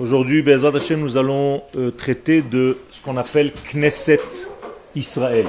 Aujourd'hui, 0.00 0.44
nous 0.44 1.16
allons 1.16 1.64
euh, 1.74 1.90
traiter 1.90 2.40
de 2.40 2.78
ce 2.88 3.02
qu'on 3.02 3.16
appelle 3.16 3.52
Knesset 3.72 4.20
Israël. 4.94 5.44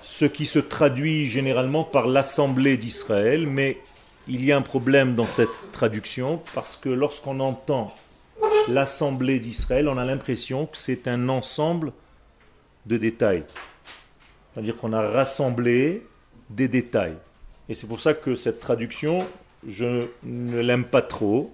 Ce 0.00 0.24
qui 0.24 0.46
se 0.46 0.60
traduit 0.60 1.26
généralement 1.26 1.84
par 1.84 2.06
l'Assemblée 2.06 2.78
d'Israël, 2.78 3.46
mais 3.46 3.76
il 4.28 4.42
y 4.42 4.50
a 4.50 4.56
un 4.56 4.62
problème 4.62 5.14
dans 5.14 5.26
cette 5.26 5.72
traduction 5.72 6.40
parce 6.54 6.74
que 6.74 6.88
lorsqu'on 6.88 7.38
entend 7.38 7.94
l'Assemblée 8.68 9.38
d'Israël, 9.38 9.86
on 9.86 9.98
a 9.98 10.04
l'impression 10.06 10.64
que 10.64 10.78
c'est 10.78 11.06
un 11.06 11.28
ensemble 11.28 11.92
de 12.86 12.96
détails. 12.96 13.44
C'est-à-dire 14.54 14.76
qu'on 14.76 14.94
a 14.94 15.02
rassemblé 15.02 16.02
des 16.48 16.66
détails. 16.66 17.16
Et 17.68 17.74
c'est 17.74 17.86
pour 17.86 18.00
ça 18.00 18.14
que 18.14 18.36
cette 18.36 18.58
traduction, 18.58 19.18
je 19.66 20.06
ne 20.22 20.60
l'aime 20.60 20.84
pas 20.84 21.02
trop, 21.02 21.52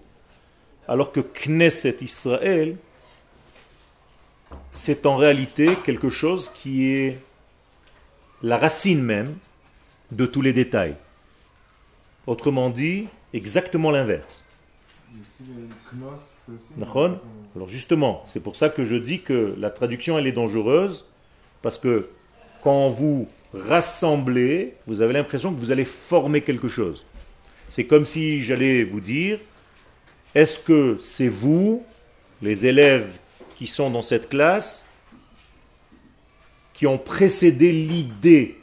alors 0.89 1.13
que 1.13 1.21
Knesset 1.21 1.97
Israël, 2.01 2.77
c'est 4.73 5.07
en 5.07 5.17
réalité 5.17 5.69
quelque 5.85 6.11
chose 6.11 6.51
qui 6.51 6.89
est 6.89 7.19
la 8.43 8.59
racine 8.59 9.03
même 9.03 9.37
de 10.12 10.27
tous 10.27 10.43
les 10.43 10.53
détails. 10.53 10.95
Autrement 12.27 12.71
dit, 12.71 13.09
exactement 13.33 13.91
l'inverse. 13.91 14.47
Alors 17.55 17.69
justement, 17.69 18.23
c'est 18.27 18.41
pour 18.41 18.57
ça 18.57 18.69
que 18.69 18.84
je 18.84 18.97
dis 18.97 19.21
que 19.21 19.55
la 19.59 19.71
traduction 19.71 20.19
elle 20.19 20.27
est 20.27 20.33
dangereuse, 20.33 21.07
parce 21.62 21.79
que 21.79 22.11
quand 22.62 22.91
vous 22.91 23.29
rassemblez, 23.55 24.75
vous 24.87 25.01
avez 25.01 25.12
l'impression 25.15 25.55
que 25.55 25.59
vous 25.59 25.73
allez 25.73 25.84
former 25.84 26.43
quelque 26.43 26.69
chose. 26.69 27.07
C'est 27.69 27.87
comme 27.87 28.05
si 28.05 28.43
j'allais 28.43 28.84
vous 28.84 29.01
dire, 29.01 29.39
est-ce 30.37 30.59
que 30.59 30.99
c'est 31.01 31.29
vous, 31.29 31.83
les 32.42 32.67
élèves 32.67 33.19
qui 33.56 33.67
sont 33.67 33.89
dans 33.89 34.03
cette 34.03 34.29
classe, 34.29 34.87
qui 36.75 36.87
ont 36.87 36.98
précédé 36.98 37.73
l'idée 37.73 38.59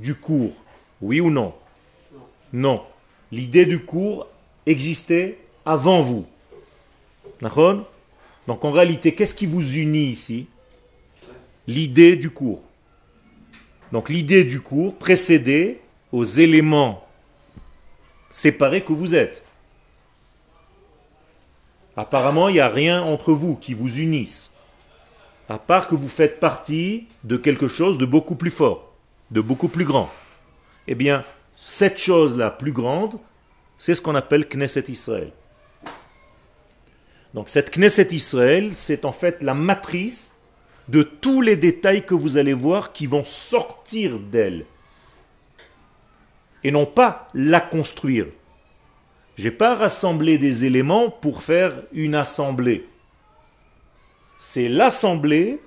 du 0.00 0.16
cours? 0.16 0.56
Oui 1.00 1.20
ou 1.20 1.30
non? 1.30 1.54
Non. 2.52 2.82
L'idée 3.30 3.64
du 3.64 3.78
cours 3.78 4.26
existait 4.66 5.38
avant 5.64 6.00
vous. 6.00 6.26
Donc 8.48 8.64
en 8.64 8.72
réalité, 8.72 9.14
qu'est-ce 9.14 9.36
qui 9.36 9.46
vous 9.46 9.76
unit 9.76 10.06
ici? 10.06 10.48
L'idée 11.68 12.16
du 12.16 12.30
cours. 12.30 12.60
Donc 13.92 14.08
l'idée 14.08 14.42
du 14.42 14.60
cours 14.60 14.96
précédait 14.96 15.78
aux 16.10 16.24
éléments 16.24 17.06
séparés 18.32 18.82
que 18.82 18.92
vous 18.92 19.14
êtes. 19.14 19.45
Apparemment, 21.96 22.48
il 22.48 22.54
n'y 22.54 22.60
a 22.60 22.68
rien 22.68 23.02
entre 23.02 23.32
vous 23.32 23.56
qui 23.56 23.72
vous 23.72 24.00
unisse, 24.00 24.50
à 25.48 25.58
part 25.58 25.88
que 25.88 25.94
vous 25.94 26.08
faites 26.08 26.40
partie 26.40 27.06
de 27.24 27.36
quelque 27.36 27.68
chose 27.68 27.96
de 27.96 28.04
beaucoup 28.04 28.34
plus 28.34 28.50
fort, 28.50 28.92
de 29.30 29.40
beaucoup 29.40 29.68
plus 29.68 29.84
grand. 29.84 30.10
Eh 30.88 30.94
bien, 30.94 31.24
cette 31.54 31.98
chose-là 31.98 32.50
plus 32.50 32.72
grande, 32.72 33.18
c'est 33.78 33.94
ce 33.94 34.02
qu'on 34.02 34.14
appelle 34.14 34.46
Knesset 34.46 34.84
Israël. 34.88 35.32
Donc 37.32 37.48
cette 37.48 37.70
Knesset 37.70 38.08
Israël, 38.12 38.70
c'est 38.72 39.04
en 39.04 39.12
fait 39.12 39.42
la 39.42 39.54
matrice 39.54 40.36
de 40.88 41.02
tous 41.02 41.40
les 41.40 41.56
détails 41.56 42.04
que 42.04 42.14
vous 42.14 42.36
allez 42.36 42.52
voir 42.52 42.92
qui 42.92 43.06
vont 43.06 43.24
sortir 43.24 44.18
d'elle. 44.18 44.66
Et 46.62 46.70
non 46.70 46.86
pas 46.86 47.28
la 47.34 47.60
construire. 47.60 48.26
J'ai 49.36 49.50
pas 49.50 49.76
rassemblé 49.76 50.38
des 50.38 50.64
éléments 50.64 51.10
pour 51.10 51.42
faire 51.42 51.82
une 51.92 52.14
assemblée. 52.14 52.88
C'est 54.38 54.68
l'assemblée 54.68 55.60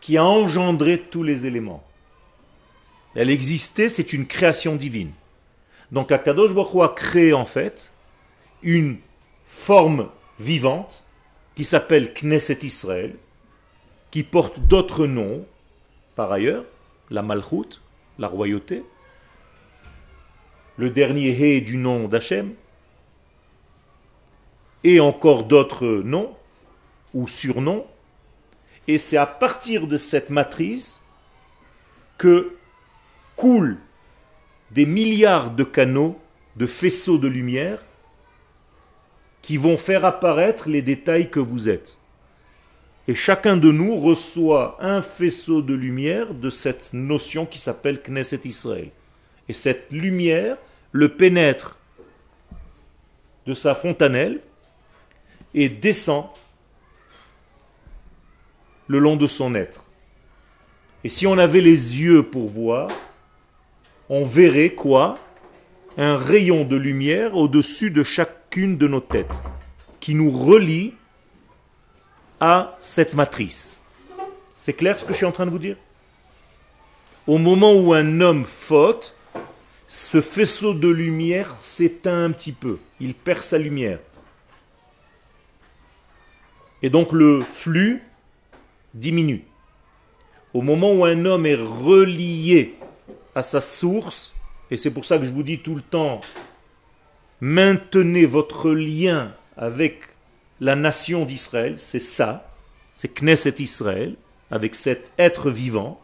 qui 0.00 0.16
a 0.18 0.24
engendré 0.24 0.98
tous 0.98 1.22
les 1.22 1.46
éléments. 1.46 1.84
Elle 3.14 3.30
existait, 3.30 3.88
c'est 3.88 4.12
une 4.12 4.26
création 4.26 4.74
divine. 4.74 5.12
Donc 5.92 6.10
Akadosh 6.10 6.52
Baruch 6.52 6.82
a 6.82 6.88
créé 6.88 7.32
en 7.32 7.46
fait 7.46 7.92
une 8.62 8.98
forme 9.46 10.08
vivante 10.40 11.04
qui 11.54 11.62
s'appelle 11.62 12.12
Knesset 12.12 12.58
Israël, 12.64 13.14
qui 14.10 14.24
porte 14.24 14.58
d'autres 14.58 15.06
noms, 15.06 15.46
par 16.16 16.32
ailleurs, 16.32 16.64
la 17.10 17.22
Malchut, 17.22 17.80
la 18.18 18.26
royauté, 18.26 18.82
le 20.76 20.90
dernier 20.90 21.30
Hé 21.30 21.60
du 21.60 21.76
nom 21.76 22.08
d'Hachem, 22.08 22.54
et 24.84 25.00
encore 25.00 25.44
d'autres 25.44 26.02
noms 26.04 26.36
ou 27.14 27.26
surnoms. 27.26 27.86
Et 28.86 28.98
c'est 28.98 29.16
à 29.16 29.26
partir 29.26 29.86
de 29.86 29.96
cette 29.96 30.30
matrice 30.30 31.02
que 32.18 32.54
coulent 33.34 33.78
des 34.70 34.86
milliards 34.86 35.50
de 35.50 35.64
canaux, 35.64 36.18
de 36.56 36.66
faisceaux 36.66 37.18
de 37.18 37.28
lumière, 37.28 37.82
qui 39.40 39.56
vont 39.56 39.76
faire 39.76 40.04
apparaître 40.04 40.68
les 40.68 40.82
détails 40.82 41.30
que 41.30 41.40
vous 41.40 41.68
êtes. 41.68 41.96
Et 43.08 43.14
chacun 43.14 43.56
de 43.56 43.70
nous 43.70 43.96
reçoit 43.96 44.78
un 44.80 45.02
faisceau 45.02 45.60
de 45.60 45.74
lumière 45.74 46.32
de 46.32 46.48
cette 46.48 46.94
notion 46.94 47.44
qui 47.44 47.58
s'appelle 47.58 48.00
Knesset 48.00 48.40
Israël. 48.44 48.90
Et 49.48 49.52
cette 49.52 49.92
lumière 49.92 50.56
le 50.92 51.10
pénètre 51.10 51.78
de 53.46 53.52
sa 53.52 53.74
fontanelle 53.74 54.40
et 55.54 55.68
descend 55.68 56.26
le 58.88 58.98
long 58.98 59.16
de 59.16 59.26
son 59.26 59.54
être. 59.54 59.84
Et 61.04 61.08
si 61.08 61.26
on 61.26 61.38
avait 61.38 61.60
les 61.60 62.00
yeux 62.00 62.22
pour 62.22 62.48
voir, 62.48 62.88
on 64.08 64.24
verrait 64.24 64.70
quoi? 64.70 65.18
Un 65.96 66.16
rayon 66.16 66.64
de 66.64 66.76
lumière 66.76 67.36
au-dessus 67.36 67.90
de 67.90 68.02
chacune 68.02 68.76
de 68.76 68.88
nos 68.88 69.00
têtes, 69.00 69.42
qui 70.00 70.14
nous 70.14 70.30
relie 70.30 70.94
à 72.40 72.76
cette 72.80 73.14
matrice. 73.14 73.78
C'est 74.54 74.72
clair 74.72 74.98
ce 74.98 75.04
que 75.04 75.12
je 75.12 75.18
suis 75.18 75.26
en 75.26 75.32
train 75.32 75.46
de 75.46 75.50
vous 75.50 75.58
dire? 75.58 75.76
Au 77.26 77.38
moment 77.38 77.74
où 77.74 77.94
un 77.94 78.20
homme 78.20 78.44
faute, 78.44 79.14
ce 79.86 80.20
faisceau 80.20 80.74
de 80.74 80.88
lumière 80.88 81.56
s'éteint 81.60 82.24
un 82.24 82.30
petit 82.32 82.52
peu. 82.52 82.78
Il 83.00 83.14
perd 83.14 83.42
sa 83.42 83.58
lumière. 83.58 83.98
Et 86.84 86.90
donc 86.90 87.12
le 87.12 87.40
flux 87.40 88.02
diminue. 88.92 89.42
Au 90.52 90.60
moment 90.60 90.92
où 90.92 91.06
un 91.06 91.24
homme 91.24 91.46
est 91.46 91.54
relié 91.54 92.74
à 93.34 93.42
sa 93.42 93.60
source, 93.60 94.34
et 94.70 94.76
c'est 94.76 94.90
pour 94.90 95.06
ça 95.06 95.16
que 95.16 95.24
je 95.24 95.32
vous 95.32 95.42
dis 95.42 95.60
tout 95.60 95.74
le 95.74 95.80
temps, 95.80 96.20
maintenez 97.40 98.26
votre 98.26 98.70
lien 98.70 99.32
avec 99.56 100.10
la 100.60 100.76
nation 100.76 101.24
d'Israël, 101.24 101.76
c'est 101.78 102.00
ça, 102.00 102.52
c'est 102.92 103.18
Knesset 103.18 103.54
Israël, 103.60 104.16
avec 104.50 104.74
cet 104.74 105.10
être 105.16 105.50
vivant, 105.50 105.98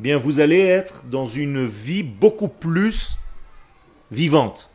eh 0.00 0.02
bien 0.02 0.16
vous 0.16 0.40
allez 0.40 0.60
être 0.60 1.04
dans 1.04 1.26
une 1.26 1.66
vie 1.66 2.04
beaucoup 2.04 2.48
plus 2.48 3.18
vivante. 4.10 4.67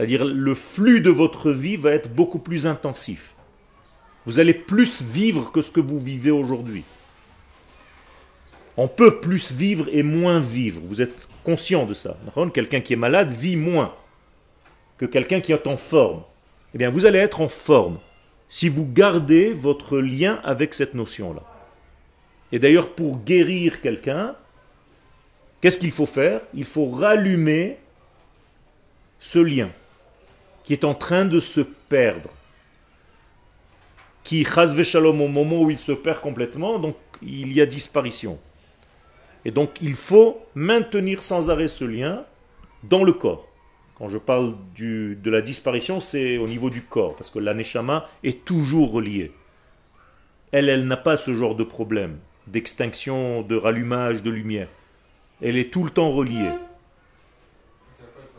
C'est-à-dire 0.00 0.24
le 0.24 0.54
flux 0.54 1.02
de 1.02 1.10
votre 1.10 1.50
vie 1.50 1.76
va 1.76 1.90
être 1.90 2.10
beaucoup 2.10 2.38
plus 2.38 2.66
intensif. 2.66 3.34
Vous 4.24 4.40
allez 4.40 4.54
plus 4.54 5.02
vivre 5.02 5.52
que 5.52 5.60
ce 5.60 5.70
que 5.70 5.80
vous 5.80 5.98
vivez 5.98 6.30
aujourd'hui. 6.30 6.84
On 8.78 8.88
peut 8.88 9.20
plus 9.20 9.52
vivre 9.52 9.88
et 9.92 10.02
moins 10.02 10.40
vivre. 10.40 10.80
Vous 10.86 11.02
êtes 11.02 11.28
conscient 11.44 11.84
de 11.84 11.92
ça. 11.92 12.16
Quelqu'un 12.54 12.80
qui 12.80 12.94
est 12.94 12.96
malade 12.96 13.30
vit 13.30 13.56
moins 13.56 13.94
que 14.96 15.04
quelqu'un 15.04 15.42
qui 15.42 15.52
est 15.52 15.66
en 15.66 15.76
forme 15.76 16.22
eh 16.72 16.78
bien 16.78 16.88
vous 16.88 17.04
allez 17.04 17.18
être 17.18 17.42
en 17.42 17.50
forme 17.50 17.98
si 18.48 18.70
vous 18.70 18.86
gardez 18.90 19.52
votre 19.52 19.98
lien 19.98 20.40
avec 20.44 20.72
cette 20.72 20.94
notion-là. 20.94 21.42
Et 22.52 22.58
d'ailleurs, 22.58 22.94
pour 22.94 23.18
guérir 23.18 23.82
quelqu'un, 23.82 24.34
qu'est-ce 25.60 25.78
qu'il 25.78 25.92
faut 25.92 26.06
faire? 26.06 26.40
Il 26.54 26.64
faut 26.64 26.88
rallumer 26.88 27.76
ce 29.18 29.40
lien 29.40 29.68
qui 30.70 30.74
est 30.74 30.84
en 30.84 30.94
train 30.94 31.24
de 31.24 31.40
se 31.40 31.62
perdre. 31.88 32.30
Qui, 34.22 34.44
shalom, 34.44 35.20
au 35.20 35.26
moment 35.26 35.62
où 35.62 35.70
il 35.72 35.80
se 35.80 35.90
perd 35.90 36.20
complètement, 36.20 36.78
donc 36.78 36.94
il 37.22 37.52
y 37.52 37.60
a 37.60 37.66
disparition. 37.66 38.38
Et 39.44 39.50
donc 39.50 39.82
il 39.82 39.96
faut 39.96 40.40
maintenir 40.54 41.24
sans 41.24 41.50
arrêt 41.50 41.66
ce 41.66 41.84
lien 41.84 42.24
dans 42.84 43.02
le 43.02 43.12
corps. 43.12 43.48
Quand 43.96 44.06
je 44.06 44.18
parle 44.18 44.54
de 44.78 45.18
la 45.28 45.40
disparition, 45.40 45.98
c'est 45.98 46.38
au 46.38 46.46
niveau 46.46 46.70
du 46.70 46.82
corps, 46.82 47.16
parce 47.16 47.30
que 47.30 47.40
l'aneshama 47.40 48.08
est 48.22 48.44
toujours 48.44 48.92
reliée. 48.92 49.32
Elle, 50.52 50.68
elle 50.68 50.86
n'a 50.86 50.96
pas 50.96 51.16
ce 51.16 51.34
genre 51.34 51.56
de 51.56 51.64
problème 51.64 52.18
d'extinction, 52.46 53.42
de 53.42 53.56
rallumage 53.56 54.22
de 54.22 54.30
lumière. 54.30 54.68
Elle 55.42 55.56
est 55.56 55.72
tout 55.72 55.82
le 55.82 55.90
temps 55.90 56.12
reliée. 56.12 56.52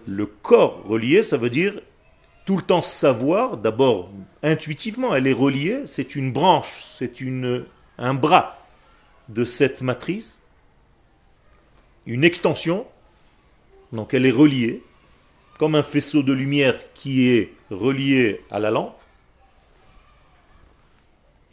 Le 0.08 0.26
corps 0.26 0.82
relié, 0.88 1.24
ça 1.24 1.36
veut 1.36 1.50
dire 1.50 1.82
tout 2.46 2.58
le 2.58 2.64
temps 2.64 2.82
savoir, 2.82 3.58
d'abord 3.58 4.10
intuitivement, 4.44 5.16
elle 5.16 5.28
est 5.28 5.34
reliée, 5.34 5.84
c'est 5.86 6.16
une 6.16 6.32
branche, 6.32 6.78
c'est 6.80 7.22
un 7.98 8.14
bras 8.14 8.58
de 9.30 9.46
cette 9.46 9.82
matrice, 9.82 10.44
une 12.06 12.24
extension, 12.24 12.88
donc 13.92 14.14
elle 14.14 14.26
est 14.26 14.32
reliée, 14.32 14.84
comme 15.60 15.76
un 15.76 15.84
faisceau 15.84 16.24
de 16.24 16.34
lumière 16.34 16.76
qui 16.96 17.30
est 17.30 17.54
relié 17.70 18.42
à 18.50 18.58
la 18.58 18.72
lampe. 18.72 18.98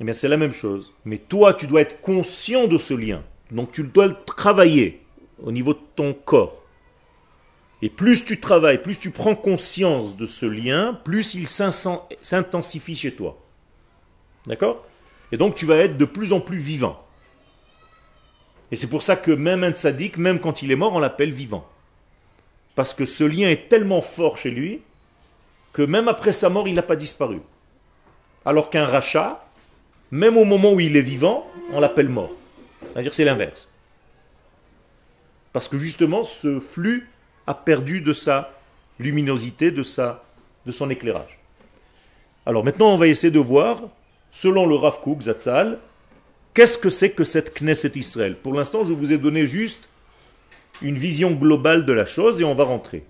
Eh 0.00 0.04
bien 0.04 0.14
c'est 0.14 0.28
la 0.28 0.36
même 0.36 0.52
chose. 0.52 0.94
Mais 1.04 1.18
toi, 1.18 1.52
tu 1.52 1.66
dois 1.66 1.82
être 1.82 2.00
conscient 2.00 2.68
de 2.68 2.78
ce 2.78 2.94
lien. 2.94 3.22
Donc 3.50 3.72
tu 3.72 3.82
dois 3.82 4.06
le 4.06 4.16
travailler 4.24 5.02
au 5.42 5.52
niveau 5.52 5.74
de 5.74 5.80
ton 5.94 6.14
corps. 6.14 6.62
Et 7.80 7.90
plus 7.90 8.24
tu 8.24 8.40
travailles, 8.40 8.82
plus 8.82 8.98
tu 8.98 9.10
prends 9.10 9.36
conscience 9.36 10.16
de 10.16 10.26
ce 10.26 10.46
lien, 10.46 10.98
plus 11.04 11.34
il 11.34 11.46
s'intensifie 11.46 12.96
chez 12.96 13.12
toi. 13.14 13.38
D'accord? 14.46 14.84
Et 15.30 15.36
donc 15.36 15.54
tu 15.54 15.66
vas 15.66 15.76
être 15.76 15.96
de 15.96 16.04
plus 16.04 16.32
en 16.32 16.40
plus 16.40 16.58
vivant. 16.58 17.04
Et 18.70 18.76
c'est 18.76 18.90
pour 18.90 19.02
ça 19.02 19.16
que 19.16 19.30
même 19.30 19.64
un 19.64 19.70
tzaddik, 19.70 20.18
même 20.18 20.40
quand 20.40 20.62
il 20.62 20.72
est 20.72 20.76
mort, 20.76 20.92
on 20.94 20.98
l'appelle 20.98 21.32
vivant. 21.32 21.66
Parce 22.74 22.92
que 22.92 23.04
ce 23.04 23.24
lien 23.24 23.48
est 23.48 23.68
tellement 23.68 24.02
fort 24.02 24.36
chez 24.36 24.50
lui 24.50 24.82
que 25.72 25.82
même 25.82 26.08
après 26.08 26.32
sa 26.32 26.48
mort, 26.48 26.66
il 26.66 26.74
n'a 26.74 26.82
pas 26.82 26.96
disparu. 26.96 27.40
Alors 28.44 28.70
qu'un 28.70 28.86
rachat, 28.86 29.46
même 30.10 30.36
au 30.36 30.44
moment 30.44 30.72
où 30.72 30.80
il 30.80 30.96
est 30.96 31.02
vivant, 31.02 31.46
on 31.72 31.80
l'appelle 31.80 32.08
mort. 32.08 32.32
C'est-à-dire 32.82 33.14
c'est 33.14 33.24
l'inverse. 33.24 33.70
Parce 35.52 35.68
que 35.68 35.78
justement, 35.78 36.24
ce 36.24 36.60
flux 36.60 37.10
a 37.48 37.54
perdu 37.54 38.02
de 38.02 38.12
sa 38.12 38.52
luminosité, 39.00 39.70
de, 39.70 39.82
sa, 39.82 40.22
de 40.66 40.70
son 40.70 40.90
éclairage. 40.90 41.38
Alors 42.44 42.62
maintenant, 42.62 42.92
on 42.92 42.98
va 42.98 43.06
essayer 43.08 43.30
de 43.30 43.38
voir, 43.38 43.80
selon 44.30 44.66
le 44.66 44.74
Rav 44.74 45.00
Kook, 45.00 45.20
qu'est-ce 46.52 46.76
que 46.76 46.90
c'est 46.90 47.10
que 47.12 47.24
cette 47.24 47.58
Knesset 47.58 47.92
Israël? 47.96 48.36
Pour 48.36 48.52
l'instant, 48.52 48.84
je 48.84 48.92
vous 48.92 49.14
ai 49.14 49.18
donné 49.18 49.46
juste 49.46 49.88
une 50.82 50.96
vision 50.96 51.30
globale 51.30 51.86
de 51.86 51.92
la 51.94 52.04
chose 52.04 52.38
et 52.42 52.44
on 52.44 52.54
va 52.54 52.64
rentrer. 52.64 53.04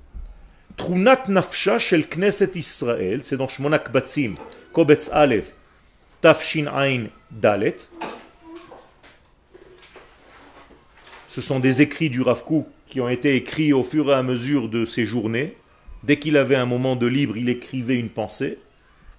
Trunat 0.76 1.25
nafsha 1.26 1.81
shel 1.81 2.06
Knesset 2.08 2.52
Israël, 2.55 3.23
c'est 3.25 3.37
dans 3.37 3.49
Shmonak 3.49 3.90
Batzim, 3.90 4.35
Kobetz 4.73 5.11
Aleph, 5.12 5.52
Tafshin 6.20 6.69
Ain 6.69 7.06
Dalet. 7.32 7.76
Ce 11.26 11.40
sont 11.40 11.58
des 11.58 11.82
écrits 11.82 12.08
du 12.08 12.23
Rav 12.23 12.44
Kook 12.44 12.67
qui 12.88 13.00
ont 13.00 13.08
été 13.08 13.35
écrits 13.35 13.73
au 13.73 13.82
fur 13.82 14.11
et 14.11 14.14
à 14.14 14.23
mesure 14.23 14.69
de 14.69 14.85
ses 14.85 15.05
journées. 15.05 15.56
Dès 16.02 16.19
qu'il 16.19 16.37
avait 16.37 16.56
un 16.56 16.67
moment 16.67 16.96
de 16.96 17.06
libre, 17.06 17.37
il 17.37 17.49
écrivait 17.49 17.99
une 17.99 18.08
pensée. 18.08 18.58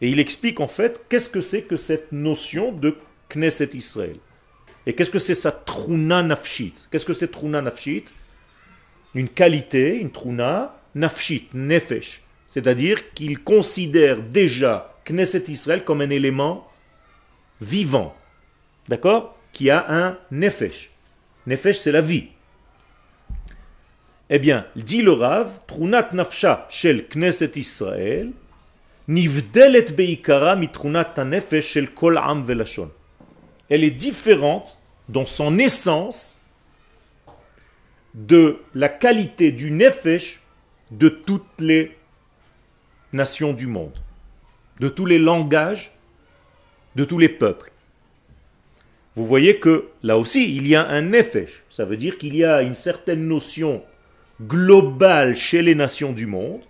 Et 0.02 0.10
il 0.10 0.20
explique 0.20 0.60
en 0.60 0.68
fait 0.68 1.02
qu'est-ce 1.10 1.30
que 1.30 1.42
c'est 1.42 1.64
que 1.64 1.76
cette 1.76 2.12
notion 2.12 2.72
de 2.72 2.96
Knesset 3.30 3.72
Israël. 3.74 4.16
Et 4.86 4.94
qu'est-ce 4.94 5.12
que 5.12 5.20
c'est 5.20 5.36
sa 5.36 5.52
truna 5.52 6.24
nafshit 6.24 6.88
Qu'est-ce 6.92 7.06
que 7.06 7.14
c'est 7.14 7.32
truna 7.32 7.62
nafshit? 7.62 8.14
Une 9.14 9.28
qualité, 9.28 9.98
une 9.98 10.12
truna 10.12 10.82
nafshit, 10.96 11.50
nefesh. 11.54 12.24
C'est-à-dire 12.48 13.14
qu'il 13.14 13.44
considère 13.44 14.22
déjà 14.22 14.98
Knesset 15.06 15.44
Israël 15.50 15.84
comme 15.84 16.02
un 16.02 16.10
élément 16.10 16.68
vivant. 17.62 18.16
D'accord? 18.88 19.38
Qui 19.54 19.70
a 19.70 19.86
un 19.90 20.18
nefesh. 20.32 20.92
Nefesh, 21.46 21.78
c'est 21.78 21.92
la 21.92 22.02
vie. 22.02 22.30
Eh 24.30 24.38
bien, 24.38 24.68
dit 24.76 25.02
le 25.02 25.12
Rav, 25.12 25.50
Trunat 25.66 26.10
Nafsha 26.14 26.68
shel 26.70 27.08
Knesset 27.08 27.52
Israël, 27.56 28.32
Nivdelet 29.08 29.92
Beikara 29.92 30.56
mitrunat 30.56 31.16
Nefesh 31.26 31.66
shel 31.66 31.90
Kol 31.90 32.18
Am 32.18 32.44
Velashon. 32.44 32.92
Elle 33.70 33.84
est 33.84 33.92
différente 33.92 34.80
dans 35.10 35.26
son 35.26 35.58
essence 35.58 36.40
de 38.14 38.60
la 38.76 38.88
qualité 38.88 39.52
du 39.52 39.72
Nefesh 39.72 40.42
de 40.92 41.10
toutes 41.10 41.60
les 41.60 41.98
nations 43.14 43.54
du 43.54 43.66
monde, 43.66 43.98
de 44.80 44.90
tous 44.90 45.08
les 45.08 45.18
langages, 45.18 45.92
de 46.96 47.04
tous 47.04 47.18
les 47.18 47.30
peuples. 47.30 47.72
Vous 49.16 49.26
voyez 49.26 49.60
que 49.60 49.88
là 50.04 50.20
aussi, 50.20 50.56
il 50.56 50.68
y 50.68 50.76
a 50.76 50.88
un 50.88 51.02
Nefesh. 51.02 51.64
Ça 51.72 51.84
veut 51.84 51.98
dire 51.98 52.20
qu'il 52.20 52.36
y 52.36 52.44
a 52.44 52.62
une 52.62 52.76
certaine 52.76 53.28
notion 53.28 53.84
global 54.42 55.36
chez 55.36 55.62
les 55.62 55.76
nations 55.76 56.12
du 56.12 56.26
monde, 56.26 56.62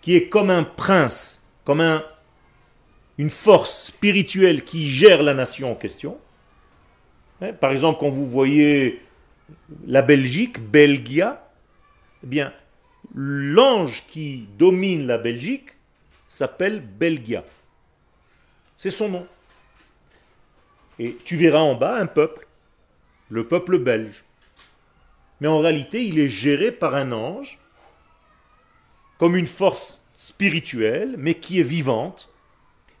qui 0.00 0.16
est 0.16 0.28
comme 0.28 0.50
un 0.50 0.64
prince, 0.64 1.46
comme 1.64 1.80
un, 1.80 2.04
une 3.18 3.30
force 3.30 3.84
spirituelle 3.84 4.64
qui 4.64 4.86
gère 4.86 5.22
la 5.22 5.34
nation 5.34 5.72
en 5.72 5.74
question. 5.74 6.18
Hein, 7.40 7.52
par 7.52 7.72
exemple, 7.72 8.00
quand 8.00 8.10
vous 8.10 8.28
voyez 8.28 9.00
la 9.86 10.02
Belgique, 10.02 10.60
Belgia, 10.60 11.48
eh 12.24 12.26
bien, 12.26 12.52
l'ange 13.14 14.04
qui 14.06 14.46
domine 14.58 15.06
la 15.06 15.18
Belgique 15.18 15.70
s'appelle 16.28 16.80
Belgia. 16.80 17.44
C'est 18.76 18.90
son 18.90 19.08
nom. 19.08 19.26
Et 20.98 21.16
tu 21.24 21.36
verras 21.36 21.60
en 21.60 21.74
bas 21.74 21.96
un 21.96 22.06
peuple, 22.06 22.46
le 23.28 23.46
peuple 23.46 23.78
belge 23.78 24.24
mais 25.42 25.48
en 25.48 25.58
réalité, 25.58 26.04
il 26.06 26.20
est 26.20 26.28
géré 26.28 26.70
par 26.70 26.94
un 26.94 27.10
ange, 27.10 27.58
comme 29.18 29.34
une 29.34 29.48
force 29.48 30.06
spirituelle, 30.14 31.16
mais 31.18 31.34
qui 31.34 31.58
est 31.58 31.64
vivante. 31.64 32.32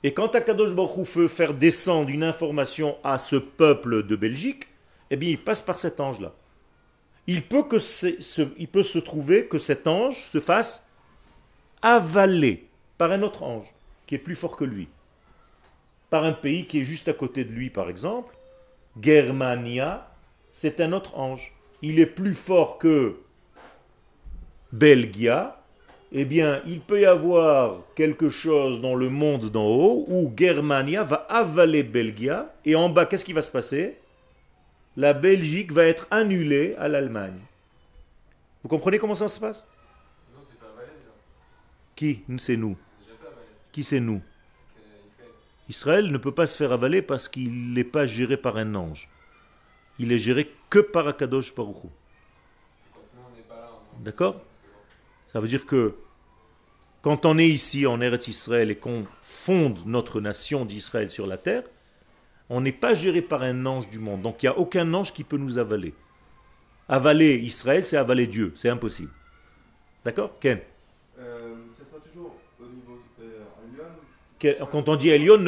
Et 0.02 0.12
quand 0.12 0.34
Akadosh 0.34 0.74
Baruch 0.74 1.06
veut 1.14 1.28
faire 1.28 1.54
descendre 1.54 2.08
une 2.08 2.24
information 2.24 2.96
à 3.04 3.18
ce 3.18 3.36
peuple 3.36 4.04
de 4.04 4.16
Belgique, 4.16 4.66
eh 5.10 5.16
bien, 5.16 5.28
il 5.28 5.38
passe 5.38 5.62
par 5.62 5.78
cet 5.78 6.00
ange-là. 6.00 6.32
Il 7.28 7.42
peut, 7.42 7.62
que 7.62 7.76
il 8.58 8.66
peut 8.66 8.82
se 8.82 8.98
trouver 8.98 9.46
que 9.46 9.60
cet 9.60 9.86
ange 9.86 10.16
se 10.16 10.40
fasse 10.40 10.90
avaler 11.80 12.66
par 12.98 13.12
un 13.12 13.22
autre 13.22 13.44
ange, 13.44 13.72
qui 14.08 14.16
est 14.16 14.18
plus 14.18 14.34
fort 14.34 14.56
que 14.56 14.64
lui. 14.64 14.88
Par 16.10 16.24
un 16.24 16.32
pays 16.32 16.66
qui 16.66 16.80
est 16.80 16.84
juste 16.84 17.06
à 17.06 17.12
côté 17.12 17.44
de 17.44 17.52
lui, 17.52 17.70
par 17.70 17.88
exemple. 17.88 18.34
Germania, 19.00 20.10
c'est 20.52 20.80
un 20.80 20.92
autre 20.92 21.16
ange 21.16 21.52
il 21.82 21.98
est 21.98 22.06
plus 22.06 22.34
fort 22.34 22.78
que 22.78 23.16
Belgia, 24.72 25.60
eh 26.12 26.24
bien, 26.24 26.62
il 26.66 26.80
peut 26.80 27.00
y 27.00 27.06
avoir 27.06 27.80
quelque 27.94 28.28
chose 28.28 28.80
dans 28.80 28.94
le 28.94 29.10
monde 29.10 29.50
d'en 29.50 29.66
haut 29.66 30.04
où 30.08 30.32
Germania 30.36 31.04
va 31.04 31.26
avaler 31.28 31.82
Belgia, 31.82 32.54
et 32.64 32.76
en 32.76 32.88
bas, 32.88 33.06
qu'est-ce 33.06 33.24
qui 33.24 33.32
va 33.32 33.42
se 33.42 33.50
passer? 33.50 33.98
La 34.96 35.14
Belgique 35.14 35.72
va 35.72 35.84
être 35.84 36.06
annulée 36.10 36.74
à 36.78 36.86
l'Allemagne. 36.88 37.40
Vous 38.62 38.68
comprenez 38.68 38.98
comment 38.98 39.14
ça 39.14 39.28
se 39.28 39.40
passe? 39.40 39.66
Qui? 41.96 42.22
C'est 42.38 42.56
nous. 42.56 42.76
Qui 43.72 43.82
c'est 43.82 44.00
nous? 44.00 44.20
Israël 45.68 46.12
ne 46.12 46.18
peut 46.18 46.34
pas 46.34 46.46
se 46.46 46.56
faire 46.56 46.72
avaler 46.72 47.00
parce 47.00 47.28
qu'il 47.28 47.72
n'est 47.72 47.84
pas 47.84 48.04
géré 48.04 48.36
par 48.36 48.58
un 48.58 48.74
ange 48.74 49.08
il 49.98 50.12
est 50.12 50.18
géré 50.18 50.50
que 50.70 50.78
par 50.78 51.08
Akadosh 51.08 51.54
Baruch 51.54 51.86
D'accord? 54.00 54.40
Ça 55.28 55.40
veut 55.40 55.48
dire 55.48 55.64
que 55.64 55.94
quand 57.02 57.24
on 57.24 57.38
est 57.38 57.48
ici 57.48 57.86
en 57.86 58.00
Eretz 58.00 58.28
Israël 58.28 58.70
et 58.70 58.76
qu'on 58.76 59.06
fonde 59.22 59.78
notre 59.86 60.20
nation 60.20 60.64
d'Israël 60.64 61.10
sur 61.10 61.26
la 61.26 61.36
terre, 61.36 61.64
on 62.48 62.60
n'est 62.60 62.72
pas 62.72 62.94
géré 62.94 63.22
par 63.22 63.42
un 63.42 63.64
ange 63.66 63.88
du 63.90 63.98
monde. 63.98 64.22
Donc 64.22 64.42
il 64.42 64.46
n'y 64.46 64.50
a 64.50 64.58
aucun 64.58 64.92
ange 64.94 65.12
qui 65.12 65.24
peut 65.24 65.36
nous 65.36 65.58
avaler. 65.58 65.94
Avaler 66.88 67.36
Israël, 67.38 67.84
c'est 67.84 67.96
avaler 67.96 68.26
Dieu. 68.26 68.52
C'est 68.56 68.68
impossible. 68.68 69.10
D'accord? 70.04 70.38
Ken? 70.40 70.58
Euh, 71.18 71.54
toujours 72.04 72.36
au 72.60 72.64
niveau 72.64 73.00
euh, 74.44 74.64
Quand 74.70 74.88
on 74.88 74.96
dit 74.96 75.10
Elion, 75.10 75.38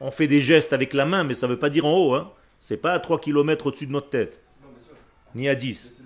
on 0.00 0.10
fait 0.10 0.26
des 0.26 0.40
gestes 0.40 0.72
avec 0.72 0.94
la 0.94 1.04
main, 1.04 1.24
mais 1.24 1.34
ça 1.34 1.46
ne 1.46 1.52
veut 1.52 1.58
pas 1.58 1.70
dire 1.70 1.84
en 1.84 1.94
haut. 1.94 2.14
Hein 2.14 2.32
c'est 2.60 2.76
pas 2.76 2.92
à 2.92 3.00
3 3.00 3.18
km 3.20 3.66
au-dessus 3.66 3.86
de 3.86 3.92
notre 3.92 4.10
tête. 4.10 4.40
Ni 5.34 5.48
à 5.48 5.54
10. 5.54 6.02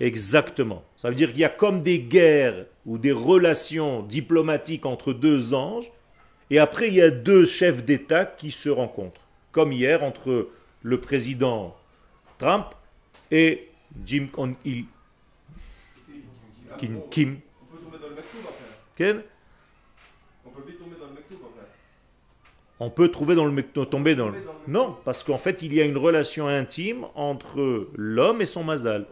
Exactement. 0.00 0.84
Ça 0.96 1.08
veut 1.08 1.14
dire 1.14 1.30
qu'il 1.30 1.40
y 1.40 1.44
a 1.44 1.48
comme 1.48 1.82
des 1.82 2.00
guerres 2.00 2.66
ou 2.84 2.98
des 2.98 3.12
relations 3.12 4.02
diplomatiques 4.02 4.86
entre 4.86 5.12
deux 5.12 5.54
anges, 5.54 5.90
et 6.50 6.58
après 6.58 6.88
il 6.88 6.94
y 6.94 7.02
a 7.02 7.10
deux 7.10 7.46
chefs 7.46 7.84
d'État 7.84 8.24
qui 8.24 8.50
se 8.50 8.68
rencontrent. 8.68 9.26
Comme 9.52 9.72
hier 9.72 10.02
entre 10.02 10.48
le 10.82 11.00
président 11.00 11.74
Trump 12.38 12.66
et 13.30 13.68
Jim 14.04 14.28
Il. 14.64 14.84
Kim. 16.78 17.00
Kim. 17.10 17.38
On 17.62 17.76
peut 17.76 17.82
tomber 17.82 17.98
dans 17.98 18.08
le 18.08 19.22
on 22.78 22.90
peut 22.90 23.08
trouver 23.08 23.34
dans 23.34 23.46
le 23.46 23.62
tomber 23.86 24.14
dans 24.14 24.28
le... 24.28 24.34
Non, 24.68 24.96
parce 25.04 25.22
qu'en 25.22 25.38
fait, 25.38 25.62
il 25.62 25.72
y 25.72 25.80
a 25.80 25.84
une 25.84 25.96
relation 25.96 26.46
intime 26.46 27.06
entre 27.14 27.88
l'homme 27.94 28.42
et 28.42 28.46
son 28.46 28.64
mazal. 28.64 29.06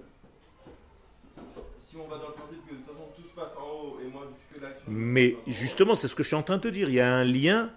si 1.80 1.96
on 1.96 2.06
va 2.08 2.18
dans 2.18 2.28
le 2.28 2.34
principe 2.34 2.66
que 2.68 2.74
de 2.74 2.78
toute 2.78 2.86
façon 2.86 3.08
tout 3.16 3.22
se 3.22 3.34
passe 3.34 3.56
en 3.56 3.66
haut 3.66 3.98
et 4.04 4.10
moi 4.12 4.22
je 4.28 4.54
suis 4.54 4.60
que 4.60 4.66
l'action. 4.66 4.84
Mais 4.88 5.36
justement, 5.46 5.94
c'est 5.94 6.08
ce 6.08 6.14
que 6.14 6.22
je 6.22 6.28
suis 6.28 6.36
en 6.36 6.42
train 6.42 6.58
de 6.58 6.62
te 6.62 6.68
dire. 6.68 6.88
Il 6.90 6.94
y 6.94 7.00
a 7.00 7.10
un 7.10 7.24
lien 7.24 7.70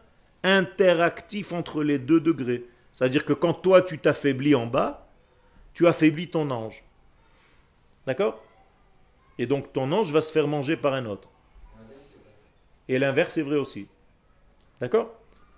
interactif 0.44 1.54
entre 1.54 1.84
les 1.84 2.00
deux 2.00 2.20
degrés. 2.20 2.66
C'est-à-dire 2.92 3.24
que 3.24 3.34
quand 3.34 3.54
toi 3.54 3.82
tu 3.82 4.00
t'affaiblis 4.00 4.56
en 4.56 4.66
bas, 4.66 5.08
tu 5.74 5.88
affaiblis 5.88 6.30
ton 6.30 6.50
ange. 6.52 6.84
D'accord? 8.06 8.44
Et 9.38 9.46
donc 9.46 9.72
ton 9.72 9.92
ange 9.92 10.12
va 10.12 10.20
se 10.20 10.34
faire 10.34 10.48
manger 10.48 10.76
par 10.76 10.94
un 10.94 11.06
autre. 11.06 11.30
Et 12.90 13.00
l'inverse 13.00 13.38
est 13.38 13.42
vrai 13.42 13.58
aussi. 13.58 13.88
D'accord? 14.82 15.17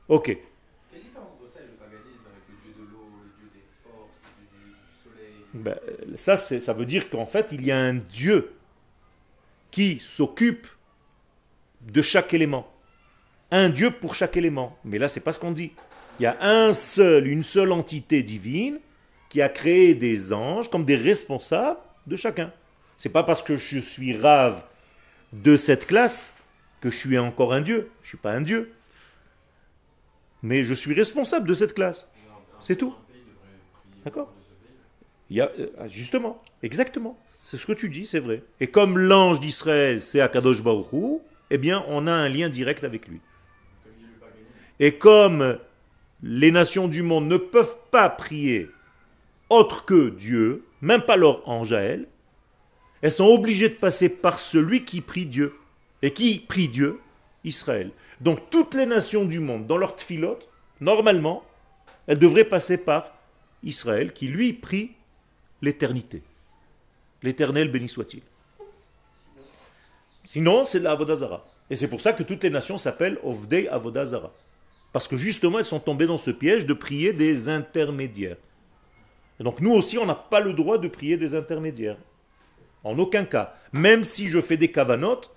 Ok. 0.10 0.26
Quelle 0.26 1.02
différence 1.02 1.28
entre 1.42 1.52
ça 1.54 1.60
et 1.62 1.68
le 1.68 1.78
paganisme 1.78 2.26
avec 2.26 2.44
le 2.50 2.56
dieu 2.64 2.74
de 2.76 2.92
l'eau, 2.92 3.06
le 3.24 3.30
dieu 3.40 3.50
des 3.54 3.66
forces, 3.84 4.10
le 4.40 4.58
dieu 4.58 4.66
du, 4.66 4.74
du 4.74 5.04
soleil? 5.04 5.46
Ben, 5.54 6.16
ça, 6.18 6.36
c'est- 6.36 6.60
ça 6.60 6.74
veut 6.74 6.86
dire 6.86 7.10
qu'en 7.10 7.26
fait, 7.26 7.52
il 7.52 7.66
y 7.66 7.72
a 7.72 7.78
un 7.78 7.94
Dieu 7.94 8.52
qui 9.72 10.00
s'occupe 10.02 10.68
de 11.82 12.02
chaque 12.02 12.34
élément. 12.34 12.72
Un 13.52 13.70
Dieu 13.70 13.92
pour 13.92 14.16
chaque 14.16 14.36
élément. 14.38 14.78
Mais 14.84 14.98
là, 14.98 15.08
c'est 15.08 15.20
pas 15.22 15.32
ce 15.32 15.40
qu'on 15.40 15.52
dit. 15.52 15.72
Il 16.20 16.24
y 16.24 16.26
a 16.26 16.38
un 16.42 16.74
seul, 16.74 17.28
une 17.28 17.44
seule 17.44 17.72
entité 17.72 18.24
divine 18.24 18.80
qui 19.30 19.42
a 19.42 19.50
créé 19.50 19.94
des 19.96 20.34
anges 20.34 20.70
comme 20.70 20.86
des 20.86 20.96
responsables 20.98 21.80
de 22.08 22.16
chacun. 22.16 22.52
C'est 22.98 23.10
pas 23.10 23.24
parce 23.24 23.42
que 23.44 23.56
je 23.56 23.80
suis 23.80 24.18
rave 24.18 24.64
de 25.32 25.56
cette 25.56 25.86
classe 25.88 26.34
que 26.82 26.90
je 26.90 26.98
suis 26.98 27.18
encore 27.18 27.54
un 27.54 27.62
Dieu. 27.62 27.92
Je 28.02 28.10
suis 28.10 28.18
pas 28.18 28.32
un 28.34 28.42
Dieu. 28.42 28.74
Mais 30.42 30.64
je 30.64 30.74
suis 30.74 30.94
responsable 30.94 31.48
de 31.48 31.54
cette 31.54 31.74
classe. 31.74 32.10
C'est 32.60 32.76
tout. 32.76 32.94
D'accord 34.06 34.34
euh, 35.32 35.48
justement, 35.88 36.42
exactement. 36.64 37.18
C'est 37.42 37.58
ce 37.58 37.66
que 37.66 37.74
tu 37.74 37.90
dis, 37.90 38.06
c'est 38.06 38.20
vrai. 38.20 38.44
Et 38.60 38.68
comme 38.68 38.98
l'ange 38.98 39.40
d'Israël, 39.40 40.02
c'est 40.02 40.22
Akadosh 40.22 40.64
Baruch 40.64 40.92
Hu, 40.92 41.20
eh 41.52 41.58
bien, 41.58 41.86
on 41.88 42.08
a 42.08 42.12
un 42.12 42.30
lien 42.30 42.50
direct 42.50 42.84
avec 42.84 43.08
lui. 43.08 43.20
Et 44.80 44.96
comme 44.96 45.60
les 46.24 46.52
nations 46.52 46.88
du 46.88 47.02
monde 47.02 47.28
ne 47.28 47.38
peuvent 47.38 47.78
pas 47.92 48.10
prier 48.10 48.70
autre 49.50 49.86
que 49.86 50.10
Dieu, 50.10 50.64
même 50.82 51.02
pas 51.02 51.16
leur 51.16 51.48
ange 51.48 51.74
à 51.74 51.82
elles, 51.82 52.08
elles 53.02 53.12
sont 53.12 53.26
obligées 53.26 53.70
de 53.70 53.76
passer 53.76 54.10
par 54.10 54.40
celui 54.40 54.84
qui 54.84 55.02
prie 55.02 55.26
Dieu. 55.26 55.56
Et 56.02 56.12
qui 56.12 56.40
prie 56.40 56.70
Dieu 56.70 57.00
Israël. 57.44 57.92
Donc 58.22 58.50
toutes 58.50 58.74
les 58.74 58.86
nations 58.86 59.26
du 59.26 59.40
monde, 59.40 59.66
dans 59.68 59.78
leur 59.78 59.96
tfilot, 59.96 60.40
normalement, 60.82 61.44
elles 62.08 62.20
devraient 62.20 62.44
passer 62.44 62.78
par 62.78 63.16
Israël, 63.64 64.14
qui 64.14 64.28
lui 64.28 64.54
prie 64.54 64.92
l'éternité. 65.62 66.22
L'éternel 67.22 67.72
béni 67.72 67.90
soit-il. 67.90 68.22
Sinon, 70.24 70.66
c'est 70.66 70.80
la 70.80 70.92
Avodazara. 70.92 71.46
Et 71.70 71.76
c'est 71.76 71.88
pour 71.88 72.02
ça 72.02 72.14
que 72.14 72.24
toutes 72.24 72.44
les 72.44 72.50
nations 72.50 72.78
s'appellent 72.78 73.20
Ovdei 73.24 73.68
Avodazara. 73.68 74.32
Parce 74.92 75.08
que 75.08 75.18
justement, 75.18 75.60
elles 75.60 75.66
sont 75.66 75.80
tombées 75.80 76.08
dans 76.08 76.18
ce 76.18 76.32
piège 76.32 76.66
de 76.66 76.74
prier 76.74 77.14
des 77.14 77.50
intermédiaires. 77.50 78.38
Donc 79.40 79.62
nous 79.62 79.72
aussi, 79.72 79.98
on 79.98 80.06
n'a 80.06 80.16
pas 80.16 80.40
le 80.40 80.54
droit 80.54 80.78
de 80.78 80.88
prier 80.88 81.18
des 81.18 81.36
intermédiaires. 81.36 81.98
En 82.84 82.98
aucun 82.98 83.26
cas. 83.26 83.56
Même 83.72 84.04
si 84.04 84.28
je 84.28 84.42
fais 84.42 84.58
des 84.58 84.72
cavanotes 84.72 85.32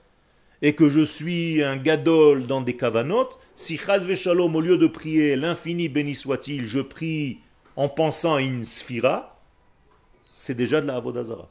et 0.63 0.75
que 0.75 0.89
je 0.89 1.01
suis 1.01 1.63
un 1.63 1.77
gadol 1.77 2.47
dans 2.47 2.61
des 2.61 2.77
cavanotes, 2.77 3.39
si 3.57 3.77
Chaz 3.77 4.13
Shalom, 4.15 4.55
au 4.55 4.61
lieu 4.61 4.79
de 4.79 4.87
prier 4.87 5.35
l'infini 5.35 5.89
béni 5.89 6.15
soit-il, 6.15 6.65
je 6.65 6.79
prie 6.79 7.41
en 7.75 7.89
pensant 7.89 8.37
à 8.37 8.41
une 8.41 8.65
sphira, 8.65 9.41
c'est 10.35 10.55
déjà 10.55 10.81
de 10.81 10.87
la 10.87 10.97
Avodazara. 10.97 11.49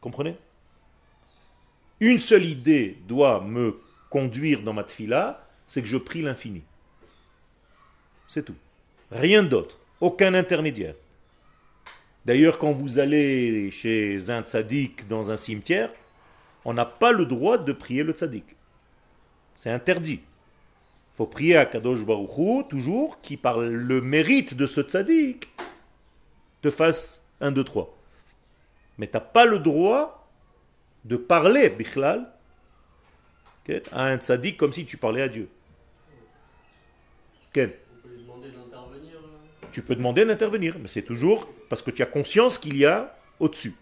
Comprenez? 0.00 0.36
Une 1.98 2.18
seule 2.18 2.44
idée 2.44 2.96
doit 3.08 3.42
me 3.42 3.78
conduire 4.08 4.62
dans 4.62 4.72
ma 4.72 4.84
tfila, 4.84 5.46
c'est 5.66 5.82
que 5.82 5.88
je 5.88 5.98
prie 5.98 6.22
l'infini. 6.22 6.62
C'est 8.26 8.44
tout. 8.44 8.54
Rien 9.10 9.42
d'autre. 9.42 9.78
Aucun 10.00 10.34
intermédiaire. 10.34 10.94
D'ailleurs, 12.24 12.58
quand 12.58 12.72
vous 12.72 12.98
allez 12.98 13.70
chez 13.70 14.30
un 14.30 14.42
tzaddik 14.42 15.08
dans 15.08 15.30
un 15.30 15.36
cimetière, 15.36 15.90
on 16.64 16.74
n'a 16.74 16.84
pas 16.84 17.12
le 17.12 17.26
droit 17.26 17.58
de 17.58 17.72
prier 17.72 18.02
le 18.02 18.12
tzaddik. 18.12 18.56
C'est 19.54 19.70
interdit. 19.70 20.20
Il 20.22 21.16
faut 21.16 21.26
prier 21.26 21.56
à 21.56 21.66
Kadosh 21.66 22.04
Baruch 22.04 22.38
Hu, 22.38 22.64
toujours, 22.68 23.20
qui 23.20 23.36
par 23.36 23.58
le 23.58 24.00
mérite 24.00 24.54
de 24.54 24.66
ce 24.66 24.80
tzaddik, 24.80 25.48
te 26.62 26.70
fasse 26.70 27.22
un, 27.40 27.52
deux, 27.52 27.64
trois. 27.64 27.96
Mais 28.98 29.06
tu 29.06 29.14
n'as 29.14 29.20
pas 29.20 29.46
le 29.46 29.58
droit 29.58 30.28
de 31.04 31.16
parler, 31.16 31.70
bichlal, 31.70 32.30
à 33.92 34.06
un 34.06 34.18
tzaddik 34.18 34.56
comme 34.56 34.72
si 34.72 34.84
tu 34.84 34.96
parlais 34.96 35.22
à 35.22 35.28
Dieu. 35.28 35.48
Tu 39.72 39.82
peux 39.82 39.94
demander 39.94 40.24
d'intervenir, 40.24 40.76
mais 40.80 40.88
c'est 40.88 41.02
toujours 41.02 41.48
parce 41.68 41.82
que 41.82 41.90
tu 41.90 42.02
as 42.02 42.06
conscience 42.06 42.58
qu'il 42.58 42.76
y 42.76 42.84
a 42.84 43.16
au-dessus. 43.38 43.74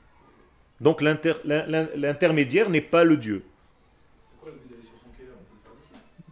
Donc 0.80 1.02
l'inter- 1.02 1.40
l'in- 1.44 1.66
l'in- 1.66 1.88
l'intermédiaire 1.96 2.70
n'est 2.70 2.80
pas 2.80 3.04
le 3.04 3.16
Dieu. 3.16 3.44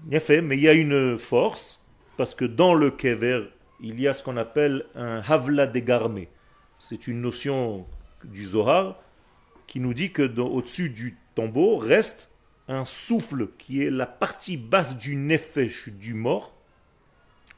Bien 0.05 0.21
fait, 0.21 0.41
mais 0.41 0.57
il 0.57 0.63
y 0.63 0.69
a 0.69 0.73
une 0.73 1.19
force, 1.19 1.83
parce 2.17 2.35
que 2.35 2.45
dans 2.45 2.75
le 2.75 2.91
kever, 2.93 3.49
il 3.81 4.01
y 4.01 4.07
a 4.07 4.15
ce 4.15 4.23
qu'on 4.23 4.37
appelle 4.37 4.87
un 4.95 5.21
havla 5.29 5.67
dégarmé. 5.67 6.29
C'est 6.79 7.09
une 7.09 7.21
notion 7.21 7.87
du 8.23 8.45
Zohar 8.45 9.01
qui 9.67 9.81
nous 9.81 9.95
dit 9.95 10.13
que 10.13 10.23
au-dessus 10.39 10.91
du 10.91 11.17
tombeau 11.35 11.77
reste 11.77 12.31
un 12.69 12.85
souffle 12.85 13.49
qui 13.59 13.83
est 13.83 13.91
la 13.91 14.07
partie 14.07 14.57
basse 14.57 14.97
du 14.97 15.17
nefesh 15.17 15.89
du 15.89 16.15
mort, 16.15 16.55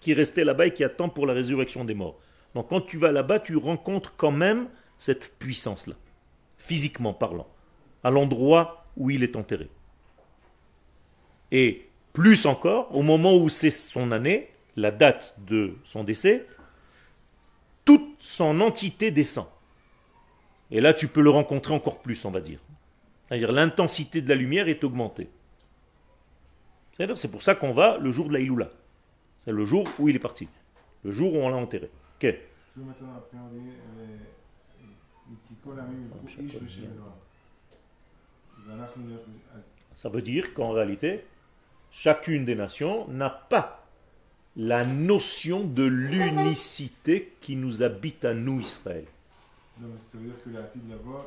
qui 0.00 0.12
est 0.12 0.14
resté 0.14 0.42
là-bas 0.44 0.66
et 0.66 0.72
qui 0.72 0.84
attend 0.84 1.08
pour 1.08 1.26
la 1.26 1.34
résurrection 1.34 1.84
des 1.84 1.94
morts. 1.94 2.18
Donc 2.54 2.70
quand 2.70 2.80
tu 2.80 2.96
vas 2.96 3.12
là-bas, 3.12 3.40
tu 3.40 3.56
rencontres 3.56 4.14
quand 4.16 4.30
même 4.30 4.68
cette 4.96 5.34
puissance-là, 5.38 5.94
physiquement 6.68 7.14
parlant, 7.14 7.48
à 8.04 8.10
l'endroit 8.10 8.84
où 8.96 9.10
il 9.10 9.22
est 9.22 9.36
enterré. 9.36 9.70
Et 11.50 11.88
plus 12.12 12.44
encore, 12.44 12.94
au 12.94 13.02
moment 13.02 13.34
où 13.34 13.48
c'est 13.48 13.70
son 13.70 14.12
année, 14.12 14.50
la 14.76 14.90
date 14.90 15.34
de 15.46 15.76
son 15.82 16.04
décès, 16.04 16.46
toute 17.86 18.16
son 18.18 18.60
entité 18.60 19.10
descend. 19.10 19.46
Et 20.70 20.82
là, 20.82 20.92
tu 20.92 21.08
peux 21.08 21.22
le 21.22 21.30
rencontrer 21.30 21.72
encore 21.72 22.00
plus, 22.00 22.22
on 22.26 22.30
va 22.30 22.40
dire. 22.40 22.60
C'est-à-dire 23.26 23.50
l'intensité 23.50 24.20
de 24.20 24.28
la 24.28 24.34
lumière 24.34 24.68
est 24.68 24.84
augmentée. 24.84 25.28
C'est-à-dire, 26.92 27.16
c'est 27.16 27.30
pour 27.30 27.42
ça 27.42 27.54
qu'on 27.54 27.72
va 27.72 27.96
le 27.96 28.10
jour 28.10 28.28
de 28.28 28.34
la 28.34 28.40
Iloula. 28.40 28.70
C'est 29.44 29.52
le 29.52 29.64
jour 29.64 29.88
où 29.98 30.10
il 30.10 30.16
est 30.16 30.18
parti. 30.18 30.48
Le 31.02 31.12
jour 31.12 31.32
où 31.32 31.38
on 31.38 31.48
l'a 31.48 31.56
enterré. 31.56 31.90
Ça 39.94 40.08
veut 40.08 40.22
dire 40.22 40.52
qu'en 40.54 40.70
réalité, 40.70 41.24
chacune 41.90 42.44
des 42.44 42.54
nations 42.54 43.08
n'a 43.08 43.30
pas 43.30 43.86
la 44.56 44.84
notion 44.84 45.64
de 45.64 45.84
l'unicité 45.84 47.32
qui 47.40 47.56
nous 47.56 47.82
habite 47.82 48.24
à 48.24 48.34
nous, 48.34 48.60
Israël. 48.60 49.04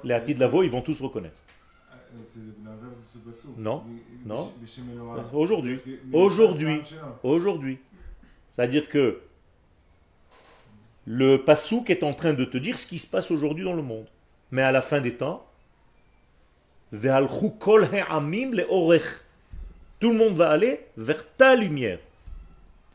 Les 0.04 0.14
Hati 0.14 0.36
de 0.36 0.40
Lavo, 0.40 0.64
ils 0.64 0.70
vont 0.70 0.82
tous 0.82 1.02
reconnaître. 1.02 1.42
C'est 2.26 2.40
l'inverse 2.66 3.18
de 3.26 3.32
ce. 3.32 3.48
Non, 3.58 3.84
non. 4.26 4.52
Aujourd'hui, 5.32 5.80
aujourd'hui, 6.12 6.82
aujourd'hui. 7.24 7.80
C'est-à-dire 8.50 8.90
que 8.90 9.22
le 11.07 11.45
Passouk 11.45 11.91
est 11.91 12.03
en 12.03 12.13
train 12.13 12.33
de 12.33 12.45
te 12.45 12.59
dire 12.59 12.79
ce 12.79 12.87
qui 12.87 12.99
se 12.99 13.07
passe 13.07 13.31
aujourd'hui 13.31 13.65
dans 13.65 13.75
le 13.75 13.83
monde. 13.83 14.07
Mais 14.51 14.63
à 14.63 14.73
la 14.73 14.83
fin 14.83 15.01
des 15.01 15.15
temps, 15.15 15.47
Ve'alchu 16.93 17.51
kol 17.59 17.85
ha'amim 17.85 18.53
le'orech. 18.53 19.23
tout 19.99 20.11
le 20.11 20.17
monde 20.17 20.35
va 20.35 20.51
aller 20.51 20.87
vers 20.97 21.25
ta 21.37 21.55
lumière. 21.55 21.99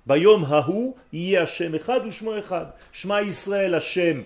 Bayom 0.05 0.43
hahu 0.43 0.93
yeh 1.13 1.37
Hashem 1.37 1.75
echad 1.75 2.05
u'shmo 2.05 2.35
echad. 2.37 2.73
Shema 2.91 3.21
Yisrael 3.21 3.73
Hashem 3.73 4.23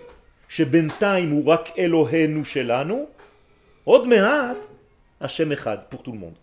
שבינתיים 0.49 1.29
הוא 1.29 1.47
רק 1.47 1.69
אלוהינו 1.77 2.45
שלנו, 2.45 3.05
עוד 3.83 4.07
מעט 4.07 4.57
Hashem 5.21 5.51
echad 5.51 5.89
pour 5.89 6.03
tout 6.03 6.11
le 6.11 6.19
monde. 6.19 6.35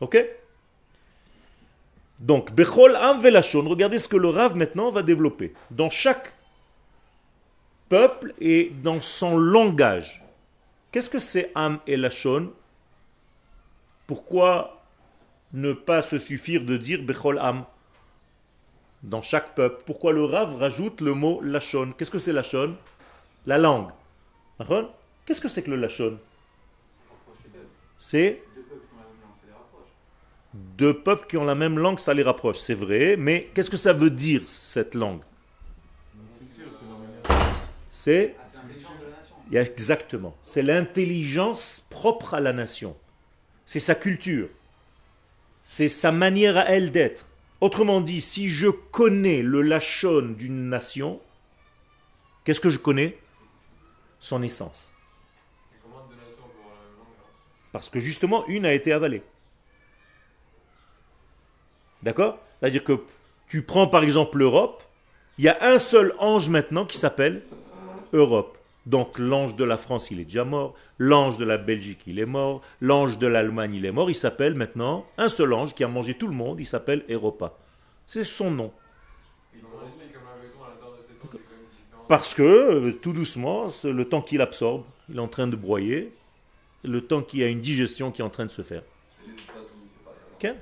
Ok 0.00 0.16
Donc, 2.19 2.51
Bechol 2.53 2.95
Am 2.95 3.19
Velashon, 3.19 3.67
regardez 3.67 3.99
ce 3.99 4.07
que 4.07 4.17
le 4.17 4.29
Rav 4.29 4.55
maintenant 4.55 4.91
va 4.91 5.03
développer. 5.03 5.53
Dans 5.71 5.89
chaque 5.89 6.33
peuple 7.89 8.33
et 8.39 8.71
dans 8.81 9.01
son 9.01 9.37
langage. 9.37 10.23
Qu'est-ce 10.91 11.09
que 11.09 11.19
c'est 11.19 11.51
Am 11.55 11.79
et 11.87 11.97
Lashon 11.97 12.51
Pourquoi 14.07 14.83
ne 15.53 15.73
pas 15.73 16.01
se 16.01 16.17
suffire 16.17 16.63
de 16.63 16.77
dire 16.77 17.03
Bechol 17.03 17.39
Am? 17.39 17.65
Dans 19.01 19.21
chaque 19.21 19.53
peuple. 19.53 19.83
Pourquoi 19.85 20.13
le 20.13 20.23
Rav 20.23 20.55
rajoute 20.55 21.01
le 21.01 21.13
mot 21.13 21.41
Lashon? 21.41 21.93
Qu'est-ce 21.97 22.11
que 22.11 22.19
c'est 22.19 22.33
Lashon? 22.33 22.75
La 23.45 23.57
langue. 23.57 23.89
Qu'est-ce 25.25 25.41
que 25.41 25.49
c'est 25.49 25.63
que 25.63 25.71
le 25.71 25.77
Lashon? 25.77 26.11
Deux 26.11 27.59
C'est 27.97 28.43
peuples 28.55 28.69
qui 28.69 28.93
ont 28.93 28.97
la 28.97 29.03
même 29.05 29.21
langue, 29.21 29.35
ça 29.35 29.45
les 29.47 29.53
rapproche. 29.53 29.89
Deux 30.53 30.93
peuples 30.93 31.27
qui 31.27 31.37
ont 31.37 31.45
la 31.45 31.55
même 31.55 31.79
langue, 31.79 31.99
ça 31.99 32.13
les 32.13 32.23
rapproche, 32.23 32.57
c'est 32.57 32.73
vrai, 32.73 33.15
mais 33.17 33.49
qu'est-ce 33.53 33.69
que 33.69 33.77
ça 33.77 33.93
veut 33.93 34.09
dire 34.09 34.43
cette 34.45 34.95
langue? 34.95 35.21
C'est 37.89 38.35
Exactement. 39.51 40.35
C'est 40.43 40.61
l'intelligence 40.61 41.85
propre 41.89 42.33
à 42.33 42.39
la 42.39 42.53
nation. 42.53 42.95
C'est 43.65 43.79
sa 43.79 43.95
culture. 43.95 44.49
C'est 45.63 45.89
sa 45.89 46.11
manière 46.11 46.57
à 46.57 46.65
elle 46.65 46.91
d'être. 46.91 47.27
Autrement 47.61 48.01
dit, 48.01 48.19
si 48.19 48.49
je 48.49 48.67
connais 48.67 49.41
le 49.41 49.61
lachon 49.61 50.35
d'une 50.37 50.69
nation, 50.69 51.21
qu'est-ce 52.43 52.59
que 52.59 52.69
je 52.69 52.79
connais? 52.79 53.17
Son 54.19 54.43
essence. 54.43 54.95
Parce 57.71 57.89
que 57.89 57.99
justement, 57.99 58.45
une 58.47 58.65
a 58.65 58.73
été 58.73 58.91
avalée. 58.91 59.23
D'accord? 62.03 62.37
C'est-à-dire 62.59 62.83
que 62.83 62.99
tu 63.47 63.61
prends 63.61 63.87
par 63.87 64.03
exemple 64.03 64.37
l'Europe, 64.37 64.83
il 65.37 65.45
y 65.45 65.49
a 65.49 65.57
un 65.61 65.77
seul 65.77 66.13
ange 66.19 66.49
maintenant 66.49 66.85
qui 66.85 66.97
s'appelle 66.97 67.41
Europe. 68.11 68.57
Donc 68.85 69.17
l'ange 69.17 69.55
de 69.55 69.63
la 69.63 69.77
France, 69.77 70.11
il 70.11 70.19
est 70.19 70.25
déjà 70.25 70.43
mort, 70.43 70.75
l'ange 70.97 71.37
de 71.37 71.45
la 71.45 71.57
Belgique, 71.57 72.01
il 72.05 72.19
est 72.19 72.25
mort, 72.25 72.61
l'ange 72.81 73.17
de 73.17 73.27
l'Allemagne, 73.27 73.75
il 73.75 73.85
est 73.85 73.91
mort, 73.91 74.09
il 74.09 74.15
s'appelle 74.15 74.55
maintenant 74.55 75.05
un 75.17 75.29
seul 75.29 75.53
ange 75.53 75.73
qui 75.73 75.85
a 75.85 75.87
mangé 75.87 76.15
tout 76.15 76.27
le 76.27 76.33
monde, 76.33 76.59
il 76.59 76.65
s'appelle 76.65 77.05
Europa. 77.09 77.53
C'est 78.05 78.25
son 78.25 78.51
nom. 78.51 78.73
Parce 82.09 82.33
que 82.33 82.43
euh, 82.43 82.91
tout 82.91 83.13
doucement, 83.13 83.69
c'est 83.69 83.91
le 83.91 84.05
temps 84.05 84.21
qu'il 84.21 84.41
absorbe, 84.41 84.83
il 85.09 85.15
est 85.15 85.21
en 85.21 85.29
train 85.29 85.47
de 85.47 85.55
broyer, 85.55 86.13
le 86.83 86.99
temps 86.99 87.21
qu'il 87.21 87.39
y 87.39 87.43
a 87.43 87.47
une 87.47 87.61
digestion 87.61 88.11
qui 88.11 88.21
est 88.21 88.25
en 88.25 88.29
train 88.29 88.45
de 88.45 88.51
se 88.51 88.61
faire. 88.61 88.83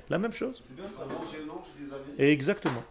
La 0.08 0.18
même 0.18 0.32
chose. 0.32 0.62
C'est 0.66 0.76
bien 0.76 0.84
ça. 0.84 1.06
Exactement. 2.18 2.82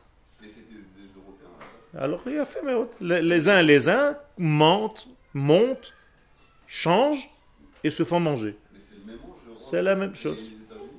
Mais 0.42 0.48
c'était 0.48 0.74
des 0.74 1.08
Européens. 1.16 1.50
là. 1.94 2.02
Alors, 2.02 2.22
il 2.28 2.38
a 2.38 2.46
fait, 2.46 2.62
mais 2.64 2.74
les, 3.00 3.22
les 3.22 3.50
uns 3.50 3.62
les 3.62 3.90
uns 3.90 4.18
mentent, 4.38 5.08
montent, 5.34 5.94
changent 6.68 7.30
et 7.84 7.90
se 7.90 8.04
font 8.04 8.20
manger. 8.20 8.56
Mais 8.74 8.80
c'est 8.80 8.96
le 8.96 9.06
même 9.06 9.20
ange. 9.24 9.40
le 9.46 9.52
roi. 9.54 9.62
C'est 9.70 9.82
la 9.82 9.96
même 9.96 10.16
chose. 10.16 10.52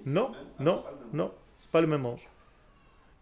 Non, 0.04 0.32
non, 0.58 0.84
non, 1.12 1.32
c'est 1.60 1.70
pas 1.70 1.80
le 1.80 1.86
même 1.86 2.04
ange. 2.06 2.28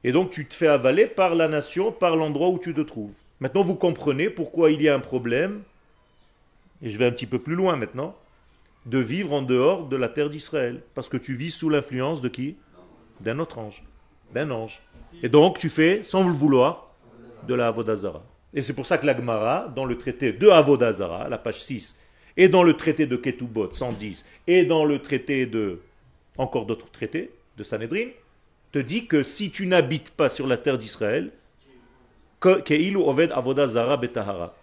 Et 0.02 0.12
donc, 0.12 0.30
tu 0.30 0.46
te 0.48 0.54
fais 0.54 0.66
avaler 0.66 1.06
par 1.06 1.34
la 1.34 1.46
nation, 1.48 1.92
par 1.92 2.16
l'endroit 2.16 2.48
où 2.48 2.58
tu 2.58 2.72
te 2.72 2.80
trouves. 2.80 3.12
Maintenant, 3.40 3.62
vous 3.62 3.74
comprenez 3.74 4.30
pourquoi 4.30 4.70
il 4.70 4.80
y 4.80 4.88
a 4.88 4.94
un 4.94 5.00
problème, 5.00 5.62
et 6.82 6.88
je 6.88 6.96
vais 6.98 7.06
un 7.06 7.10
petit 7.10 7.26
peu 7.26 7.38
plus 7.38 7.54
loin 7.54 7.76
maintenant, 7.76 8.16
de 8.86 8.98
vivre 8.98 9.32
en 9.32 9.42
dehors 9.42 9.86
de 9.86 9.96
la 9.96 10.08
terre 10.08 10.30
d'Israël. 10.30 10.82
Parce 10.94 11.08
que 11.08 11.16
tu 11.16 11.34
vis 11.34 11.50
sous 11.50 11.68
l'influence 11.68 12.20
de 12.20 12.28
qui? 12.28 12.56
D'un 13.20 13.38
autre 13.38 13.58
ange. 13.58 13.82
D'un 14.32 14.50
ange. 14.50 14.80
Et 15.22 15.28
donc, 15.28 15.58
tu 15.58 15.68
fais, 15.68 16.02
sans 16.02 16.22
le 16.26 16.32
vouloir, 16.32 16.90
de 17.46 17.54
la 17.54 17.68
Avodazara. 17.68 18.22
Et 18.54 18.62
c'est 18.62 18.74
pour 18.74 18.86
ça 18.86 18.98
que 18.98 19.06
l'Agmara, 19.06 19.68
dans 19.74 19.84
le 19.84 19.96
traité 19.98 20.32
de 20.32 20.48
Avodazara, 20.48 21.28
la 21.28 21.38
page 21.38 21.60
6, 21.60 21.98
et 22.36 22.48
dans 22.48 22.62
le 22.62 22.74
traité 22.76 23.06
de 23.06 23.16
Ketubot, 23.16 23.72
110, 23.72 24.24
et 24.46 24.64
dans 24.64 24.84
le 24.84 25.00
traité 25.00 25.46
de. 25.46 25.80
encore 26.38 26.66
d'autres 26.66 26.90
traités, 26.90 27.30
de 27.56 27.62
Sanhedrin, 27.62 28.06
te 28.72 28.78
dit 28.78 29.06
que 29.06 29.22
si 29.22 29.50
tu 29.50 29.66
n'habites 29.66 30.10
pas 30.10 30.28
sur 30.28 30.46
la 30.46 30.56
terre 30.56 30.78
d'Israël, 30.78 31.32
Keilu 32.40 32.96
Oved 32.96 33.32
Avodazara 33.32 33.96
Betahara. 33.96 34.54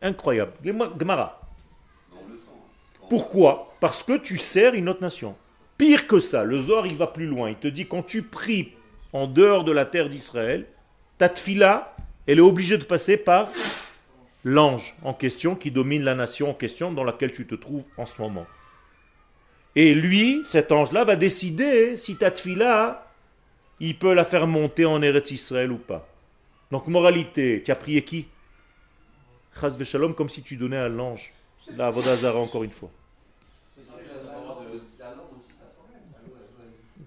Incroyable. 0.00 0.52
Gemara. 0.64 1.40
Non, 2.12 2.18
on 2.26 2.30
le 2.30 2.36
sent. 2.36 2.42
hein. 2.54 2.93
Pourquoi 3.08 3.74
Parce 3.80 4.02
que 4.02 4.16
tu 4.16 4.38
sers 4.38 4.74
une 4.74 4.88
autre 4.88 5.02
nation. 5.02 5.36
Pire 5.76 6.06
que 6.06 6.20
ça, 6.20 6.44
le 6.44 6.58
Zohar 6.58 6.86
il 6.86 6.96
va 6.96 7.06
plus 7.06 7.26
loin. 7.26 7.50
Il 7.50 7.56
te 7.56 7.68
dit 7.68 7.86
quand 7.86 8.02
tu 8.02 8.22
pries 8.22 8.72
en 9.12 9.26
dehors 9.26 9.64
de 9.64 9.72
la 9.72 9.84
terre 9.84 10.08
d'Israël, 10.08 10.66
ta 11.18 11.28
tfila, 11.28 11.94
elle 12.26 12.38
est 12.38 12.42
obligée 12.42 12.78
de 12.78 12.84
passer 12.84 13.16
par 13.16 13.48
l'ange 14.44 14.94
en 15.02 15.14
question 15.14 15.56
qui 15.56 15.70
domine 15.70 16.02
la 16.02 16.14
nation 16.14 16.50
en 16.50 16.54
question 16.54 16.92
dans 16.92 17.04
laquelle 17.04 17.32
tu 17.32 17.46
te 17.46 17.54
trouves 17.54 17.84
en 17.96 18.06
ce 18.06 18.20
moment. 18.20 18.46
Et 19.76 19.94
lui, 19.94 20.42
cet 20.44 20.70
ange-là, 20.70 21.04
va 21.04 21.16
décider 21.16 21.96
si 21.96 22.16
ta 22.16 22.30
tfila, 22.30 23.10
il 23.80 23.98
peut 23.98 24.14
la 24.14 24.24
faire 24.24 24.46
monter 24.46 24.84
en 24.84 25.02
Eretz 25.02 25.32
Israël 25.32 25.72
ou 25.72 25.78
pas. 25.78 26.08
Donc, 26.70 26.86
moralité, 26.86 27.62
tu 27.64 27.72
as 27.72 27.76
prié 27.76 28.02
qui? 28.02 28.28
Shalom, 29.82 30.14
comme 30.14 30.28
si 30.28 30.42
tu 30.42 30.56
donnais 30.56 30.76
à 30.76 30.88
l'ange 30.88 31.32
la 31.76 31.86
Avodazara 31.86 32.38
encore 32.38 32.64
une 32.64 32.70
fois. 32.70 32.90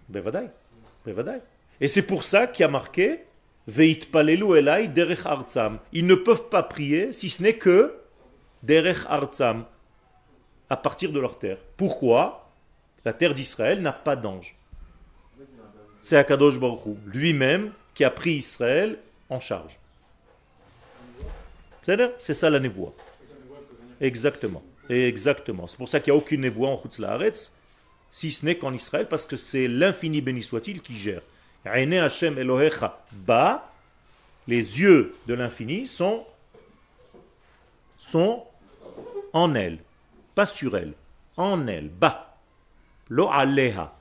Bevadai. 0.10 0.50
Bevadai. 1.06 1.41
Et 1.80 1.88
c'est 1.88 2.02
pour 2.02 2.24
ça 2.24 2.48
qu'il 2.48 2.63
y 2.63 2.65
a 2.65 2.70
marqué 2.70 3.24
Veit 3.67 4.08
palelu 4.10 4.58
elai 4.58 4.88
derech 4.88 5.26
artsam. 5.26 5.80
Ils 5.91 6.08
ne 6.08 6.15
peuvent 6.15 6.48
pas 6.48 6.63
prier 6.63 7.12
si 7.12 7.28
ce 7.28 7.43
n'est 7.43 7.58
que 7.58 8.00
derech 8.63 9.06
artsam, 9.10 9.65
à 10.70 10.78
partir 10.78 11.12
de 11.12 11.20
leur 11.20 11.38
terre. 11.38 11.58
Pourquoi? 11.76 12.50
La 13.04 13.12
terre 13.13 13.34
d'Israël 13.34 13.82
n'a 13.82 13.91
pas 13.91 14.15
d'ange. 14.15 14.56
C'est 16.02 16.17
Akadosh 16.17 16.60
Baruch 16.60 16.98
lui-même 17.06 17.74
qui 17.93 18.06
a 18.06 18.10
pris 18.10 18.36
Israël 18.36 19.00
en 19.30 19.41
charge. 19.41 19.78
C'est 22.17 22.34
ça 22.34 22.50
la 22.50 22.60
névoie. 22.60 22.93
Exactement. 24.00 24.64
Exactement. 24.90 25.68
C'est 25.68 25.78
pour 25.78 25.90
ça 25.90 26.00
qu'il 26.00 26.14
n'y 26.14 26.20
a 26.20 26.22
aucune 26.22 26.42
névoie 26.42 26.70
en 26.70 26.82
Chutz 26.82 27.02
si 28.12 28.32
ce 28.32 28.46
n'est 28.46 28.58
qu'en 28.58 28.74
Israël, 28.74 29.08
parce 29.08 29.26
que 29.26 29.36
c'est 29.36 29.68
l'infini 29.68 30.22
béni 30.22 30.42
soit-il 30.42 30.82
qui 30.82 30.96
gère. 30.96 31.22
Aine 31.66 31.94
Hashem 31.94 32.38
Elohecha 32.38 33.04
ba, 33.12 33.72
les 34.48 34.82
yeux 34.82 35.16
de 35.28 35.34
l'infini 35.34 35.88
sont, 35.88 36.26
sont 37.98 38.46
en 39.34 39.54
elle, 39.56 39.80
pas 40.36 40.46
sur 40.46 40.78
elle, 40.78 40.94
en 41.36 41.68
elle, 41.68 41.90
bas. 41.90 42.38
Lo 43.10 43.30
aleha. 43.30 43.94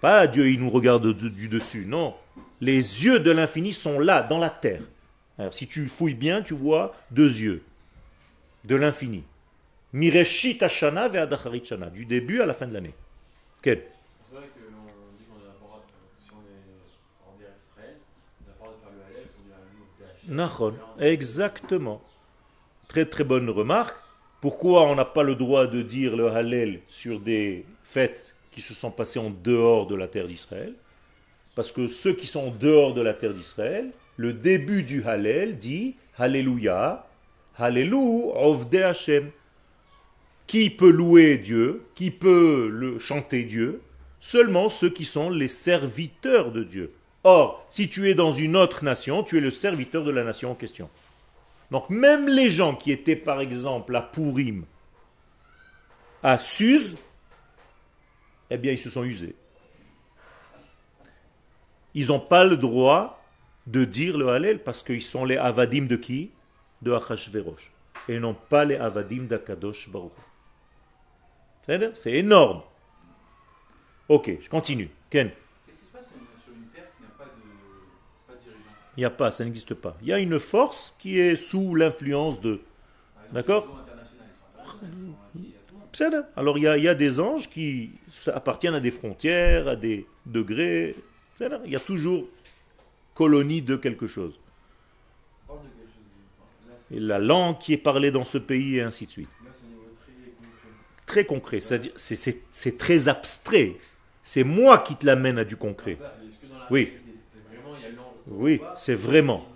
Pas 0.00 0.26
Dieu, 0.26 0.50
il 0.50 0.60
nous 0.60 0.70
regarde 0.70 1.12
du, 1.14 1.48
dessus, 1.48 1.86
non. 1.86 2.14
Les 2.60 3.04
yeux 3.04 3.18
de 3.18 3.30
l'infini 3.30 3.72
sont 3.72 3.98
là, 3.98 4.22
dans 4.22 4.38
la 4.38 4.50
terre. 4.50 4.82
Si 5.50 5.66
tu 5.66 5.88
fouilles 5.88 6.14
bien, 6.14 6.42
tu 6.42 6.54
vois 6.54 6.94
deux 7.10 7.40
yeux 7.40 7.62
de 8.64 8.76
l'infini. 8.76 9.24
Mireshit 9.96 10.62
Hashana 10.62 11.08
ve'adacharit 11.08 11.64
Shana, 11.64 11.88
du 11.88 12.04
début 12.04 12.42
à 12.42 12.46
la 12.46 12.52
fin 12.52 12.66
de 12.66 12.74
l'année. 12.74 12.92
Quel? 13.62 13.82
C'est 14.20 14.36
vrai 14.36 14.44
qu'on 14.48 15.16
dit 15.16 15.24
qu'on 15.24 15.36
a 15.36 15.54
pas 15.54 15.86
si 16.20 16.28
on 16.32 16.42
est 16.44 17.26
en 17.26 17.32
terre 17.38 17.54
Israël, 17.58 17.96
on 18.42 18.46
n'a 18.46 18.52
pas 18.58 18.66
le 18.66 18.76
droit 18.76 18.76
de 18.76 18.80
faire 18.82 18.92
le 18.92 19.00
halal, 19.00 19.24
on 19.38 19.42
dit 19.42 19.54
un 19.56 20.36
louvre 20.36 20.44
Nachon. 20.44 20.74
Exactement. 21.00 22.02
Très 22.88 23.06
très 23.06 23.24
bonne 23.24 23.48
remarque. 23.48 23.96
Pourquoi 24.42 24.82
on 24.82 24.96
n'a 24.96 25.06
pas 25.06 25.22
le 25.22 25.34
droit 25.34 25.66
de 25.66 25.80
dire 25.80 26.14
le 26.14 26.28
Hallel 26.28 26.80
sur 26.86 27.18
des 27.18 27.64
fêtes 27.82 28.36
qui 28.50 28.60
se 28.60 28.74
sont 28.74 28.90
passées 28.90 29.18
en 29.18 29.30
dehors 29.30 29.86
de 29.86 29.94
la 29.94 30.08
terre 30.08 30.26
d'Israël? 30.26 30.74
Parce 31.54 31.72
que 31.72 31.88
ceux 31.88 32.12
qui 32.12 32.26
sont 32.26 32.48
en 32.48 32.50
dehors 32.50 32.92
de 32.92 33.00
la 33.00 33.14
terre 33.14 33.32
d'Israël, 33.32 33.92
le 34.18 34.34
début 34.34 34.82
du 34.82 35.02
Hallel 35.04 35.56
dit 35.56 35.96
Alléluia, 36.18 37.06
Hallelu, 37.56 38.26
Ovde 38.34 38.74
Hashem. 38.74 39.30
Qui 40.46 40.70
peut 40.70 40.90
louer 40.90 41.38
Dieu 41.38 41.86
Qui 41.94 42.10
peut 42.10 42.98
chanter 42.98 43.42
Dieu? 43.42 43.80
Seulement 44.20 44.68
ceux 44.68 44.90
qui 44.90 45.04
sont 45.04 45.30
les 45.30 45.48
serviteurs 45.48 46.50
de 46.52 46.64
Dieu. 46.64 46.92
Or, 47.24 47.66
si 47.70 47.88
tu 47.88 48.08
es 48.08 48.14
dans 48.14 48.32
une 48.32 48.56
autre 48.56 48.84
nation, 48.84 49.22
tu 49.22 49.38
es 49.38 49.40
le 49.40 49.50
serviteur 49.50 50.04
de 50.04 50.10
la 50.10 50.24
nation 50.24 50.52
en 50.52 50.54
question. 50.54 50.88
Donc 51.70 51.90
même 51.90 52.28
les 52.28 52.48
gens 52.48 52.74
qui 52.74 52.92
étaient 52.92 53.16
par 53.16 53.40
exemple 53.40 53.94
à 53.96 54.02
Pourim, 54.02 54.64
à 56.22 56.38
Suse, 56.38 56.98
eh 58.50 58.56
bien 58.56 58.72
ils 58.72 58.78
se 58.78 58.90
sont 58.90 59.04
usés. 59.04 59.34
Ils 61.94 62.08
n'ont 62.08 62.20
pas 62.20 62.44
le 62.44 62.56
droit 62.56 63.24
de 63.66 63.84
dire 63.84 64.16
le 64.16 64.28
Hallel 64.28 64.62
parce 64.62 64.82
qu'ils 64.82 65.02
sont 65.02 65.24
les 65.24 65.36
Avadim 65.36 65.86
de 65.86 65.96
qui? 65.96 66.30
De 66.82 66.92
Achashverosh. 66.92 67.72
Et 68.08 68.20
non 68.20 68.34
pas 68.34 68.64
les 68.64 68.76
Avadim 68.76 69.24
d'Akadosh 69.24 69.88
Baruch. 69.90 70.12
C'est-à-dire, 71.66 71.90
C'est 71.94 72.12
énorme. 72.12 72.62
Ok, 74.08 74.30
je 74.40 74.48
continue. 74.48 74.88
Ken 75.10 75.30
Qu'est-ce 75.66 75.78
qui 75.80 75.84
se 75.86 75.92
passe 75.92 76.06
sur 76.44 76.52
une- 76.54 76.66
terre 76.68 76.84
qui 76.96 77.02
n'a 77.02 77.08
pas 77.18 77.24
de, 77.24 77.30
pas 78.28 78.34
de 78.34 78.38
dirigeant? 78.38 78.70
Il 78.96 79.00
n'y 79.00 79.04
a 79.04 79.10
pas, 79.10 79.30
ça 79.32 79.44
n'existe 79.44 79.74
pas. 79.74 79.96
Il 80.00 80.06
y 80.08 80.12
a 80.12 80.18
une 80.20 80.38
force 80.38 80.94
qui 80.98 81.18
est 81.18 81.34
sous 81.36 81.74
l'influence 81.74 82.40
de... 82.40 82.60
D'accord. 83.32 83.66
les 83.66 83.72
réseaux 83.72 83.82
internationaux, 83.82 84.22
ils 84.28 84.36
sont 84.38 84.60
internationaux, 84.62 85.16
ils 85.34 85.40
sont 85.40 85.40
acquis 85.40 85.54
à 85.56 85.68
tout. 85.68 85.76
Psada. 85.92 86.30
Alors 86.36 86.58
il 86.58 86.64
y, 86.64 86.68
a, 86.68 86.76
il 86.76 86.84
y 86.84 86.88
a 86.88 86.94
des 86.94 87.18
anges 87.18 87.50
qui 87.50 87.90
appartiennent 88.32 88.74
à 88.74 88.80
des 88.80 88.92
frontières, 88.92 89.66
à 89.66 89.74
des 89.76 90.06
degrés. 90.24 90.94
Il 91.40 91.70
y 91.72 91.76
a 91.76 91.80
toujours 91.80 92.24
colonie 93.14 93.60
de 93.62 93.74
quelque 93.76 94.06
chose. 94.06 94.38
Et 96.92 97.00
la 97.00 97.18
langue 97.18 97.58
qui 97.58 97.72
est 97.72 97.78
parlée 97.78 98.12
dans 98.12 98.24
ce 98.24 98.38
pays 98.38 98.76
et 98.76 98.82
ainsi 98.82 99.06
de 99.06 99.10
suite. 99.10 99.28
là, 99.44 99.50
c'est 99.52 99.64
au 99.64 99.68
niveau 99.70 99.82
très 101.06 101.24
concret. 101.24 101.60
C'est-à-dire, 101.60 101.92
c'est- 101.96 102.40
c'est 102.52 102.78
très 102.78 103.08
abstrait. 103.08 103.76
C'est 104.22 104.44
moi 104.44 104.78
qui 104.78 104.96
te 104.96 105.06
l'amène 105.06 105.38
à 105.38 105.44
du 105.44 105.56
concret. 105.56 105.96
La 106.00 106.12
Oui. 106.70 106.92
Oui, 108.28 108.60
c'est 108.76 108.94
vraiment. 108.94 109.46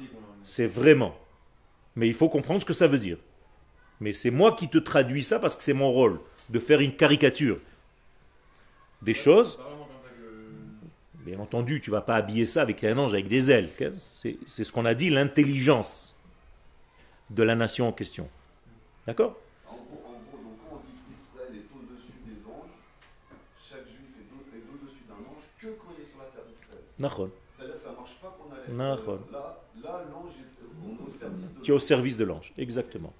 C'est 0.44 0.66
vraiment. 0.66 1.16
Mais 1.96 2.06
il 2.06 2.14
faut 2.14 2.28
comprendre 2.28 2.60
ce 2.60 2.66
que 2.66 2.72
ça 2.72 2.86
veut 2.86 2.98
dire. 2.98 3.18
Mais 4.00 4.12
c'est 4.12 4.30
moi 4.30 4.54
qui 4.56 4.68
te 4.68 4.78
traduis 4.78 5.22
ça 5.24 5.38
parce 5.40 5.56
que 5.56 5.62
c'est 5.62 5.72
mon 5.74 5.90
rôle 5.90 6.20
de 6.48 6.58
faire 6.58 6.80
une 6.80 6.94
caricature 6.96 7.58
des 9.02 9.12
choses. 9.14 9.58
Bien 11.14 11.38
entendu, 11.40 11.80
tu 11.80 11.90
vas 11.90 12.00
pas 12.00 12.16
habiller 12.16 12.46
ça 12.46 12.62
avec 12.62 12.82
un 12.84 12.96
ange 12.96 13.12
avec 13.12 13.28
des 13.28 13.50
ailes. 13.50 13.68
C'est 13.96 14.38
c'est 14.46 14.64
ce 14.64 14.72
qu'on 14.72 14.86
a 14.86 14.94
dit, 14.94 15.10
l'intelligence 15.10 16.16
de 17.28 17.42
la 17.42 17.54
nation 17.56 17.88
en 17.88 17.92
question. 17.92 18.28
D'accord 19.06 19.36
En 19.68 19.74
gros, 19.74 19.82
en 20.06 20.12
gros, 20.12 20.38
donc 20.42 20.56
quand 20.68 20.76
on 20.76 20.78
dit 20.80 20.96
qu'Israël 21.06 21.54
est 21.54 21.68
au-dessus 21.76 22.18
des 22.24 22.40
anges, 22.48 22.74
chaque 23.60 23.86
juif 23.86 24.10
est 24.18 24.30
au- 24.32 24.56
est 24.56 24.64
au-dessus 24.72 25.04
d'un 25.06 25.14
ange 25.28 25.44
que 25.60 25.66
quand 25.78 25.92
il 25.96 26.02
est 26.02 26.09
sur 26.20 26.24
la 26.24 26.30
terre 26.30 26.44
d'Israël. 26.48 26.82
Nahon. 26.98 27.30
C'est-à-dire 27.52 27.74
que 27.74 27.80
ça 27.80 27.90
ne 27.90 27.96
marche 27.96 28.16
pas 28.20 28.36
qu'on 28.38 28.52
a 28.54 28.76
Nahon. 28.76 29.20
Là, 29.32 29.60
là 29.82 30.04
l'ange 30.12 30.32
est 30.40 30.50
est 30.82 31.02
au 31.02 31.08
service 31.08 31.54
de 31.54 31.62
Tu 31.62 31.70
es 31.70 31.74
au 31.74 31.78
service 31.78 32.16
de 32.16 32.24
l'ange, 32.24 32.52
exactement. 32.58 33.12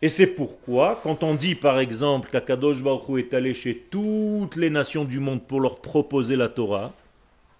Et 0.00 0.08
c'est 0.08 0.26
pourquoi, 0.26 1.00
quand 1.02 1.22
on 1.22 1.34
dit 1.34 1.54
par 1.54 1.78
exemple 1.78 2.28
qu'Akadosh 2.30 2.82
Baruch 2.82 3.08
Hu 3.08 3.18
est 3.20 3.34
allé 3.34 3.54
chez 3.54 3.86
toutes 3.90 4.56
les 4.56 4.70
nations 4.70 5.04
du 5.04 5.20
monde 5.20 5.42
pour 5.46 5.60
leur 5.60 5.80
proposer 5.80 6.34
la 6.34 6.48
Torah, 6.48 6.92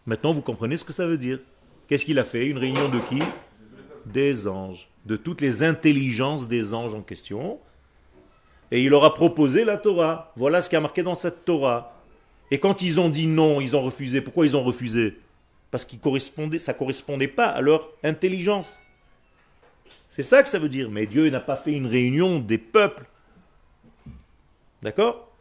maintenant 0.07 0.33
vous 0.33 0.42
comprenez 0.42 0.77
ce 0.77 0.85
que 0.85 0.92
ça 0.92 1.07
veut 1.07 1.18
dire. 1.18 1.38
Qu'est-ce 1.87 2.05
qu'il 2.05 2.18
a 2.18 2.25
fait? 2.25 2.46
Une 2.46 2.59
réunion 2.59 2.88
de 2.88 2.98
qui? 2.98 3.22
Des 4.07 4.48
anges, 4.48 4.88
de 5.07 5.16
toutes 5.16 5.40
les 5.40 5.62
intelligences 5.62 6.48
des 6.48 6.75
anges 6.75 6.94
en 6.94 7.03
question. 7.03 7.61
Et 8.72 8.83
il 8.83 8.88
leur 8.88 9.05
a 9.05 9.14
proposé 9.14 9.64
la 9.64 9.77
Torah. 9.77 10.33
Voilà 10.35 10.62
ce 10.62 10.68
qui 10.68 10.75
a 10.75 10.81
marqué 10.81 11.05
dans 11.05 11.14
cette 11.14 11.44
Torah. 11.44 12.02
Et 12.53 12.59
quand 12.59 12.83
ils 12.83 13.01
ont 13.01 13.09
dit 13.09 13.27
non, 13.27 13.62
ils 13.62 13.75
ont 13.75 13.81
refusé. 13.81 14.21
Pourquoi 14.21 14.45
ils 14.45 14.55
ont 14.55 14.62
refusé? 14.62 15.17
Parce 15.71 15.87
que 15.87 15.93
ça 16.59 16.73
ne 16.75 16.79
correspondait 16.79 17.27
pas 17.27 17.47
à 17.47 17.62
leur 17.62 17.88
intelligence. 18.05 18.79
C'est 20.11 20.23
ça 20.23 20.43
que 20.43 20.51
ça 20.51 20.59
veut 20.59 20.69
dire. 20.69 20.91
Mais 20.91 21.07
Dieu 21.07 21.31
n'a 21.31 21.41
pas 21.41 21.57
fait 21.57 21.73
une 21.73 21.87
réunion 21.87 22.41
des 22.41 22.59
peuples. 22.59 23.07
D'accord? 24.83 25.33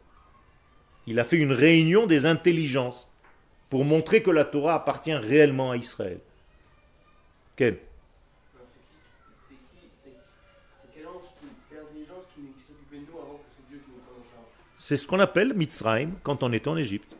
Il 1.05 1.19
a 1.19 1.25
fait 1.25 1.35
une 1.35 1.51
réunion 1.51 2.07
des 2.07 2.25
intelligences 2.25 3.11
pour 3.69 3.83
montrer 3.83 4.23
que 4.23 4.31
la 4.31 4.45
Torah 4.45 4.75
appartient 4.75 5.13
réellement 5.13 5.71
à 5.71 5.75
Israël. 5.75 6.21
Quel 7.57 7.77
C'est 14.91 14.97
ce 14.97 15.07
qu'on 15.07 15.21
appelle 15.21 15.53
Mitzrayim 15.53 16.09
quand 16.21 16.43
on 16.43 16.51
était 16.51 16.67
en 16.67 16.75
Égypte. 16.75 17.15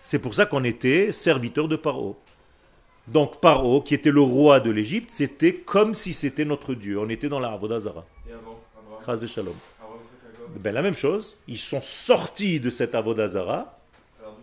C'est 0.00 0.18
pour 0.18 0.34
ça 0.34 0.44
qu'on 0.44 0.64
était 0.64 1.12
serviteur 1.12 1.66
de 1.66 1.76
Paro. 1.76 2.20
Donc 3.06 3.40
Paro, 3.40 3.80
qui 3.80 3.94
était 3.94 4.10
le 4.10 4.20
roi 4.20 4.60
de 4.60 4.70
l'Égypte, 4.70 5.08
c'était 5.10 5.54
comme 5.54 5.94
si 5.94 6.12
c'était 6.12 6.44
notre 6.44 6.74
Dieu. 6.74 6.98
On 7.00 7.08
était 7.08 7.30
dans 7.30 7.40
la 7.40 7.52
Avodazara. 7.52 8.04
Et 8.28 8.32
avant, 8.32 8.60
Abraham. 9.02 9.46
Ben, 10.56 10.74
la 10.74 10.82
même 10.82 10.92
chose, 10.92 11.38
ils 11.48 11.56
sont 11.56 11.80
sortis 11.80 12.60
de 12.60 12.68
cette 12.68 12.94
Avodazara 12.94 13.78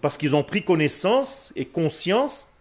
parce 0.02 0.18
qu'ils 0.18 0.36
ont 0.36 0.44
pris 0.44 0.64
connaissance 0.64 1.54
et 1.56 1.66
conscience 1.66 2.52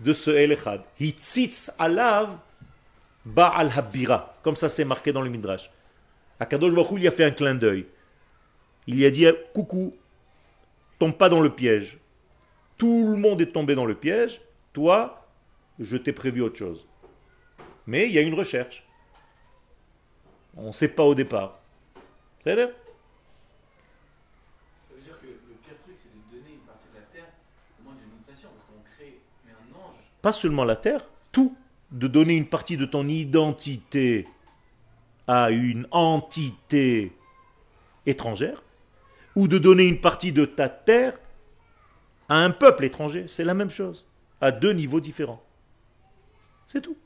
de 0.00 0.12
ce 0.12 0.32
El 0.32 0.50
Echad. 0.50 0.80
Hitzitz 0.98 1.72
alav 1.78 2.36
ba'al 3.24 3.70
habira. 3.76 4.34
Comme 4.42 4.56
ça 4.56 4.68
c'est 4.68 4.84
marqué 4.84 5.12
dans 5.12 5.22
le 5.22 5.30
Midrash. 5.30 5.70
Akadosh 6.40 6.74
Baruch 6.74 6.98
il 6.98 7.06
a 7.06 7.12
fait 7.12 7.22
un 7.22 7.30
clin 7.30 7.54
d'œil. 7.54 7.86
Il 8.86 8.98
y 8.98 9.06
a 9.06 9.10
dit 9.10 9.26
coucou, 9.52 9.94
tombe 10.98 11.16
pas 11.16 11.28
dans 11.28 11.40
le 11.40 11.50
piège. 11.50 11.98
Tout 12.76 13.10
le 13.10 13.16
monde 13.16 13.40
est 13.40 13.52
tombé 13.52 13.74
dans 13.74 13.86
le 13.86 13.94
piège. 13.94 14.40
Toi, 14.72 15.26
je 15.78 15.96
t'ai 15.96 16.12
prévu 16.12 16.42
autre 16.42 16.56
chose. 16.56 16.86
Mais 17.86 18.06
il 18.06 18.12
y 18.12 18.18
a 18.18 18.22
une 18.22 18.34
recherche. 18.34 18.86
On 20.56 20.68
ne 20.68 20.72
sait 20.72 20.88
pas 20.88 21.04
au 21.04 21.14
départ. 21.14 21.58
C'est 22.42 22.54
Ça 22.54 22.60
veut 22.60 22.66
dire 25.00 25.18
que 25.20 25.26
le 25.26 25.54
pire 25.62 25.76
truc, 25.82 25.96
c'est 25.96 26.10
de 26.12 26.36
donner 26.36 26.54
une 26.54 26.60
partie 26.60 26.88
de 26.88 26.94
la 26.94 27.06
terre 27.12 27.28
au 27.80 27.84
moins 27.84 27.94
d'une 27.94 28.12
autre 28.12 28.28
nation. 28.28 28.48
Parce 28.54 28.66
qu'on 28.66 28.82
crée. 28.96 29.18
Mais 29.46 29.52
un 29.52 29.78
ange. 29.78 29.96
pas 30.20 30.32
seulement 30.32 30.64
la 30.64 30.76
terre, 30.76 31.06
tout. 31.32 31.56
De 31.90 32.08
donner 32.08 32.34
une 32.34 32.48
partie 32.48 32.76
de 32.76 32.86
ton 32.86 33.06
identité 33.06 34.26
à 35.28 35.50
une 35.50 35.86
entité 35.92 37.12
étrangère, 38.04 38.63
ou 39.36 39.48
de 39.48 39.58
donner 39.58 39.86
une 39.86 40.00
partie 40.00 40.32
de 40.32 40.44
ta 40.44 40.68
terre 40.68 41.18
à 42.28 42.36
un 42.36 42.50
peuple 42.50 42.84
étranger. 42.84 43.24
C'est 43.28 43.44
la 43.44 43.54
même 43.54 43.70
chose, 43.70 44.06
à 44.40 44.52
deux 44.52 44.72
niveaux 44.72 45.00
différents. 45.00 45.42
C'est 46.66 46.80
tout. 46.80 46.96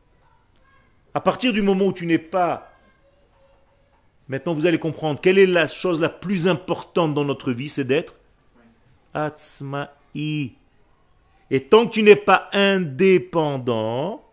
À 1.14 1.20
partir 1.20 1.52
du 1.52 1.62
moment 1.62 1.86
où 1.86 1.92
tu 1.92 2.06
n'es 2.06 2.18
pas... 2.18 2.72
Maintenant, 4.28 4.52
vous 4.52 4.66
allez 4.66 4.78
comprendre, 4.78 5.20
quelle 5.20 5.38
est 5.38 5.46
la 5.46 5.66
chose 5.66 6.00
la 6.00 6.10
plus 6.10 6.48
importante 6.48 7.14
dans 7.14 7.24
notre 7.24 7.50
vie, 7.50 7.70
c'est 7.70 7.84
d'être 7.84 8.14
Atzma'i. 9.14 10.52
Et 11.50 11.64
tant 11.64 11.86
que 11.86 11.92
tu 11.92 12.02
n'es 12.02 12.16
pas 12.16 12.50
indépendant, 12.52 14.27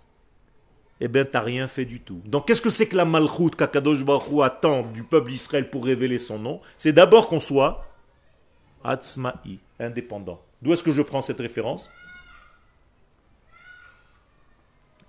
eh 1.02 1.08
bien, 1.08 1.26
tu 1.26 1.32
n'as 1.34 1.42
rien 1.42 1.68
fait 1.68 1.86
du 1.86 2.00
tout. 2.00 2.22
Donc, 2.26 2.48
qu'est-ce 2.48 2.62
que 2.62 2.70
c'est 2.70 2.88
que 2.88 2.96
la 2.96 3.06
malchoute 3.06 3.56
qu'Akadosh 3.56 4.04
Baruch 4.04 4.44
attend 4.44 4.84
du 4.84 5.04
peuple 5.04 5.32
d'Israël 5.32 5.70
pour 5.70 5.86
révéler 5.86 6.20
son 6.20 6.40
nom? 6.40 6.62
C'est 6.78 6.94
d'abord 6.94 7.28
qu'on 7.28 7.40
soit 7.40 7.86
Atzma'i, 8.84 9.60
indépendant. 9.80 10.42
D'où 10.62 10.74
est-ce 10.74 10.84
que 10.84 10.92
je 10.92 11.02
prends 11.02 11.22
cette 11.22 11.40
référence? 11.40 11.90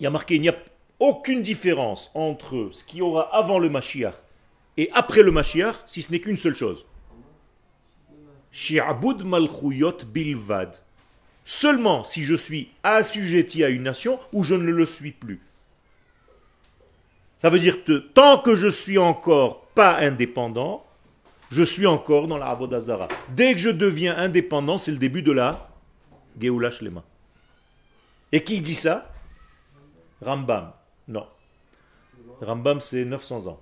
Il 0.01 0.05
y 0.05 0.07
a 0.07 0.11
marqué, 0.11 0.35
il 0.35 0.41
n'y 0.43 0.49
a 0.49 0.57
aucune 0.99 1.43
différence 1.43 2.11
entre 2.15 2.71
ce 2.73 2.85
qu'il 2.85 2.99
y 2.99 3.03
aura 3.03 3.35
avant 3.35 3.59
le 3.59 3.69
Mashiach 3.69 4.15
et 4.77 4.91
après 4.93 5.23
le 5.23 5.31
Mashiach, 5.31 5.77
si 5.87 6.03
ce 6.03 6.13
n'est 6.13 6.21
qu'une 6.21 6.37
seule 6.37 6.55
chose. 6.55 6.87
Shi'abud 8.53 9.25
malchuyot 9.25 9.99
bilvad. 10.07 10.77
Seulement 11.45 12.05
si 12.05 12.23
je 12.23 12.35
suis 12.35 12.71
assujetti 12.83 13.63
à 13.65 13.69
une 13.69 13.85
nation 13.85 14.19
ou 14.33 14.43
je 14.43 14.55
ne 14.55 14.71
le 14.71 14.87
suis 14.87 15.13
plus. 15.13 15.41
Ça 17.47 17.51
veut 17.51 17.61
dire 17.61 17.85
que 17.85 17.99
tant 17.99 18.39
que 18.39 18.57
je 18.57 18.67
suis 18.67 18.99
encore 18.99 19.67
pas 19.67 19.99
indépendant, 19.99 20.85
je 21.49 21.63
suis 21.63 21.87
encore 21.87 22.27
dans 22.27 22.39
la 22.39 22.47
Avodazara. 22.47 23.07
Dès 23.29 23.53
que 23.53 23.61
je 23.61 23.71
deviens 23.71 24.17
indépendant, 24.17 24.79
c'est 24.79 24.91
le 24.91 24.99
début 24.99 25.23
de 25.23 25.31
la 25.31 25.71
Geoula 26.41 26.73
Shlema. 26.73 27.05
Et 28.33 28.43
qui 28.43 28.61
dit 28.61 28.75
ça? 28.75 29.15
Rambam. 30.21 30.73
Non. 31.07 31.29
Rambam, 32.41 32.81
c'est 32.81 33.05
900 33.05 33.47
ans. 33.47 33.61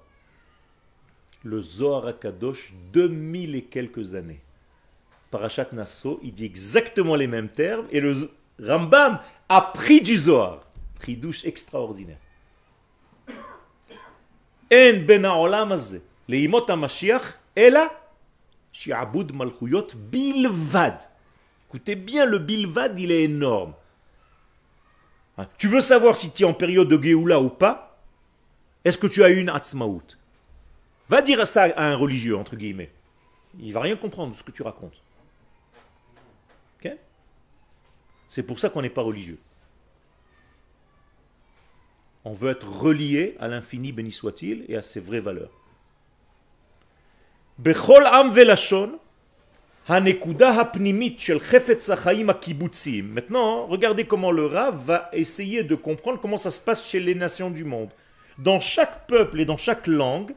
Le 1.42 1.60
Zohar 1.60 2.06
HaKadosh, 2.06 2.72
2000 2.90 3.54
et 3.54 3.64
quelques 3.64 4.14
années. 4.14 4.40
Parashat 5.30 5.68
Nassau, 5.72 6.20
il 6.22 6.32
dit 6.32 6.46
exactement 6.46 7.16
les 7.16 7.26
mêmes 7.26 7.48
termes, 7.48 7.86
et 7.90 8.00
le 8.00 8.30
Rambam 8.62 9.18
a 9.50 9.60
pris 9.60 10.00
du 10.00 10.16
Zohar. 10.16 10.60
Tridouche 10.98 11.44
extraordinaire. 11.44 12.16
Hazeh, 15.72 16.02
leimot 16.28 16.66
HaMashiach, 16.68 17.38
ela 17.54 17.90
shi'abud 18.72 19.32
malchuyot 19.32 19.88
bilvad. 19.94 20.98
Écoutez 21.68 21.94
bien, 21.96 22.26
le 22.26 22.38
bilvad, 22.38 22.98
il 22.98 23.10
est 23.10 23.24
énorme. 23.24 23.74
Hein, 25.38 25.48
Tu 25.58 25.68
veux 25.68 25.80
savoir 25.80 26.16
si 26.16 26.32
tu 26.32 26.44
es 26.44 26.46
en 26.46 26.54
période 26.54 26.88
de 26.88 27.02
Géoula 27.02 27.40
ou 27.40 27.48
pas? 27.48 27.98
Est-ce 28.84 28.98
que 28.98 29.06
tu 29.06 29.24
as 29.24 29.28
une 29.28 29.48
Atzmaout? 29.48 30.02
Va 31.08 31.22
dire 31.22 31.46
ça 31.46 31.64
à 31.64 31.86
un 31.86 31.96
religieux, 31.96 32.36
entre 32.36 32.56
guillemets. 32.56 32.90
Il 33.58 33.72
va 33.72 33.80
rien 33.80 33.96
comprendre 33.96 34.32
de 34.32 34.36
ce 34.36 34.42
que 34.42 34.50
tu 34.50 34.62
racontes. 34.62 35.00
C'est 38.34 38.42
pour 38.42 38.58
ça 38.58 38.68
qu'on 38.68 38.82
n'est 38.82 38.90
pas 38.90 39.02
religieux. 39.02 39.38
On 42.24 42.32
veut 42.32 42.50
être 42.50 42.68
relié 42.80 43.36
à 43.38 43.48
l'infini, 43.48 43.92
béni 43.92 44.12
soit-il, 44.12 44.64
et 44.68 44.76
à 44.76 44.82
ses 44.82 45.00
vraies 45.00 45.20
valeurs. 45.20 45.50
Bechol 47.58 48.06
am 48.06 48.30
velashon, 48.30 48.98
hanekuda 49.88 50.58
hapnimit 50.58 51.16
shel. 51.18 51.40
Maintenant, 53.02 53.66
regardez 53.66 54.04
comment 54.04 54.30
le 54.30 54.46
Rav 54.46 54.84
va 54.84 55.10
essayer 55.12 55.62
de 55.62 55.74
comprendre 55.74 56.18
comment 56.20 56.36
ça 56.36 56.50
se 56.50 56.60
passe 56.60 56.88
chez 56.88 57.00
les 57.00 57.14
nations 57.14 57.50
du 57.50 57.64
monde. 57.64 57.90
Dans 58.38 58.58
chaque 58.58 59.06
peuple 59.06 59.40
et 59.40 59.44
dans 59.44 59.58
chaque 59.58 59.86
langue, 59.86 60.34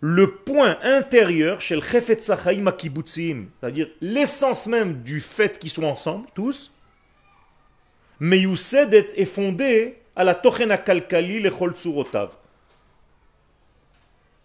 le 0.00 0.34
point 0.34 0.78
intérieur 0.82 1.60
chez 1.60 1.76
le 1.76 1.82
chefetz 1.82 2.24
c'est-à-dire 2.24 3.88
l'essence 4.00 4.66
même 4.66 5.02
du 5.02 5.20
fait 5.20 5.58
qu'ils 5.58 5.70
sont 5.70 5.84
ensemble, 5.84 6.26
tous, 6.34 6.72
Meyusedet 8.18 9.08
est 9.16 9.26
fondé 9.26 9.99
à 10.16 10.24
la 10.24 10.34
Tochen 10.34 10.68
le. 10.68 12.28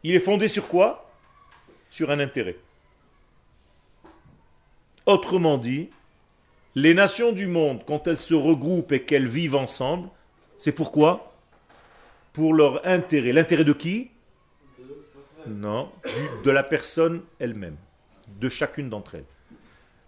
Il 0.03 0.15
est 0.15 0.19
fondé 0.19 0.47
sur 0.47 0.67
quoi? 0.67 1.09
Sur 1.89 2.11
un 2.11 2.19
intérêt. 2.19 2.57
Autrement 5.05 5.57
dit, 5.57 5.89
les 6.75 6.93
nations 6.93 7.31
du 7.31 7.47
monde, 7.47 7.83
quand 7.85 8.07
elles 8.07 8.17
se 8.17 8.33
regroupent 8.33 8.91
et 8.91 9.03
qu'elles 9.03 9.27
vivent 9.27 9.55
ensemble, 9.55 10.09
c'est 10.57 10.71
pourquoi? 10.71 11.33
Pour 12.33 12.53
leur 12.53 12.85
intérêt. 12.85 13.31
L'intérêt 13.31 13.63
de 13.63 13.73
qui? 13.73 14.11
Non, 15.47 15.91
de 16.43 16.51
la 16.51 16.63
personne 16.63 17.21
elle-même, 17.39 17.77
de 18.39 18.49
chacune 18.49 18.89
d'entre 18.89 19.15
elles. 19.15 19.25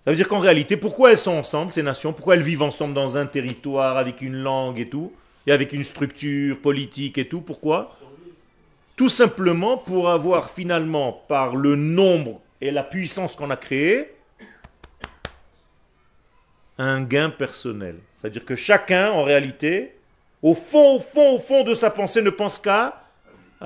Ça 0.04 0.12
veut 0.12 0.18
dire 0.18 0.28
qu'en 0.28 0.40
réalité, 0.40 0.78
pourquoi 0.78 1.12
elles 1.12 1.18
sont 1.18 1.36
ensemble, 1.36 1.72
ces 1.72 1.84
nations? 1.84 2.14
Pourquoi 2.14 2.36
elles 2.36 2.42
vivent 2.42 2.64
ensemble 2.64 2.94
dans 2.94 3.18
un 3.18 3.26
territoire 3.28 3.98
avec 3.98 4.22
une 4.22 4.38
langue 4.38 4.80
et 4.80 4.90
tout? 4.90 5.14
Et 5.48 5.52
avec 5.52 5.74
une 5.74 5.84
structure 5.84 6.60
politique 6.60 7.18
et 7.18 7.28
tout 7.28 7.42
Pourquoi? 7.42 7.98
Tout 8.98 9.10
simplement 9.10 9.78
pour 9.78 10.10
avoir 10.10 10.50
finalement, 10.50 11.24
par 11.28 11.56
le 11.56 11.76
nombre 11.76 12.42
et 12.62 12.70
la 12.70 12.84
puissance 12.84 13.36
qu'on 13.36 13.50
a 13.50 13.56
créée, 13.58 14.14
un 16.78 17.02
gain 17.02 17.30
personnel. 17.30 17.96
C'est-à-dire 18.14 18.44
que 18.44 18.56
chacun, 18.56 19.12
en 19.12 19.24
réalité, 19.24 19.94
au 20.42 20.54
fond, 20.54 20.96
au 20.96 21.00
fond, 21.00 21.36
au 21.36 21.40
fond 21.40 21.64
de 21.64 21.74
sa 21.74 21.92
pensée, 21.92 22.22
ne 22.22 22.30
pense 22.30 22.60
qu'à 22.60 23.04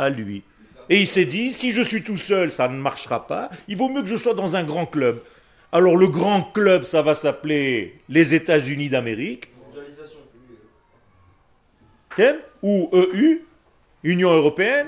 lui. 0.10 0.44
Et 0.90 1.00
il 1.00 1.08
s'est 1.08 1.26
dit, 1.26 1.54
si 1.54 1.72
je 1.72 1.82
suis 1.82 2.04
tout 2.04 2.18
seul, 2.18 2.52
ça 2.52 2.68
ne 2.68 2.78
marchera 2.78 3.26
pas. 3.26 3.50
Il 3.68 3.78
vaut 3.78 3.90
mieux 3.90 4.02
que 4.02 4.08
je 4.08 4.18
sois 4.18 4.34
dans 4.34 4.56
un 4.56 4.64
grand 4.64 4.86
club. 4.86 5.22
Alors 5.72 5.96
le 5.96 6.08
grand 6.08 6.44
club, 6.44 6.84
ça 6.84 7.02
va 7.02 7.16
s'appeler 7.16 8.02
les 8.10 8.36
États-Unis 8.36 8.90
d'Amérique, 8.90 9.51
ou 12.62 12.90
EU, 12.94 13.42
Union 14.04 14.32
européenne. 14.32 14.88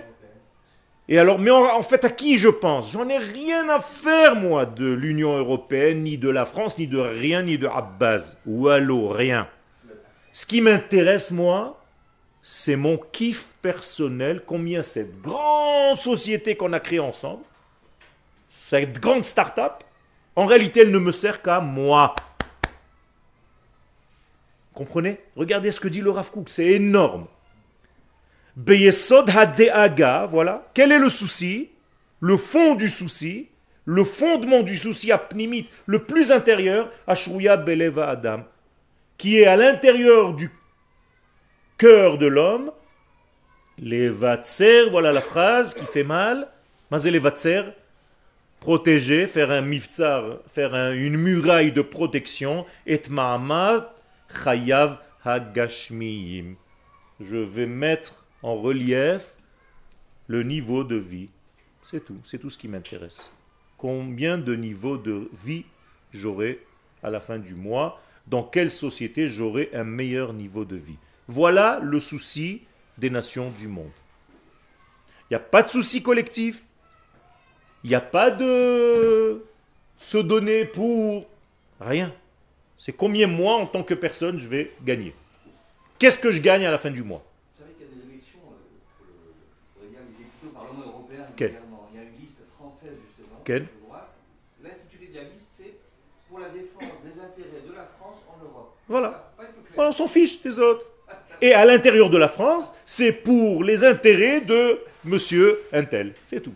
Et 1.10 1.20
alors, 1.20 1.38
mais 1.38 1.52
en, 1.52 1.82
fait, 1.82 2.06
à 2.06 2.10
qui 2.10 2.38
je 2.38 2.48
pense? 2.48 2.94
J'en 2.94 3.10
ai 3.10 3.18
rien 3.18 3.68
à 3.70 3.80
faire, 3.80 4.36
moi, 4.36 4.66
de 4.66 4.90
l'Union 4.92 5.38
européenne, 5.38 6.04
ni 6.04 6.18
de 6.18 6.30
la 6.30 6.46
France, 6.46 6.78
ni 6.78 6.88
de 6.88 6.98
rien, 6.98 7.44
ni 7.44 7.58
de 7.58 7.68
Abbas, 7.68 8.36
ou 8.46 8.70
Allo, 8.70 9.10
rien. 9.10 9.48
Ce 10.32 10.46
qui 10.46 10.62
m'intéresse, 10.62 11.32
moi, 11.32 11.82
c'est 12.42 12.78
mon 12.78 12.98
kiff 12.98 13.56
personnel, 13.62 14.44
combien 14.46 14.82
cette 14.82 15.22
grande 15.22 15.98
société 15.98 16.56
qu'on 16.56 16.74
a 16.74 16.80
créée 16.80 17.00
ensemble, 17.00 17.44
cette 18.50 19.00
grande 19.00 19.26
start-up, 19.26 19.84
en 20.36 20.46
réalité, 20.46 20.82
elle 20.82 20.92
ne 20.92 21.00
me 21.00 21.12
sert 21.12 21.42
qu'à 21.42 21.60
moi. 21.60 22.16
Comprenez? 24.74 25.20
Regardez 25.36 25.72
ce 25.72 25.80
que 25.80 25.88
dit 25.88 26.02
le 26.02 26.12
Rav 26.12 26.32
c'est 26.48 26.66
énorme. 26.66 27.28
Beyesod 28.56 29.30
hadeaga, 29.30 30.26
voilà. 30.26 30.68
Quel 30.74 30.92
est 30.92 31.00
le 31.00 31.10
souci? 31.10 31.70
Le 32.20 32.38
fond 32.38 32.76
du 32.76 32.88
souci, 32.88 33.50
le 33.86 34.04
fondement 34.04 34.62
du 34.62 34.78
souci 34.78 35.12
apnimite, 35.12 35.70
le 35.86 36.04
plus 36.04 36.32
intérieur, 36.32 36.90
Ashruya 37.08 37.58
Beleva 37.58 38.10
Adam, 38.10 38.46
qui 39.18 39.40
est 39.40 39.46
à 39.46 39.56
l'intérieur 39.56 40.34
du 40.34 40.50
cœur 41.78 42.18
de 42.18 42.28
l'homme, 42.28 42.72
les 43.78 44.08
vatser, 44.08 44.88
voilà 44.90 45.12
la 45.12 45.22
phrase 45.22 45.74
qui 45.74 45.86
fait 45.86 46.04
mal, 46.04 46.48
Mazé 46.92 47.10
les 47.10 47.18
vatser, 47.20 47.64
protéger, 48.60 49.26
faire 49.26 49.50
un 49.50 49.62
miftsar, 49.62 50.38
faire 50.48 50.76
un- 50.76 50.94
une 50.94 51.18
muraille 51.18 51.72
de 51.72 51.82
protection, 51.82 52.68
et 52.86 53.02
ma'amad 53.10 53.90
chayav 54.34 54.98
hagashmiyim. 55.24 56.56
Je 57.20 57.38
vais 57.38 57.66
mettre 57.66 58.26
en 58.42 58.56
relief 58.56 59.34
le 60.28 60.44
niveau 60.44 60.84
de 60.84 60.96
vie. 60.96 61.30
C'est 61.82 62.04
tout, 62.04 62.18
c'est 62.24 62.38
tout 62.40 62.50
ce 62.50 62.58
qui 62.58 62.68
m'intéresse. 62.68 63.32
Combien 63.78 64.38
de 64.38 64.56
niveaux 64.56 64.98
de 64.98 65.30
vie 65.44 65.66
j'aurai 66.12 66.66
à 67.04 67.10
la 67.10 67.20
fin 67.20 67.38
du 67.38 67.56
mois? 67.56 68.02
Dans 68.28 68.44
quelle 68.44 68.72
société 68.72 69.28
j'aurai 69.28 69.70
un 69.74 69.84
meilleur 69.84 70.34
niveau 70.34 70.64
de 70.64 70.78
vie? 70.78 70.98
Voilà 71.28 71.80
le 71.82 72.00
souci 72.00 72.62
des 72.98 73.10
nations 73.10 73.52
du 73.52 73.68
monde. 73.68 73.92
Il 75.30 75.34
n'y 75.34 75.38
a 75.38 75.40
pas 75.40 75.64
de 75.64 75.70
souci 75.70 76.02
collectif. 76.02 76.64
Il 77.84 77.90
n'y 77.90 77.96
a 77.96 78.02
pas 78.02 78.32
de 78.32 79.44
se 79.98 80.18
donner 80.18 80.64
pour 80.66 81.28
rien. 81.82 82.14
C'est 82.84 82.92
combien 82.92 83.28
moi, 83.28 83.54
en 83.54 83.66
tant 83.66 83.82
que 83.82 83.94
personne, 83.94 84.38
je 84.38 84.50
vais 84.50 84.74
gagner. 84.84 85.16
Qu'est-ce 85.98 86.20
que 86.20 86.32
je 86.32 86.42
gagne 86.42 86.66
à 86.66 86.72
la 86.72 86.78
fin 86.78 86.92
du 86.92 87.02
mois? 87.02 87.24
Vous 87.56 87.62
savez 87.64 87.72
qu'il 87.76 87.88
y 87.88 87.90
a 87.90 87.94
des 87.96 88.02
élections 88.12 88.40
euh, 88.44 89.86
au 90.46 90.50
Parlement 90.50 90.88
européen. 90.88 91.24
Il 91.40 91.44
y 91.44 91.46
a 91.46 91.50
une 92.04 92.20
liste 92.20 92.42
française 92.58 92.98
justement. 93.08 93.40
Quelle 93.46 93.62
de 93.62 93.68
droite. 93.88 94.10
L'intitulé 94.62 95.08
de 95.08 95.16
la 95.16 95.24
liste 95.24 95.48
c'est 95.54 95.76
Pour 96.28 96.40
la 96.40 96.50
défense 96.50 96.84
des 97.06 97.18
intérêts 97.22 97.62
de 97.66 97.72
la 97.74 97.86
France 97.86 98.18
en 98.28 98.44
Europe. 98.44 98.76
Voilà. 98.90 99.32
Clair. 99.38 99.50
On 99.78 99.94
s'en 99.94 100.10
fiche 100.10 100.42
des 100.42 100.60
autres. 100.60 100.86
Et 101.42 101.54
à 101.54 101.64
l'intérieur 101.64 102.10
de 102.10 102.18
la 102.18 102.28
France, 102.28 102.70
c'est 102.84 103.14
pour 103.14 103.64
les 103.64 103.86
intérêts 103.86 104.42
de 104.42 104.82
monsieur 105.06 105.62
Intel. 105.72 106.16
C'est 106.26 106.42
tout. 106.42 106.54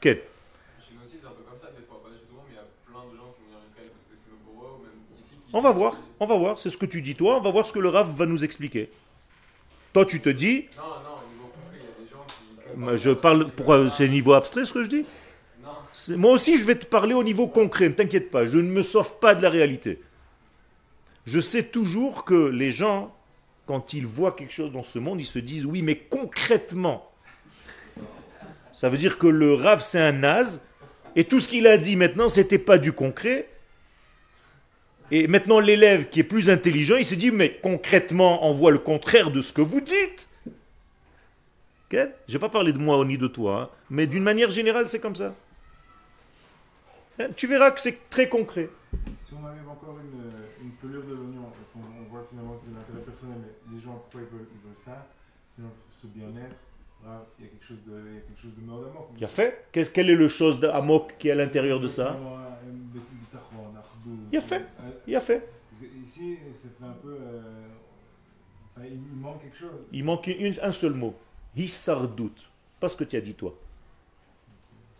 Quel 0.00 0.16
Chez 0.16 0.22
nous 0.94 1.02
aussi, 1.06 1.18
c'est 1.22 1.28
un 1.28 1.30
peu 1.30 1.44
comme 1.48 1.60
ça, 1.60 1.68
des 1.78 1.84
fois. 1.86 2.02
Pas 2.02 2.08
chez 2.10 2.16
tout 2.26 2.32
le 2.34 2.38
monde, 2.38 2.46
mais 2.48 2.54
il 2.54 2.56
y 2.56 2.58
a 2.58 2.66
plein 2.90 3.04
de 3.06 3.14
gens 3.14 3.30
qui 3.38 3.42
vont 3.46 3.54
venir 3.54 3.62
en 3.62 3.66
Israël 3.70 3.90
parce 3.94 4.02
que 4.10 4.16
c'est 4.18 4.30
nos 4.34 4.42
pour 4.42 4.66
eux, 4.66 4.74
ou 4.78 4.80
même 4.82 4.98
ici. 5.14 5.37
Qui... 5.37 5.37
On 5.52 5.60
va 5.62 5.72
voir, 5.72 5.96
on 6.20 6.26
va 6.26 6.36
voir, 6.36 6.58
c'est 6.58 6.68
ce 6.68 6.76
que 6.76 6.84
tu 6.84 7.00
dis 7.00 7.14
toi, 7.14 7.38
on 7.38 7.40
va 7.40 7.50
voir 7.50 7.66
ce 7.66 7.72
que 7.72 7.78
le 7.78 7.88
Rav 7.88 8.14
va 8.14 8.26
nous 8.26 8.44
expliquer. 8.44 8.90
Toi 9.94 10.04
tu 10.04 10.20
te 10.20 10.28
dis, 10.28 10.66
Non, 10.76 10.82
non, 10.82 11.16
au 11.16 11.32
niveau 11.32 11.48
concret, 11.48 11.78
il 11.78 11.84
y 11.84 11.88
a 11.88 12.04
des 12.04 12.86
gens 12.86 12.96
qui. 12.96 13.02
je 13.02 13.10
parle, 13.10 13.48
pourquoi 13.50 13.90
c'est 13.90 14.08
niveau 14.08 14.34
abstrait 14.34 14.66
ce 14.66 14.74
que 14.74 14.84
je 14.84 14.88
dis 14.90 15.04
Non, 15.62 16.18
Moi 16.18 16.32
aussi 16.32 16.58
je 16.58 16.66
vais 16.66 16.74
te 16.74 16.84
parler 16.84 17.14
au 17.14 17.24
niveau 17.24 17.48
concret, 17.48 17.88
ne 17.88 17.94
t'inquiète 17.94 18.30
pas, 18.30 18.44
je 18.44 18.58
ne 18.58 18.70
me 18.70 18.82
sauve 18.82 19.18
pas 19.20 19.34
de 19.34 19.42
la 19.42 19.48
réalité. 19.48 20.02
Je 21.24 21.40
sais 21.40 21.62
toujours 21.62 22.24
que 22.24 22.34
les 22.34 22.70
gens, 22.70 23.14
quand 23.66 23.94
ils 23.94 24.06
voient 24.06 24.32
quelque 24.32 24.52
chose 24.52 24.70
dans 24.72 24.82
ce 24.82 24.98
monde, 24.98 25.18
ils 25.18 25.26
se 25.26 25.38
disent 25.38 25.64
oui 25.64 25.80
mais 25.80 25.96
concrètement. 25.96 27.10
Ça 28.74 28.90
veut 28.90 28.98
dire 28.98 29.16
que 29.16 29.26
le 29.26 29.54
Rav 29.54 29.80
c'est 29.80 30.00
un 30.00 30.12
naze, 30.12 30.62
et 31.16 31.24
tout 31.24 31.40
ce 31.40 31.48
qu'il 31.48 31.66
a 31.66 31.78
dit 31.78 31.96
maintenant 31.96 32.28
c'était 32.28 32.58
pas 32.58 32.76
du 32.76 32.92
concret. 32.92 33.48
Et 35.10 35.26
maintenant, 35.26 35.58
l'élève 35.58 36.08
qui 36.08 36.20
est 36.20 36.24
plus 36.24 36.50
intelligent, 36.50 36.96
il 36.96 37.04
se 37.04 37.14
dit, 37.14 37.30
mais 37.30 37.58
concrètement, 37.62 38.46
on 38.46 38.52
voit 38.52 38.70
le 38.70 38.78
contraire 38.78 39.30
de 39.30 39.40
ce 39.40 39.52
que 39.52 39.62
vous 39.62 39.80
dites. 39.80 40.28
Ok 40.46 41.94
Je 41.94 41.98
ne 41.98 42.32
vais 42.32 42.38
pas 42.38 42.50
parler 42.50 42.72
de 42.72 42.78
moi 42.78 43.02
ni 43.04 43.16
de 43.16 43.26
toi, 43.26 43.62
hein, 43.62 43.76
mais 43.88 44.06
d'une 44.06 44.22
manière 44.22 44.50
générale, 44.50 44.88
c'est 44.88 45.00
comme 45.00 45.14
ça. 45.16 45.34
Hein, 47.18 47.28
Tu 47.36 47.46
verras 47.46 47.70
que 47.70 47.80
c'est 47.80 48.10
très 48.10 48.28
concret. 48.28 48.68
Si 49.22 49.32
on 49.34 49.44
enlève 49.44 49.68
encore 49.68 49.96
une, 49.98 50.66
une 50.66 50.72
pelure 50.72 51.02
de 51.04 51.14
l'oignon, 51.14 51.50
parce 51.56 51.70
qu'on 51.72 51.80
on 51.80 52.10
voit 52.10 52.26
finalement 52.28 52.56
c'est 52.62 52.74
l'intérêt 52.74 53.04
personnel, 53.04 53.38
mais 53.40 53.76
les 53.76 53.82
gens 53.82 53.92
pourquoi 53.92 54.20
ils 54.20 54.36
veulent, 54.36 54.48
ils 54.52 54.68
veulent 54.68 54.84
ça? 54.84 55.06
Ce 56.00 56.06
bien-être, 56.06 56.54
il 57.04 57.44
y 57.44 57.46
a 57.46 57.50
quelque 57.50 57.64
chose 57.64 57.78
de, 57.86 57.92
il 58.08 58.14
y 58.14 58.18
a 58.18 58.20
quelque 58.20 58.40
chose 58.40 58.54
de 58.56 58.64
mort 58.64 58.80
d'amour. 58.82 59.10
Il 59.16 59.24
a 59.24 59.28
fait. 59.28 59.66
Quel, 59.72 59.90
quel 59.92 60.10
est 60.10 60.14
le 60.14 60.28
chose 60.28 60.60
d'Amok 60.60 61.16
qui 61.18 61.28
est 61.28 61.32
à 61.32 61.34
l'intérieur 61.34 61.80
de 61.80 61.88
ça 61.88 62.16
Il 64.32 64.38
a 64.38 64.40
fait. 64.40 64.64
Il 65.06 65.16
a 65.16 65.20
fait. 65.20 65.48
Ici, 66.02 66.36
ça 66.52 66.68
fait 66.78 66.84
un 66.84 66.92
peu. 66.92 67.16
euh, 67.20 67.40
enfin, 68.76 68.86
il 68.86 68.98
manque 69.16 69.42
quelque 69.42 69.56
chose. 69.56 69.70
Il 69.92 70.04
manque 70.04 70.26
une- 70.26 70.54
un 70.62 70.72
seul 70.72 70.94
mot. 70.94 71.14
Hissardout. 71.56 72.34
Pas 72.80 72.88
ce 72.88 72.96
que 72.96 73.04
tu 73.04 73.16
as 73.16 73.20
dit 73.20 73.34
toi. 73.34 73.54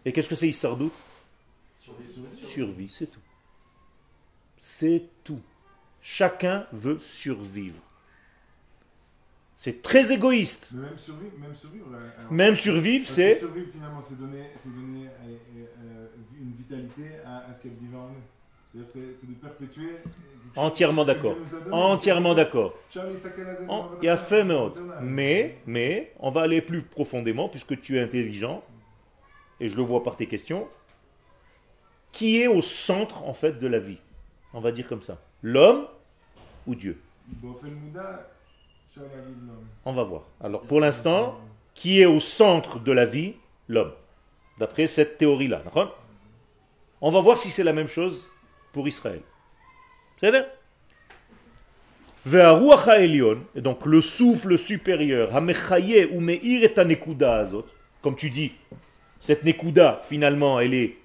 Et 0.05 0.13
qu'est-ce 0.13 0.29
que 0.29 0.35
c'est 0.35 0.49
Hissardout 0.49 0.93
Survie, 2.39 2.89
c'est 2.91 3.07
tout. 3.07 3.21
C'est 4.59 5.05
tout. 5.25 5.41
Chacun 6.01 6.67
veut 6.73 6.99
survivre. 6.99 7.81
C'est 9.61 9.83
très 9.83 10.13
égoïste. 10.13 10.71
Même 10.71 10.97
survivre, 10.97 11.33
même 11.41 11.53
survivre. 11.53 11.87
euh, 11.93 12.11
alors- 12.21 12.33
Même 12.33 12.55
survivre, 12.55 13.09
c'est... 13.09 13.35
Finalement, 13.35 14.01
c'est 14.01 14.17
donner, 14.17 14.51
c'est 14.55 14.73
donner 14.73 15.07
euh, 15.09 15.65
euh, 15.83 16.07
une 16.41 16.53
vitalité 16.53 17.17
à, 17.27 17.49
à 17.49 17.53
ce 17.53 17.63
qu'il 17.63 17.73
y 17.73 17.75
a 17.75 17.77
de 17.77 17.81
divin 17.85 17.99
en 17.99 18.07
nous. 18.07 18.23
C'est-à-dire, 18.71 19.13
c'est, 19.17 19.27
de 19.27 19.33
perpétuer. 19.35 19.97
Entièrement 20.55 21.05
d'accord. 21.05 21.35
Entièrement 21.73 22.35
d'accord. 22.35 22.73
Il 22.95 24.05
y 24.05 24.09
a 24.09 24.17
fait, 24.17 24.45
mais, 24.45 24.57
mais, 25.03 25.59
mais, 25.67 26.13
on 26.21 26.31
va 26.31 26.43
aller 26.43 26.63
plus 26.63 26.83
profondément, 26.83 27.49
puisque 27.49 27.81
tu 27.81 27.99
es 27.99 28.01
intelligent, 28.01 28.63
et 29.59 29.69
je 29.69 29.77
le 29.77 29.83
vois 29.83 30.05
par 30.05 30.17
tes 30.17 30.27
questions, 30.29 30.69
qui 32.13 32.41
est 32.41 32.47
au 32.47 32.63
centre, 32.63 33.25
en 33.25 33.35
fait, 33.35 33.59
de 33.59 33.67
la 33.67 33.81
vie? 33.81 33.99
On 34.55 34.61
va 34.61 34.71
dire 34.71 34.87
comme 34.87 35.03
ça. 35.03 35.21
L'homme 35.43 35.89
ou 36.65 36.77
Dieu? 36.77 37.01
Bon, 37.27 37.55
fait 37.55 37.67
le 37.71 37.75
Mouda, 37.75 38.31
On 39.85 39.93
va 39.93 40.03
voir. 40.05 40.23
Alors, 40.41 40.63
pour 40.63 40.81
l'instant, 40.81 41.39
qui 41.75 42.01
est 42.01 42.07
au 42.07 42.21
centre 42.21 42.79
de 42.79 42.93
la 42.93 43.07
vie? 43.07 43.35
L'homme. 43.69 43.93
D'après 44.59 44.87
cette 44.87 45.19
théorie-là. 45.19 45.63
On 47.01 47.11
va 47.11 47.21
voir 47.21 47.39
si 47.39 47.51
c'est 47.51 47.65
la 47.65 47.73
même 47.73 47.87
chose 47.87 48.29
pour 48.73 48.89
Israël. 48.89 49.21
C'est 50.17 50.33
ha'elyon, 52.35 53.39
et 53.55 53.61
donc 53.61 53.87
le 53.87 54.01
souffle 54.01 54.59
supérieur, 54.59 55.31
comme 58.03 58.17
tu 58.17 58.31
dis, 58.31 58.53
Cette 59.21 59.45
Nekuda, 59.45 60.03
finalement, 60.05 60.61
elle 60.61 60.75
est. 60.75 60.97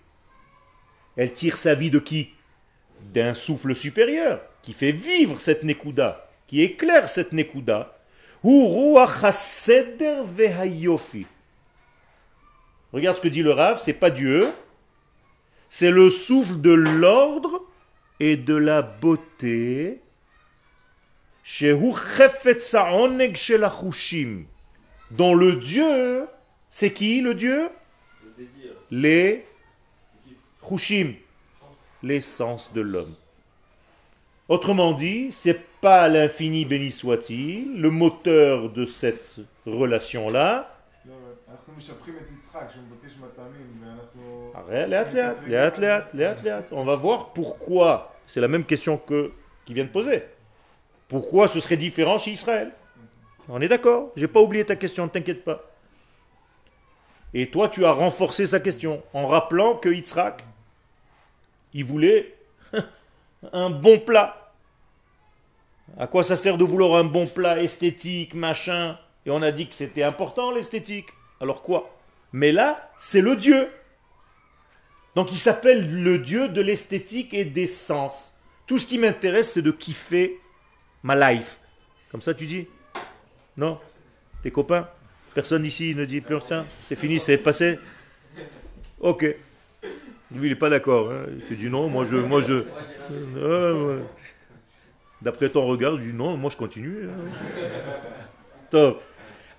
Elle 1.16 1.34
tire 1.34 1.58
sa 1.58 1.76
vie 1.76 1.92
de 1.92 2.00
qui? 2.00 2.30
D'un 3.14 3.34
souffle 3.34 3.76
supérieur, 3.76 4.42
qui 4.62 4.74
fait 4.74 4.92
vivre 4.92 5.40
cette 5.40 5.64
Nekuda, 5.64 6.23
qui 6.54 6.62
éclaire 6.62 7.10
cette 7.10 7.34
Nekuda. 7.34 7.98
Regarde 12.94 13.16
ce 13.16 13.22
que 13.22 13.28
dit 13.28 13.42
le 13.42 13.52
Rav, 13.52 13.80
c'est 13.80 13.94
pas 13.94 14.12
Dieu, 14.12 14.48
c'est 15.68 15.90
le 15.90 16.12
souffle 16.12 16.62
de 16.62 16.70
l'ordre 16.70 17.64
et 18.20 18.38
de 18.38 18.54
la 18.54 18.84
beauté. 18.84 20.00
Dont 25.10 25.34
le 25.34 25.54
Dieu, 25.54 26.28
c'est 26.70 26.94
qui 26.94 27.22
le 27.22 27.34
Dieu? 27.34 27.70
Le 28.24 28.30
désir. 28.38 28.74
Les 28.92 29.44
chushim, 30.62 31.16
les 32.04 32.22
sens 32.22 32.72
de 32.74 32.82
l'homme. 32.82 33.16
Autrement 34.48 34.92
dit, 34.92 35.32
c'est 35.32 35.73
pas 35.84 36.08
l'infini, 36.08 36.64
béni 36.64 36.92
soit-il, 36.92 37.82
le 37.82 37.90
moteur 37.90 38.70
de 38.70 38.86
cette 38.86 39.42
relation-là. 39.66 40.74
On 46.72 46.86
va 46.86 46.96
voir 46.96 47.34
pourquoi. 47.34 48.16
C'est 48.26 48.40
la 48.40 48.48
même 48.48 48.64
question 48.64 48.98
que 48.98 49.34
qui 49.66 49.74
vient 49.74 49.84
de 49.84 49.90
poser. 49.90 50.24
Pourquoi 51.10 51.50
ce 51.50 51.60
serait 51.60 51.76
différent 51.76 52.18
chez 52.18 52.32
Israël? 52.32 52.72
On 53.50 53.60
est 53.60 53.68
d'accord. 53.68 54.12
J'ai 54.16 54.30
pas 54.30 54.40
oublié 54.40 54.64
ta 54.64 54.78
question. 54.78 55.04
Ne 55.04 55.10
t'inquiète 55.10 55.44
pas. 55.44 55.70
Et 57.34 57.52
toi, 57.52 57.68
tu 57.68 57.84
as 57.84 57.92
renforcé 57.92 58.46
sa 58.46 58.62
question 58.62 59.04
en 59.14 59.28
rappelant 59.28 59.76
que 59.76 59.90
Yitzhak, 59.90 60.46
il 61.74 61.84
voulait 61.84 62.34
un 63.52 63.70
bon 63.70 64.00
plat. 64.00 64.43
À 65.98 66.08
quoi 66.08 66.24
ça 66.24 66.38
sert 66.38 66.58
de 66.58 66.64
vouloir 66.64 66.96
un 67.00 67.04
bon 67.04 67.28
plat 67.28 67.62
esthétique, 67.62 68.34
machin? 68.34 68.98
Et 69.26 69.32
on 69.32 69.42
a 69.42 69.52
dit 69.52 69.68
que 69.68 69.76
c'était 69.76 70.04
important 70.04 70.52
l'esthétique. 70.52 71.10
Alors 71.40 71.62
quoi? 71.62 71.96
Mais 72.32 72.52
là, 72.52 72.92
c'est 72.98 73.22
le 73.22 73.36
Dieu. 73.36 73.68
Donc 75.16 75.32
il 75.32 75.38
s'appelle 75.38 76.02
le 76.02 76.18
Dieu 76.18 76.50
de 76.50 76.62
l'esthétique 76.62 77.34
et 77.34 77.46
des 77.46 77.68
sens. 77.68 78.40
Tout 78.66 78.80
ce 78.80 78.88
qui 78.88 78.98
m'intéresse, 78.98 79.52
c'est 79.52 79.62
de 79.62 79.72
kiffer 79.72 80.40
ma 81.04 81.34
life. 81.34 81.60
Comme 82.10 82.22
ça, 82.22 82.34
tu 82.34 82.48
dis? 82.48 82.68
Non? 83.56 83.78
Tes 84.42 84.52
copains? 84.52 84.88
Personne 85.36 85.66
ici 85.66 85.94
ne 85.96 86.06
dit 86.06 86.22
plus 86.22 86.42
ça 86.42 86.66
C'est 86.82 86.96
fini, 86.96 87.20
c'est 87.20 87.38
passé 87.38 87.80
Ok. 89.00 89.24
Lui, 90.32 90.48
il 90.48 90.50
n'est 90.50 90.56
pas 90.56 90.70
d'accord. 90.70 91.12
hein. 91.12 91.26
Il 91.36 91.42
fait 91.42 91.56
du 91.56 91.70
non, 91.70 91.88
moi 91.88 92.06
je. 92.06 92.16
Moi, 92.16 92.42
je... 92.42 92.64
Ouais, 93.36 93.72
ouais. 93.96 94.04
D'après 95.24 95.48
ton 95.48 95.66
regard, 95.66 95.96
je 95.96 96.02
dis 96.02 96.14
non, 96.14 96.36
moi 96.36 96.50
je 96.50 96.58
continue. 96.58 97.08
hein. 97.10 97.24
Top. 98.70 99.02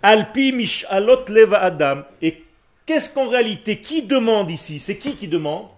Alpi 0.03 0.53
mishalot 0.53 1.25
leva 1.29 1.63
adam. 1.63 2.03
Et 2.21 2.45
qu'est-ce 2.85 3.15
qu'en 3.15 3.29
réalité, 3.29 3.81
qui 3.81 4.03
demande 4.03 4.51
ici? 4.51 4.79
C'est 4.79 4.99
qui 4.99 5.17
qui 5.17 5.27
demande? 5.27 5.69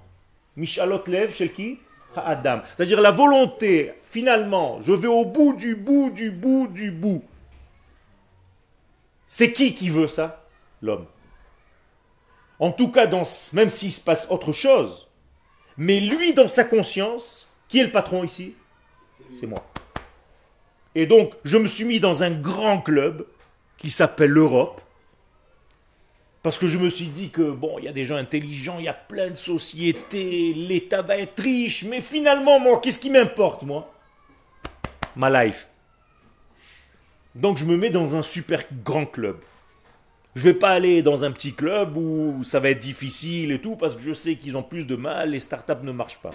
Mishalot 0.56 1.04
lev, 1.06 1.32
chez 1.32 1.48
qui? 1.48 1.78
Adam. 2.16 2.62
C'est-à-dire 2.74 3.00
la 3.00 3.12
volonté, 3.12 3.92
finalement, 4.06 4.80
je 4.82 4.92
vais 4.92 5.06
au 5.06 5.24
bout 5.24 5.52
du 5.52 5.76
bout 5.76 6.10
du 6.10 6.32
bout 6.32 6.66
du 6.66 6.90
bout. 6.90 7.22
C'est 9.28 9.52
qui 9.52 9.72
qui 9.72 9.88
veut 9.90 10.08
ça? 10.08 10.42
L'homme. 10.82 11.06
En 12.58 12.72
tout 12.72 12.90
cas, 12.90 13.06
dans, 13.06 13.22
même 13.52 13.68
s'il 13.68 13.92
se 13.92 14.00
passe 14.00 14.26
autre 14.30 14.50
chose, 14.50 15.06
mais 15.76 16.00
lui, 16.00 16.32
dans 16.32 16.48
sa 16.48 16.64
conscience, 16.64 17.48
qui 17.68 17.78
est 17.78 17.84
le 17.84 17.92
patron 17.92 18.24
ici? 18.24 18.54
C'est 19.32 19.46
moi. 19.46 19.64
Et 20.94 21.06
donc, 21.06 21.34
je 21.44 21.58
me 21.58 21.66
suis 21.66 21.84
mis 21.84 22.00
dans 22.00 22.22
un 22.22 22.30
grand 22.30 22.80
club 22.80 23.26
qui 23.76 23.90
s'appelle 23.90 24.30
l'Europe, 24.30 24.80
parce 26.42 26.58
que 26.58 26.68
je 26.68 26.78
me 26.78 26.88
suis 26.88 27.08
dit 27.08 27.30
que, 27.30 27.50
bon, 27.50 27.78
il 27.78 27.84
y 27.84 27.88
a 27.88 27.92
des 27.92 28.04
gens 28.04 28.16
intelligents, 28.16 28.78
il 28.78 28.84
y 28.84 28.88
a 28.88 28.94
plein 28.94 29.30
de 29.30 29.34
sociétés, 29.34 30.54
l'État 30.54 31.02
va 31.02 31.16
être 31.16 31.42
riche, 31.42 31.84
mais 31.84 32.00
finalement, 32.00 32.60
moi, 32.60 32.80
qu'est-ce 32.80 32.98
qui 32.98 33.10
m'importe, 33.10 33.64
moi? 33.64 33.92
Ma 35.16 35.44
life. 35.44 35.68
Donc, 37.34 37.58
je 37.58 37.64
me 37.64 37.76
mets 37.76 37.90
dans 37.90 38.16
un 38.16 38.22
super 38.22 38.62
grand 38.84 39.06
club. 39.06 39.38
Je 40.34 40.42
vais 40.42 40.54
pas 40.54 40.70
aller 40.70 41.02
dans 41.02 41.24
un 41.24 41.32
petit 41.32 41.52
club 41.52 41.96
où 41.96 42.44
ça 42.44 42.60
va 42.60 42.70
être 42.70 42.78
difficile 42.78 43.52
et 43.52 43.60
tout, 43.60 43.76
parce 43.76 43.96
que 43.96 44.02
je 44.02 44.12
sais 44.12 44.36
qu'ils 44.36 44.56
ont 44.56 44.62
plus 44.62 44.86
de 44.86 44.96
mal, 44.96 45.30
les 45.30 45.40
startups 45.40 45.82
ne 45.82 45.92
marchent 45.92 46.20
pas. 46.22 46.32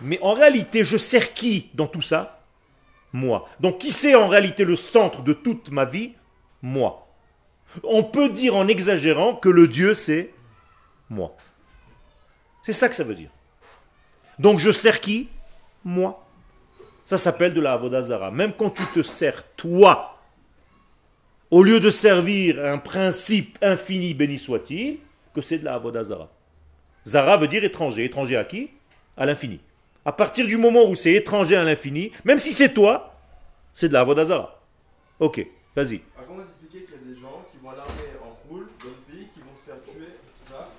Mais 0.00 0.18
en 0.22 0.34
réalité, 0.34 0.84
je 0.84 0.96
sers 0.96 1.32
qui 1.32 1.70
dans 1.74 1.86
tout 1.86 2.00
ça? 2.00 2.40
Moi. 3.12 3.48
Donc, 3.60 3.78
qui 3.78 3.92
c'est 3.92 4.14
en 4.14 4.28
réalité 4.28 4.64
le 4.64 4.76
centre 4.76 5.22
de 5.22 5.32
toute 5.32 5.70
ma 5.70 5.84
vie? 5.84 6.12
Moi. 6.62 7.06
On 7.82 8.02
peut 8.02 8.28
dire 8.28 8.56
en 8.56 8.68
exagérant 8.68 9.34
que 9.34 9.48
le 9.48 9.68
Dieu, 9.68 9.94
c'est 9.94 10.32
moi. 11.08 11.36
C'est 12.62 12.72
ça 12.72 12.88
que 12.88 12.94
ça 12.94 13.04
veut 13.04 13.14
dire. 13.14 13.30
Donc 14.38 14.58
je 14.58 14.70
sers 14.70 15.00
qui? 15.00 15.28
Moi. 15.84 16.22
Ça 17.04 17.18
s'appelle 17.18 17.54
de 17.54 17.60
la 17.60 17.74
Avodazara. 17.74 18.30
Même 18.30 18.52
quand 18.52 18.70
tu 18.70 18.84
te 18.86 19.02
sers 19.02 19.44
toi, 19.54 20.18
au 21.50 21.62
lieu 21.62 21.78
de 21.78 21.90
servir 21.90 22.64
un 22.64 22.78
principe 22.78 23.58
infini, 23.62 24.14
béni 24.14 24.38
soit-il, 24.38 24.98
que 25.32 25.40
c'est 25.40 25.58
de 25.58 25.64
la 25.64 25.74
Avodazara. 25.74 26.28
Zara 27.06 27.36
veut 27.36 27.46
dire 27.46 27.62
étranger. 27.62 28.04
Étranger 28.04 28.36
à 28.36 28.44
qui? 28.44 28.70
À 29.16 29.26
l'infini. 29.26 29.60
À 30.06 30.12
partir 30.12 30.46
du 30.46 30.56
moment 30.56 30.84
où 30.88 30.94
c'est 30.94 31.14
étranger 31.14 31.56
à 31.56 31.64
l'infini, 31.64 32.12
même 32.24 32.38
si 32.38 32.52
c'est 32.52 32.72
toi, 32.72 33.12
c'est 33.74 33.88
de 33.88 33.92
la 33.92 34.02
Avodazara. 34.02 34.62
Ok, 35.18 35.44
vas-y. 35.74 36.00
Avant, 36.16 36.36
on 36.36 36.38
a 36.38 36.44
expliqué 36.44 36.84
qu'il 36.84 36.94
y 36.94 36.98
a 36.98 37.00
des 37.12 37.20
gens 37.20 37.44
qui 37.50 37.58
vont 37.60 37.70
à 37.70 37.74
l'armée 37.74 37.90
en 38.22 38.38
roule 38.48 38.68
dans 38.78 38.86
le 38.86 38.92
pays, 39.12 39.26
qui 39.34 39.40
vont 39.40 39.56
se 39.58 39.64
faire 39.68 39.82
tuer, 39.82 40.14
tout 40.22 40.52
ça. 40.52 40.70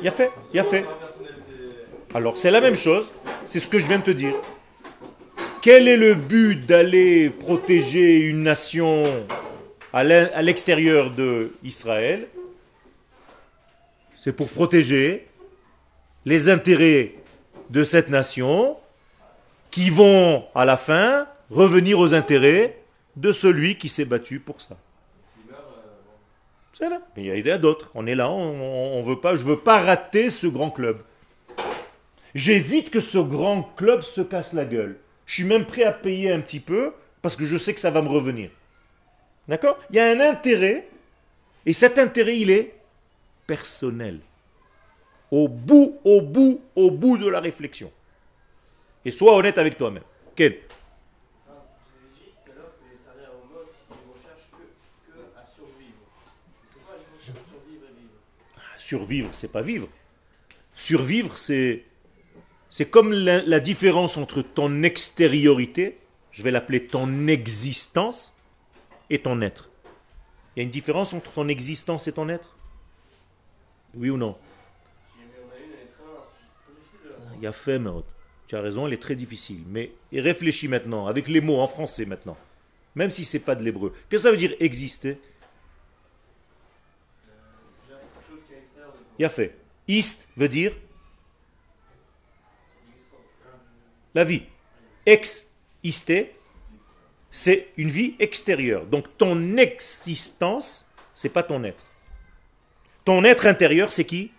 Il 0.00 0.08
a 0.08 0.10
fait, 0.10 0.30
il 0.54 0.58
a 0.58 0.64
fait. 0.64 0.86
Alors 2.14 2.38
c'est 2.38 2.50
la 2.50 2.62
même 2.62 2.76
chose, 2.76 3.12
c'est 3.44 3.58
ce 3.58 3.68
que 3.68 3.78
je 3.78 3.84
viens 3.86 3.98
de 3.98 4.04
te 4.04 4.10
dire. 4.10 4.36
Quel 5.60 5.86
est 5.86 5.98
le 5.98 6.14
but 6.14 6.64
d'aller 6.64 7.28
protéger 7.28 8.20
une 8.20 8.42
nation 8.42 9.04
à 9.92 10.02
l'extérieur 10.02 11.10
de 11.10 11.52
Israël? 11.62 12.26
C'est 14.16 14.32
pour 14.32 14.48
protéger 14.48 15.26
les 16.26 16.48
intérêts 16.50 17.14
de 17.70 17.84
cette 17.84 18.10
nation 18.10 18.76
qui 19.70 19.88
vont 19.90 20.44
à 20.54 20.64
la 20.64 20.76
fin 20.76 21.26
revenir 21.50 21.98
aux 21.98 22.12
intérêts 22.14 22.78
de 23.14 23.32
celui 23.32 23.78
qui 23.78 23.88
s'est 23.88 24.04
battu 24.04 24.40
pour 24.40 24.60
ça. 24.60 24.76
C'est. 26.72 26.88
Mais 27.16 27.24
il 27.24 27.46
y 27.46 27.50
a- 27.50 27.56
d'autres. 27.56 27.90
On 27.94 28.06
est 28.06 28.14
là, 28.14 28.30
on, 28.30 29.00
veut 29.02 29.18
pas, 29.18 29.36
je 29.36 29.44
veux 29.44 29.58
pas 29.58 29.80
rater 29.80 30.28
ce 30.28 30.46
grand 30.46 30.70
club. 30.70 30.98
J'évite 32.34 32.90
que 32.90 33.00
ce 33.00 33.16
grand 33.16 33.62
club 33.76 34.02
se 34.02 34.20
casse 34.20 34.52
la 34.52 34.66
gueule. 34.66 34.98
Je 35.24 35.34
suis 35.34 35.44
même 35.44 35.64
prêt 35.64 35.84
à 35.84 35.92
payer 35.92 36.30
un 36.30 36.40
petit 36.40 36.60
peu 36.60 36.92
parce 37.22 37.34
que 37.34 37.46
je 37.46 37.56
sais 37.56 37.72
que 37.72 37.80
ça 37.80 37.90
va 37.90 38.02
me 38.02 38.08
revenir. 38.08 38.50
D'accord? 39.48 39.78
Il 39.90 39.96
y 39.96 40.00
a 40.00 40.10
un 40.10 40.20
intérêt 40.20 40.86
et 41.64 41.72
cet 41.72 41.98
intérêt, 41.98 42.38
il 42.38 42.50
est 42.50 42.74
personnel. 43.46 44.20
Au 45.30 45.48
bout, 45.48 45.98
au 46.04 46.20
bout, 46.20 46.60
au 46.76 46.90
bout 46.90 47.18
de 47.18 47.28
la 47.28 47.40
réflexion. 47.40 47.92
Et 49.04 49.10
sois 49.10 49.36
honnête 49.36 49.58
avec 49.58 49.76
toi-même. 49.76 50.02
Quel 50.34 50.58
Ah, 51.48 51.52
vous 51.52 51.92
avez 51.98 52.12
dit 52.14 52.30
tout 52.44 52.52
à 52.52 52.54
l'heure 52.54 52.72
que 52.78 52.90
les 52.90 52.96
salaires 52.96 53.32
au 53.34 53.52
mode, 53.52 53.66
ils 53.90 53.96
ne 53.96 54.12
recherchent 54.12 54.50
que, 54.50 55.12
que 55.12 55.18
à 55.38 55.46
survivre. 55.46 56.00
Mais 56.52 56.68
c'est 56.72 56.84
quoi 56.84 56.94
la 56.96 57.04
différence 57.04 57.30
entre 57.30 57.44
survivre 57.48 57.84
et 57.88 58.00
vivre 58.00 58.78
Survivre, 58.78 59.28
c'est 59.32 59.52
pas 59.52 59.62
vivre. 59.62 59.88
Survivre, 60.74 61.36
c'est 61.36 61.84
c'est 62.68 62.90
comme 62.90 63.12
la, 63.12 63.42
la 63.42 63.60
différence 63.60 64.16
entre 64.16 64.42
ton 64.42 64.82
extériorité, 64.82 65.98
je 66.32 66.42
vais 66.42 66.50
l'appeler 66.50 66.86
ton 66.86 67.26
existence, 67.28 68.36
et 69.10 69.20
ton 69.20 69.40
être. 69.40 69.70
Il 70.54 70.60
y 70.60 70.60
a 70.60 70.64
une 70.64 70.70
différence 70.70 71.12
entre 71.12 71.30
ton 71.32 71.48
existence 71.48 72.08
et 72.08 72.12
ton 72.12 72.28
être? 72.28 72.56
Oui 73.94 74.10
ou 74.10 74.16
non? 74.16 74.36
Tu 78.46 78.56
as 78.56 78.60
raison, 78.60 78.86
elle 78.86 78.92
est 78.92 79.02
très 79.02 79.16
difficile. 79.16 79.62
Mais 79.68 79.92
réfléchis 80.12 80.68
maintenant, 80.68 81.06
avec 81.06 81.28
les 81.28 81.40
mots 81.40 81.60
en 81.60 81.66
français 81.66 82.06
maintenant. 82.06 82.36
Même 82.94 83.10
si 83.10 83.24
c'est 83.24 83.40
pas 83.40 83.54
de 83.54 83.62
l'hébreu. 83.62 83.92
Qu'est-ce 84.08 84.22
que 84.22 84.28
ça 84.28 84.30
veut 84.30 84.36
dire 84.36 84.54
exister? 84.60 85.18
Il 87.88 87.90
y 87.90 87.94
a 87.94 87.98
quelque 87.98 88.26
chose 88.26 88.38
qui 88.46 88.52
est 88.52 88.56
à 88.56 88.60
l'extérieur 88.60 88.92
de 88.92 88.98
Il 89.18 89.22
y 89.22 89.24
a 89.24 89.28
fait. 89.28 89.56
Ist 89.88 90.28
veut 90.36 90.48
dire 90.48 90.72
la 94.14 94.24
vie. 94.24 94.42
Ex 95.04 95.50
iste, 95.84 96.12
c'est 97.30 97.68
une 97.76 97.90
vie 97.90 98.16
extérieure. 98.18 98.86
Donc 98.86 99.16
ton 99.18 99.58
existence, 99.58 100.88
c'est 101.14 101.28
pas 101.28 101.42
ton 101.42 101.62
être. 101.64 101.84
Ton 103.04 103.22
être 103.24 103.46
intérieur, 103.46 103.92
c'est 103.92 104.06
qui? 104.06 104.32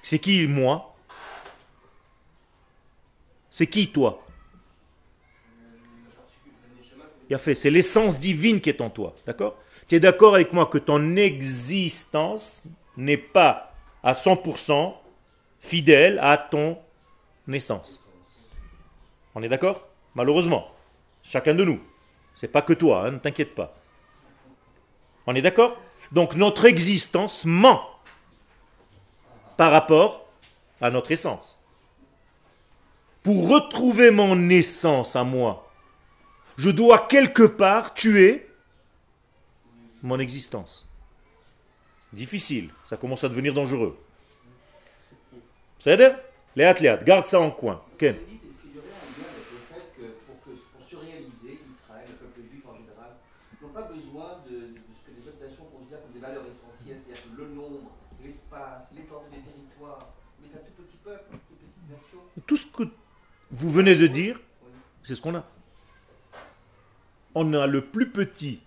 C'est 0.00 0.18
qui 0.18 0.46
moi? 0.46 0.91
C'est 3.52 3.66
qui 3.66 3.92
toi? 3.92 4.26
Il 7.28 7.34
a 7.34 7.38
fait, 7.38 7.54
c'est 7.54 7.70
l'essence 7.70 8.18
divine 8.18 8.60
qui 8.60 8.70
est 8.70 8.80
en 8.80 8.90
toi, 8.90 9.14
d'accord? 9.26 9.56
Tu 9.86 9.94
es 9.94 10.00
d'accord 10.00 10.34
avec 10.34 10.52
moi 10.54 10.66
que 10.66 10.78
ton 10.78 11.16
existence 11.16 12.64
n'est 12.96 13.18
pas 13.18 13.74
à 14.02 14.14
100% 14.14 14.94
fidèle 15.60 16.18
à 16.20 16.38
ton 16.38 16.78
naissance? 17.46 18.08
On 19.34 19.42
est 19.42 19.48
d'accord? 19.48 19.86
Malheureusement, 20.14 20.72
chacun 21.22 21.54
de 21.54 21.64
nous. 21.64 21.80
C'est 22.34 22.48
pas 22.48 22.62
que 22.62 22.72
toi, 22.72 23.06
hein, 23.06 23.12
ne 23.12 23.18
t'inquiète 23.18 23.54
pas. 23.54 23.76
On 25.26 25.34
est 25.34 25.42
d'accord? 25.42 25.78
Donc 26.10 26.36
notre 26.36 26.64
existence 26.64 27.44
ment 27.44 27.86
par 29.58 29.70
rapport 29.72 30.26
à 30.80 30.90
notre 30.90 31.12
essence. 31.12 31.61
Pour 33.22 33.48
retrouver 33.48 34.10
mon 34.10 34.48
essence 34.48 35.14
à 35.14 35.22
moi, 35.22 35.70
je 36.56 36.70
dois 36.70 37.06
quelque 37.06 37.44
part 37.44 37.94
tuer 37.94 38.48
mon 40.02 40.18
existence. 40.18 40.88
Difficile, 42.12 42.70
ça 42.84 42.96
commence 42.96 43.22
à 43.24 43.28
devenir 43.28 43.54
dangereux. 43.54 43.96
C'est 45.78 45.96
Les 46.56 46.64
athlètes, 46.64 47.04
garde 47.04 47.26
ça 47.26 47.40
en 47.40 47.50
coin. 47.50 47.80
Ken. 47.98 48.14
Vous 48.14 48.26
dites, 48.26 48.42
est-ce 48.44 48.60
qu'il 48.60 48.74
y 48.74 48.78
aurait 48.78 48.90
un 48.90 49.08
lien 49.18 49.26
avec 49.32 49.46
le 49.50 49.58
fait 49.70 49.86
que 49.96 50.06
pour, 50.26 50.36
que, 50.44 50.50
pour 50.50 50.82
se 50.86 50.96
réaliser, 50.96 51.58
Israël, 51.70 52.06
le 52.10 52.16
peuple 52.18 52.46
juif 52.50 52.62
en 52.68 52.76
général, 52.76 53.16
n'ont 53.62 53.72
pas 53.72 53.88
besoin 53.88 54.42
de, 54.46 54.76
de 54.76 54.92
ce 54.92 55.00
que 55.06 55.16
les 55.16 55.26
autres 55.26 55.40
nations 55.40 55.64
considèrent 55.72 56.02
comme 56.02 56.12
des 56.12 56.20
valeurs 56.20 56.44
essentielles, 56.46 57.00
c'est-à-dire 57.06 57.34
le 57.38 57.46
nombre, 57.54 57.90
l'espace, 58.22 58.86
l'étendue 58.94 59.30
des 59.32 59.42
territoires, 59.42 60.12
mais 60.42 60.52
un 60.54 60.62
tout 60.62 60.82
petit 60.82 60.98
peuple, 61.02 61.24
une 61.32 61.38
toute 61.38 61.58
petite 61.58 61.86
nation. 61.88 62.18
Tout 62.46 62.56
ce 62.56 62.66
que 62.70 62.84
vous 63.52 63.70
venez 63.70 63.94
de 63.94 64.06
dire, 64.06 64.40
c'est 65.02 65.14
ce 65.14 65.20
qu'on 65.20 65.34
a. 65.34 65.46
On 67.34 67.52
a 67.52 67.66
le 67.66 67.84
plus 67.84 68.10
petit 68.10 68.60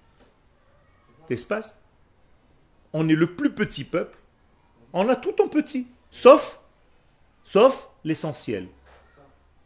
espace, 1.30 1.82
on 2.94 3.10
est 3.10 3.16
le 3.16 3.36
plus 3.36 3.52
petit 3.52 3.84
peuple, 3.84 4.18
on 4.94 5.10
a 5.10 5.16
tout 5.16 5.42
en 5.42 5.48
petit, 5.48 5.88
sauf, 6.12 6.60
sauf 7.44 7.90
l'essentiel, 8.04 8.68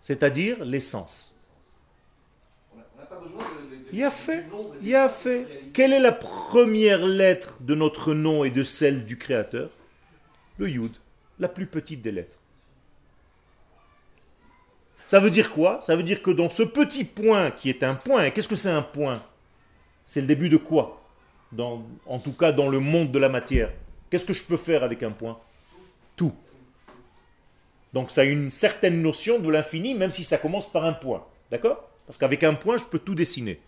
c'est-à-dire 0.01 0.63
l'essence. 0.63 1.35
Il 3.91 4.03
a 4.03 4.11
fait, 4.11 4.45
il 4.81 4.95
a 4.95 5.09
fait. 5.09 5.69
Quelle 5.73 5.93
est 5.93 5.99
la 5.99 6.11
première 6.11 7.05
lettre 7.05 7.61
de 7.61 7.75
notre 7.75 8.13
nom 8.13 8.43
et 8.43 8.51
de 8.51 8.63
celle 8.63 9.05
du 9.05 9.17
Créateur? 9.17 9.69
Le 10.57 10.69
Yud, 10.69 10.91
la 11.39 11.49
plus 11.49 11.65
petite 11.65 12.01
des 12.01 12.11
lettres. 12.11 12.38
Ça 15.09 15.19
veut 15.19 15.31
dire 15.31 15.51
quoi? 15.51 15.79
Ça 15.81 15.95
veut 15.95 16.03
dire 16.03 16.21
que 16.21 16.29
dans 16.29 16.51
ce 16.51 16.61
petit 16.61 17.03
point 17.03 17.49
qui 17.49 17.71
est 17.71 17.81
un 17.81 17.95
point, 17.95 18.29
qu'est-ce 18.29 18.47
que 18.47 18.55
c'est 18.55 18.69
un 18.69 18.83
point? 18.83 19.23
C'est 20.05 20.21
le 20.21 20.27
début 20.27 20.49
de 20.49 20.57
quoi? 20.57 21.03
En 21.57 22.19
tout 22.19 22.33
cas 22.33 22.51
dans 22.51 22.69
le 22.69 22.79
monde 22.79 23.11
de 23.11 23.17
la 23.17 23.27
matière. 23.27 23.71
Qu'est-ce 24.11 24.23
que 24.23 24.33
je 24.33 24.43
peux 24.43 24.55
faire 24.55 24.83
avec 24.83 25.01
un 25.01 25.09
point? 25.09 25.39
Tout. 26.15 26.35
Donc 27.91 28.11
ça 28.11 28.21
a 28.21 28.25
une 28.25 28.51
certaine 28.51 29.01
notion 29.01 29.39
de 29.39 29.49
l'infini, 29.49 29.95
même 29.95 30.11
si 30.11 30.23
ça 30.23 30.37
commence 30.37 30.71
par 30.71 30.85
un 30.85 30.93
point. 30.93 31.25
D'accord? 31.49 31.89
Parce 32.05 32.19
qu'avec 32.19 32.43
un 32.43 32.53
point, 32.53 32.77
je 32.77 32.83
peux 32.83 32.99
tout 32.99 33.15
dessiner. 33.15 33.59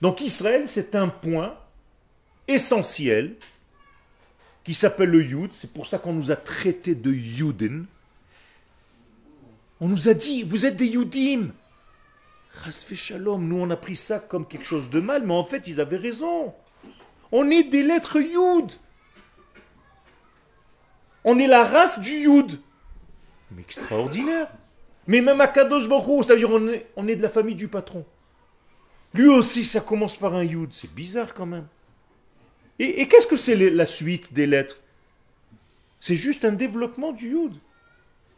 Donc 0.00 0.22
Israël, 0.22 0.62
c'est 0.68 0.94
un 0.94 1.08
point 1.08 1.54
essentiel 2.48 3.34
qui 4.64 4.72
s'appelle 4.72 5.10
le 5.10 5.22
Yud. 5.22 5.52
C'est 5.52 5.74
pour 5.74 5.84
ça 5.84 5.98
qu'on 5.98 6.14
nous 6.14 6.30
a 6.30 6.36
traité 6.36 6.94
de 6.94 7.12
Yudin. 7.12 7.82
On 9.80 9.88
nous 9.88 10.08
a 10.08 10.14
dit, 10.14 10.42
vous 10.42 10.66
êtes 10.66 10.76
des 10.76 10.86
Yudim. 10.86 11.50
Rasvé 12.62 12.94
Shalom, 12.94 13.46
nous 13.46 13.56
on 13.56 13.70
a 13.70 13.76
pris 13.76 13.96
ça 13.96 14.20
comme 14.20 14.46
quelque 14.46 14.64
chose 14.64 14.88
de 14.88 15.00
mal, 15.00 15.26
mais 15.26 15.34
en 15.34 15.42
fait 15.42 15.66
ils 15.66 15.80
avaient 15.80 15.96
raison. 15.96 16.54
On 17.32 17.50
est 17.50 17.64
des 17.64 17.82
lettres 17.82 18.20
Yud. 18.20 18.72
On 21.24 21.38
est 21.38 21.48
la 21.48 21.64
race 21.64 21.98
du 21.98 22.12
Yud. 22.12 22.60
Mais 23.50 23.62
extraordinaire. 23.62 24.48
Mais 25.06 25.20
même 25.20 25.40
à 25.40 25.48
Kadosh 25.48 25.88
c'est-à-dire 25.88 26.50
on 26.50 27.08
est, 27.08 27.16
de 27.16 27.22
la 27.22 27.28
famille 27.28 27.56
du 27.56 27.68
patron. 27.68 28.06
Lui 29.12 29.28
aussi, 29.28 29.64
ça 29.64 29.80
commence 29.80 30.16
par 30.16 30.34
un 30.34 30.44
Yud. 30.44 30.72
C'est 30.72 30.92
bizarre 30.92 31.34
quand 31.34 31.46
même. 31.46 31.66
Et, 32.78 33.00
et 33.00 33.08
qu'est-ce 33.08 33.26
que 33.26 33.36
c'est 33.36 33.56
la 33.56 33.86
suite 33.86 34.32
des 34.32 34.46
lettres? 34.46 34.80
C'est 36.00 36.16
juste 36.16 36.44
un 36.44 36.52
développement 36.52 37.12
du 37.12 37.30
Yud. 37.30 37.54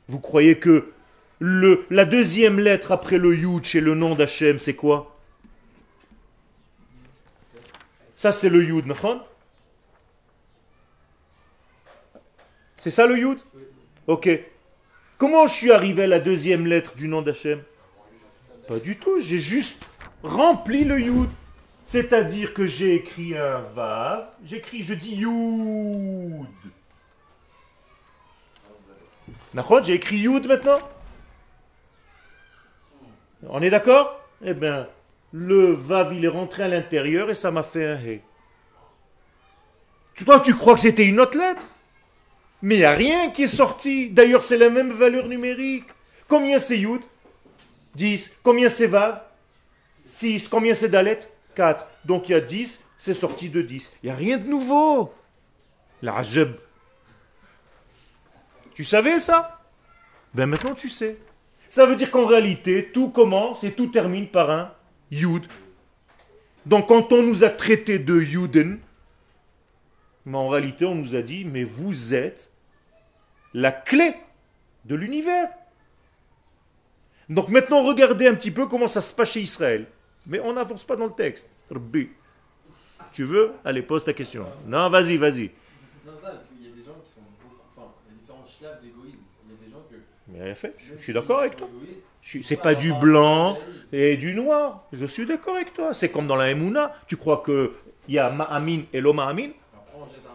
Vous 0.08 0.20
croyez 0.20 0.58
que 0.58 0.92
le, 1.38 1.86
la 1.90 2.04
deuxième 2.04 2.58
lettre 2.58 2.92
après 2.92 3.18
le 3.18 3.34
Yud 3.34 3.64
chez 3.64 3.80
le 3.80 3.94
nom 3.94 4.14
d'Hachem, 4.14 4.58
c'est 4.58 4.74
quoi? 4.74 5.16
Ça, 8.16 8.32
c'est 8.32 8.48
le 8.48 8.64
Yud, 8.64 8.86
Nachon? 8.86 9.20
C'est 12.76 12.90
ça 12.90 13.06
le 13.06 13.18
Yud? 13.18 13.38
Ok. 14.06 14.28
Comment 15.18 15.46
je 15.46 15.54
suis 15.54 15.72
arrivé 15.72 16.04
à 16.04 16.06
la 16.06 16.20
deuxième 16.20 16.66
lettre 16.66 16.94
du 16.94 17.08
nom 17.08 17.22
d'Hachem? 17.22 17.62
Pas 18.68 18.78
du 18.78 18.96
tout, 18.96 19.20
j'ai 19.20 19.38
juste 19.38 19.84
rempli 20.22 20.84
le 20.84 21.00
Yud. 21.00 21.30
C'est-à-dire 21.84 22.52
que 22.52 22.66
j'ai 22.66 22.94
écrit 22.94 23.36
un 23.36 23.60
Vav, 23.60 24.28
j'écris, 24.44 24.82
je 24.82 24.94
dis 24.94 25.16
Yud. 25.16 26.46
J'ai 29.84 29.94
écrit 29.94 30.18
Yud 30.18 30.46
maintenant? 30.46 30.80
On 33.48 33.62
est 33.62 33.70
d'accord? 33.70 34.20
Eh 34.44 34.54
bien, 34.54 34.88
le 35.32 35.72
Vav, 35.72 36.14
il 36.14 36.24
est 36.24 36.28
rentré 36.28 36.64
à 36.64 36.68
l'intérieur 36.68 37.30
et 37.30 37.34
ça 37.34 37.50
m'a 37.50 37.62
fait 37.62 37.86
un 37.86 37.96
He. 37.96 38.20
Toi, 40.24 40.40
tu 40.40 40.54
crois 40.54 40.74
que 40.74 40.80
c'était 40.80 41.06
une 41.06 41.20
autre 41.20 41.38
lettre? 41.38 41.66
Mais 42.62 42.76
il 42.76 42.78
n'y 42.78 42.84
a 42.84 42.92
rien 42.92 43.30
qui 43.30 43.44
est 43.44 43.48
sorti. 43.48 44.10
D'ailleurs, 44.10 44.42
c'est 44.42 44.56
la 44.56 44.70
même 44.70 44.92
valeur 44.92 45.28
numérique. 45.28 45.84
Combien 46.26 46.58
c'est 46.58 46.78
Yud? 46.78 47.02
10. 47.94 48.38
Combien 48.42 48.68
c'est 48.68 48.86
Vav? 48.86 49.20
6. 50.04 50.48
Combien 50.48 50.74
c'est 50.74 50.88
Dalet? 50.88 51.20
4. 51.54 51.86
Donc 52.04 52.28
il 52.28 52.32
y 52.32 52.34
a 52.34 52.40
10, 52.40 52.84
c'est 52.98 53.14
sorti 53.14 53.48
de 53.48 53.62
10. 53.62 53.98
Il 54.02 54.06
n'y 54.06 54.12
a 54.12 54.14
rien 54.14 54.38
de 54.38 54.48
nouveau. 54.48 55.12
La 56.02 56.12
Rajab. 56.12 56.54
Tu 58.74 58.84
savais 58.84 59.18
ça? 59.18 59.60
Ben 60.34 60.46
maintenant 60.46 60.74
tu 60.74 60.88
sais. 60.88 61.18
Ça 61.70 61.86
veut 61.86 61.96
dire 61.96 62.10
qu'en 62.10 62.26
réalité, 62.26 62.90
tout 62.92 63.10
commence 63.10 63.64
et 63.64 63.72
tout 63.72 63.88
termine 63.88 64.28
par 64.28 64.50
un 64.50 64.72
Yud. 65.10 65.46
Donc 66.64 66.88
quand 66.88 67.12
on 67.12 67.22
nous 67.22 67.44
a 67.44 67.48
traité 67.48 67.98
de 67.98 68.20
Yuden, 68.20 68.80
mais 70.24 70.36
en 70.36 70.48
réalité, 70.48 70.84
on 70.84 70.96
nous 70.96 71.14
a 71.14 71.22
dit, 71.22 71.44
mais 71.44 71.62
vous 71.62 72.12
êtes 72.14 72.50
la 73.54 73.70
clé 73.70 74.14
de 74.84 74.96
l'univers. 74.96 75.48
Donc 77.28 77.48
maintenant, 77.48 77.84
regardez 77.84 78.26
un 78.26 78.34
petit 78.34 78.50
peu 78.50 78.66
comment 78.66 78.88
ça 78.88 79.00
se 79.00 79.14
passe 79.14 79.32
chez 79.32 79.40
Israël. 79.40 79.86
Mais 80.26 80.40
on 80.40 80.52
n'avance 80.52 80.84
pas 80.84 80.96
dans 80.96 81.06
le 81.06 81.12
texte. 81.12 81.48
Tu 83.12 83.24
veux 83.24 83.52
Allez, 83.64 83.82
pose 83.82 84.04
ta 84.04 84.12
question. 84.12 84.46
Non, 84.66 84.90
vas-y, 84.90 85.16
vas-y. 85.16 85.50
Non, 86.04 86.12
c'est 86.14 86.22
pas, 86.22 86.30
parce 86.32 86.46
qu'il 86.46 86.66
y 86.66 86.72
a 86.72 86.74
des 86.74 86.84
gens 86.84 86.98
qui 87.04 87.12
sont 87.12 87.20
beaucoup. 87.20 87.54
Enfin, 87.70 87.92
il 88.08 88.12
y 88.12 88.16
a 88.16 88.20
différents 88.20 88.46
schlaves 88.46 88.82
d'égoïsme. 88.82 89.18
Il 89.46 89.52
y 89.52 89.54
a 89.54 89.64
des 89.64 89.72
gens 89.72 89.82
que. 89.88 89.96
Mais 90.28 90.35
rien 90.46 90.54
fait. 90.54 90.74
Je, 90.78 90.96
suis 90.96 91.12
d'accord 91.12 91.40
avec 91.40 91.56
toi. 91.56 91.68
C'est 92.22 92.60
pas 92.60 92.74
du 92.74 92.92
blanc 92.94 93.58
et 93.92 94.16
du 94.16 94.34
noir. 94.34 94.86
Je 94.92 95.04
suis 95.04 95.26
d'accord 95.26 95.56
avec 95.56 95.74
toi. 95.74 95.94
C'est 95.94 96.08
comme 96.08 96.26
dans 96.26 96.36
la 96.36 96.50
Emouna. 96.50 96.94
Tu 97.06 97.16
crois 97.16 97.42
qu'il 97.44 97.70
y 98.08 98.18
a 98.18 98.30
Ma'amin 98.30 98.82
et 98.92 99.00
nations. 99.00 99.50
c'est 100.10 100.26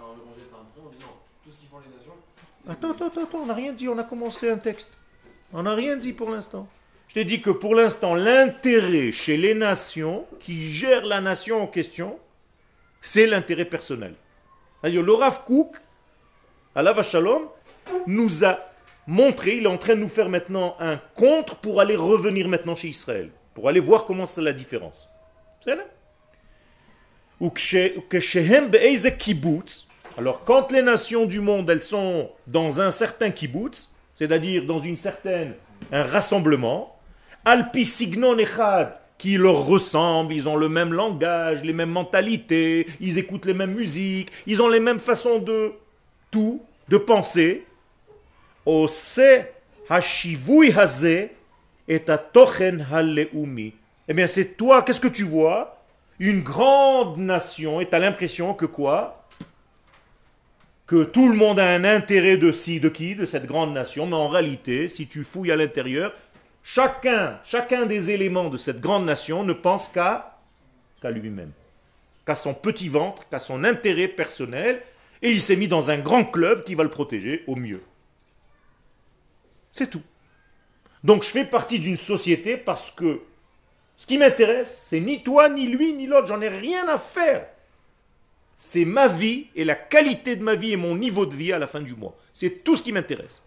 Attends, 2.70 2.91
attends, 2.91 3.07
attends, 3.07 3.39
on 3.39 3.45
n'a 3.47 3.53
rien 3.53 3.74
dit, 3.74 3.89
on 3.89 3.97
a 3.97 4.03
commencé 4.03 4.49
un 4.49 4.57
texte. 4.57 4.91
On 5.51 5.64
n'a 5.64 5.74
rien 5.74 5.97
dit 5.97 6.14
pour 6.14 6.30
l'instant. 6.30 6.68
Je 7.07 7.16
t'ai 7.16 7.26
dit 7.26 7.41
que 7.41 7.49
pour 7.49 7.76
l'instant, 7.76 8.16
l'intérêt 8.16 9.12
chez 9.12 9.36
les 9.36 9.53
nations 9.53 10.26
qui 10.39 10.72
gèrent 10.72 11.05
la 11.05 11.20
nation 11.20 11.62
en 11.62 11.68
question, 11.68 12.18
c'est 13.01 13.28
l'intérêt 13.28 13.66
personnel. 13.66 14.14
Le 14.84 15.12
Rav 15.12 15.43
Kook, 15.43 15.76
Allah 16.74 17.01
Shalom, 17.03 17.49
nous 18.07 18.45
a 18.45 18.70
Montrer, 19.08 19.58
il 19.58 19.64
est 19.64 19.68
en 19.68 19.78
train 19.78 19.95
de 19.95 20.02
nous 20.02 20.08
faire 20.08 20.30
maintenant 20.30 20.76
un 20.80 20.99
contre 21.16 21.56
pour 21.56 21.82
aller 21.82 21.95
revenir 21.95 22.47
maintenant 22.47 22.76
chez 22.76 22.89
Israël, 22.89 23.30
pour 23.54 23.68
aller 23.68 23.80
voir 23.80 24.06
comment 24.06 24.26
c'est 24.26 24.41
la 24.41 24.54
différence. 24.54 25.10
C'est 25.64 25.76
là. 25.76 25.84
Alors 30.18 30.43
quand 30.43 30.72
les 30.72 30.82
nations 30.82 31.26
du 31.26 31.39
monde, 31.39 31.70
elles 31.70 31.82
sont 31.82 32.30
dans 32.45 32.82
un 32.82 32.91
certain 32.91 33.32
kibbutz, 33.32 33.89
c'est-à-dire 34.14 34.66
dans 34.66 34.80
une 34.80 34.97
certaine, 34.97 35.56
un 35.91 36.04
rassemblement, 36.04 36.95
alpi 37.43 37.86
signon 37.86 38.38
echad, 38.38 38.93
qui 39.18 39.38
leur 39.38 39.66
ressemblent, 39.66 40.34
ils 40.34 40.49
ont 40.49 40.56
le 40.56 40.70
même 40.70 40.93
langage, 40.93 41.64
les 41.64 41.74
mêmes 41.74 41.91
mentalités, 41.91 42.88
ils 42.99 43.18
écoutent 43.18 43.45
les 43.45 43.54
mêmes 43.54 43.74
musiques, 43.74 44.32
ils 44.47 44.62
ont 44.62 44.68
les 44.68 44.80
mêmes 44.80 44.99
façons 44.99 45.39
de 45.39 45.74
tout, 46.32 46.62
de 46.89 46.97
penser, 46.97 47.66
eh 54.07 54.14
bien, 54.14 54.28
c'est 54.28 54.55
toi, 54.57 54.84
qu'est-ce 54.84 55.01
que 55.01 55.07
tu 55.07 55.24
vois? 55.24 55.84
Une 56.20 56.41
grande 56.41 57.18
nation, 57.18 57.82
et 57.82 57.89
tu 57.89 57.95
as 57.95 57.99
l'impression 57.99 58.53
que 58.53 58.68
quoi? 58.68 59.28
Que 60.86 61.03
tout 61.03 61.30
le 61.30 61.36
monde 61.36 61.59
a 61.59 61.70
un 61.70 61.84
intérêt 61.84 62.38
de 62.38 62.51
ci, 62.51 62.80
de 62.80 62.89
qui, 62.89 63.16
de 63.16 63.26
cette 63.26 63.45
grande 63.45 63.74
nation, 63.74 64.05
mais 64.05 64.16
en 64.16 64.28
réalité, 64.28 64.88
si 64.88 65.07
tu 65.07 65.24
fouilles 65.24 65.51
à 65.51 65.55
l'intérieur, 65.55 66.14
chacun, 66.64 67.39
chacun 67.43 67.86
des 67.86 68.12
éléments 68.12 68.49
de 68.49 68.57
cette 68.57 68.80
grande 68.80 69.05
nation 69.05 69.43
ne 69.43 69.53
pense 69.53 69.88
qu'à 69.88 70.38
qu'à 71.01 71.09
lui-même, 71.09 71.51
qu'à 72.28 72.36
son 72.36 72.53
petit 72.53 72.89
ventre, 72.89 73.28
qu'à 73.30 73.39
son 73.39 73.64
intérêt 73.64 74.07
personnel, 74.07 74.84
et 75.24 75.32
il 75.32 75.41
s'est 75.41 75.55
mis 75.55 75.68
dans 75.68 75.89
un 75.89 75.97
grand 75.97 76.26
club 76.26 76.64
qui 76.64 76.76
va 76.76 76.84
le 76.84 76.89
protéger 76.89 77.43
au 77.47 77.55
mieux. 77.55 77.82
C'est 79.72 79.89
tout. 79.89 80.01
Donc 81.03 81.24
je 81.24 81.30
fais 81.30 81.45
partie 81.45 81.80
d'une 81.80 81.97
société 81.97 82.57
parce 82.57 82.91
que 82.91 83.22
ce 83.97 84.07
qui 84.07 84.17
m'intéresse, 84.17 84.86
c'est 84.88 84.99
ni 84.99 85.24
toi, 85.24 85.49
ni 85.49 85.67
lui, 85.67 85.93
ni 85.93 86.07
l'autre. 86.07 86.28
J'en 86.28 86.41
ai 86.41 86.49
rien 86.49 86.88
à 86.88 86.97
faire. 86.97 87.47
C'est 88.57 88.86
ma 88.86 89.07
vie 89.07 89.47
et 89.55 89.63
la 89.63 89.76
qualité 89.76 90.36
de 90.36 90.43
ma 90.43 90.55
vie 90.55 90.72
et 90.72 90.78
mon 90.78 90.95
niveau 90.95 91.26
de 91.26 91.36
vie 91.36 91.53
à 91.53 91.59
la 91.59 91.67
fin 91.67 91.82
du 91.82 91.95
mois. 91.95 92.15
C'est 92.34 92.63
tout 92.63 92.78
ce 92.78 92.84
qui 92.84 92.91
m'intéresse. 92.91 93.41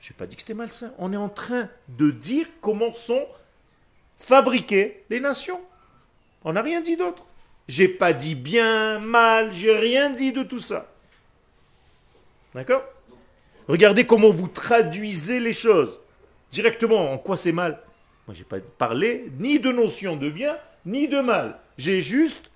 Je 0.00 0.12
n'ai 0.12 0.16
pas 0.16 0.26
dit 0.26 0.36
que 0.36 0.42
c'était 0.42 0.54
malsain. 0.54 0.92
On 0.98 1.12
est 1.12 1.16
en 1.16 1.28
train 1.28 1.68
de 1.88 2.10
dire 2.10 2.46
comment 2.60 2.92
sont 2.92 3.26
fabriquées 4.18 5.04
les 5.10 5.20
nations. 5.20 5.60
On 6.44 6.52
n'a 6.52 6.62
rien 6.62 6.80
dit 6.80 6.96
d'autre. 6.96 7.24
J'ai 7.66 7.88
pas 7.88 8.12
dit 8.12 8.34
bien, 8.34 8.98
mal, 8.98 9.54
j'ai 9.54 9.76
rien 9.76 10.10
dit 10.10 10.32
de 10.32 10.42
tout 10.42 10.58
ça. 10.58 10.92
D'accord? 12.54 12.82
Regardez 13.68 14.06
comment 14.06 14.30
vous 14.30 14.48
traduisez 14.48 15.40
les 15.40 15.52
choses. 15.52 16.00
Directement, 16.50 17.12
en 17.12 17.18
quoi 17.18 17.36
c'est 17.36 17.52
mal? 17.52 17.82
Moi, 18.26 18.34
j'ai 18.34 18.44
pas 18.44 18.58
parlé 18.60 19.30
ni 19.38 19.58
de 19.58 19.72
notion 19.72 20.16
de 20.16 20.30
bien, 20.30 20.56
ni 20.86 21.08
de 21.08 21.20
mal. 21.20 21.58
J'ai 21.76 22.00
juste 22.00 22.50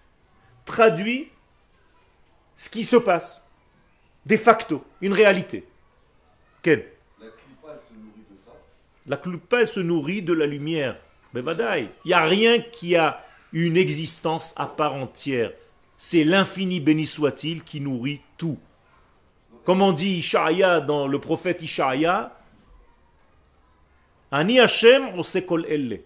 traduit 0.65 1.29
ce 2.55 2.69
qui 2.69 2.85
se 2.85 2.97
passe. 2.97 3.43
De 4.27 4.37
facto, 4.37 4.85
une 5.01 5.13
réalité. 5.13 5.65
Quelle? 6.63 6.93
La 7.21 7.29
clipa, 7.29 7.69
elle 7.73 7.79
se 7.79 7.95
nourrit 7.95 8.27
de 8.31 8.37
ça. 8.37 8.53
La 9.07 9.17
clipa, 9.17 9.61
elle 9.63 9.69
se 9.69 9.81
nourrit 9.81 10.23
de 10.23 10.33
la 10.33 10.47
lumière. 10.47 10.99
Mais 11.33 11.43
badaï, 11.43 11.91
il 12.05 12.09
n'y 12.09 12.15
a 12.15 12.25
rien 12.25 12.61
qui 12.61 12.97
a 12.97 13.25
une 13.53 13.77
existence 13.77 14.55
à 14.57 14.67
part 14.67 14.95
entière. 14.95 15.53
C'est 15.97 16.25
l'infini 16.25 16.81
béni 16.81 17.07
soit-il 17.07 17.65
qui 17.65 17.81
nourrit 17.81 18.21
tout. 18.37 18.59
Comme 19.69 19.83
on 19.83 19.93
dit 19.93 20.21
Ishaïa 20.21 20.81
dans 20.81 21.07
le 21.07 21.19
prophète 21.19 21.61
Ishaïa, 21.61 22.35
Ani 24.31 24.61
Hashem 24.61 25.13
kol 25.47 25.67
elle. 25.69 26.01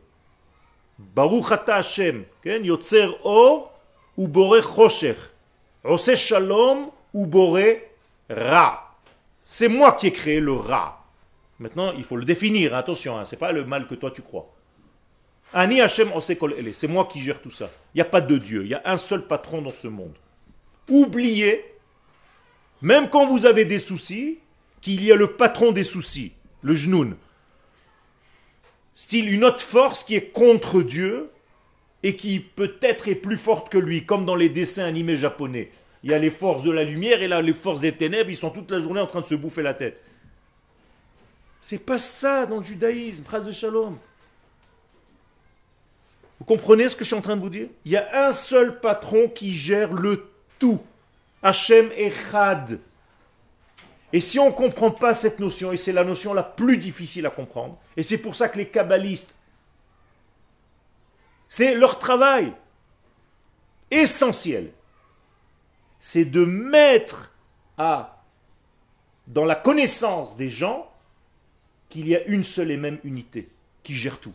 Baruch 0.98 1.52
ata 1.52 1.76
Hashem, 1.76 2.24
yotzer 2.44 3.10
or 3.22 3.72
ou. 4.16 4.28
Ose 5.84 6.14
shalom 6.16 6.90
ra. 8.28 8.96
C'est 9.46 9.68
moi 9.68 9.92
qui 9.92 10.08
ai 10.08 10.12
créé 10.12 10.40
le 10.40 10.54
ra. 10.54 11.04
Maintenant, 11.60 11.92
il 11.92 12.02
faut 12.02 12.16
le 12.16 12.24
définir, 12.24 12.74
attention, 12.74 13.16
hein, 13.16 13.24
c'est 13.24 13.36
pas 13.36 13.52
le 13.52 13.64
mal 13.64 13.86
que 13.86 13.94
toi 13.94 14.10
tu 14.10 14.22
crois. 14.22 14.52
Ani 15.52 15.80
Hashem 15.80 16.10
kol 16.36 16.56
elle. 16.58 16.74
C'est 16.74 16.88
moi 16.88 17.04
qui 17.04 17.20
gère 17.20 17.40
tout 17.40 17.52
ça. 17.52 17.70
Il 17.94 17.98
n'y 17.98 18.02
a 18.02 18.06
pas 18.06 18.20
de 18.20 18.38
Dieu, 18.38 18.64
il 18.64 18.70
y 18.70 18.74
a 18.74 18.82
un 18.86 18.96
seul 18.96 19.24
patron 19.28 19.62
dans 19.62 19.72
ce 19.72 19.86
monde. 19.86 20.14
Oubliez 20.88 21.71
même 22.82 23.08
quand 23.08 23.24
vous 23.26 23.46
avez 23.46 23.64
des 23.64 23.78
soucis, 23.78 24.38
qu'il 24.80 25.02
y 25.04 25.12
a 25.12 25.16
le 25.16 25.32
patron 25.36 25.72
des 25.72 25.84
soucis, 25.84 26.32
le 26.62 26.74
genoun. 26.74 27.16
Style 28.94 29.32
une 29.32 29.44
autre 29.44 29.62
force 29.62 30.04
qui 30.04 30.16
est 30.16 30.32
contre 30.32 30.82
Dieu 30.82 31.30
et 32.02 32.16
qui 32.16 32.40
peut-être 32.40 33.08
est 33.08 33.14
plus 33.14 33.36
forte 33.36 33.70
que 33.70 33.78
lui, 33.78 34.04
comme 34.04 34.26
dans 34.26 34.34
les 34.34 34.48
dessins 34.48 34.84
animés 34.84 35.16
japonais. 35.16 35.70
Il 36.02 36.10
y 36.10 36.14
a 36.14 36.18
les 36.18 36.30
forces 36.30 36.64
de 36.64 36.72
la 36.72 36.82
lumière 36.82 37.22
et 37.22 37.28
là 37.28 37.40
les 37.40 37.52
forces 37.52 37.80
des 37.80 37.92
ténèbres, 37.92 38.28
ils 38.28 38.36
sont 38.36 38.50
toute 38.50 38.70
la 38.72 38.80
journée 38.80 39.00
en 39.00 39.06
train 39.06 39.20
de 39.20 39.26
se 39.26 39.36
bouffer 39.36 39.62
la 39.62 39.74
tête. 39.74 40.02
C'est 41.60 41.78
pas 41.78 41.98
ça 41.98 42.44
dans 42.44 42.56
le 42.56 42.64
judaïsme, 42.64 43.24
phrase 43.24 43.46
de 43.46 43.52
shalom. 43.52 43.96
Vous 46.40 46.44
comprenez 46.44 46.88
ce 46.88 46.96
que 46.96 47.04
je 47.04 47.10
suis 47.10 47.16
en 47.16 47.22
train 47.22 47.36
de 47.36 47.40
vous 47.40 47.50
dire? 47.50 47.68
Il 47.84 47.92
y 47.92 47.96
a 47.96 48.26
un 48.26 48.32
seul 48.32 48.80
patron 48.80 49.28
qui 49.28 49.54
gère 49.54 49.92
le 49.92 50.28
tout. 50.58 50.80
Hachem 51.42 51.90
Echad. 51.92 52.80
Et 54.12 54.20
si 54.20 54.38
on 54.38 54.46
ne 54.46 54.52
comprend 54.52 54.90
pas 54.90 55.14
cette 55.14 55.40
notion, 55.40 55.72
et 55.72 55.76
c'est 55.76 55.92
la 55.92 56.04
notion 56.04 56.34
la 56.34 56.42
plus 56.42 56.76
difficile 56.76 57.26
à 57.26 57.30
comprendre, 57.30 57.78
et 57.96 58.02
c'est 58.02 58.18
pour 58.18 58.34
ça 58.34 58.48
que 58.48 58.58
les 58.58 58.68
kabbalistes, 58.68 59.38
c'est 61.48 61.74
leur 61.74 61.98
travail 61.98 62.52
essentiel, 63.90 64.72
c'est 65.98 66.24
de 66.24 66.44
mettre 66.44 67.32
à, 67.78 68.22
dans 69.26 69.44
la 69.44 69.54
connaissance 69.54 70.36
des 70.36 70.50
gens 70.50 70.90
qu'il 71.88 72.08
y 72.08 72.16
a 72.16 72.24
une 72.24 72.44
seule 72.44 72.70
et 72.70 72.76
même 72.76 72.98
unité 73.04 73.50
qui 73.82 73.94
gère 73.94 74.18
tout. 74.18 74.32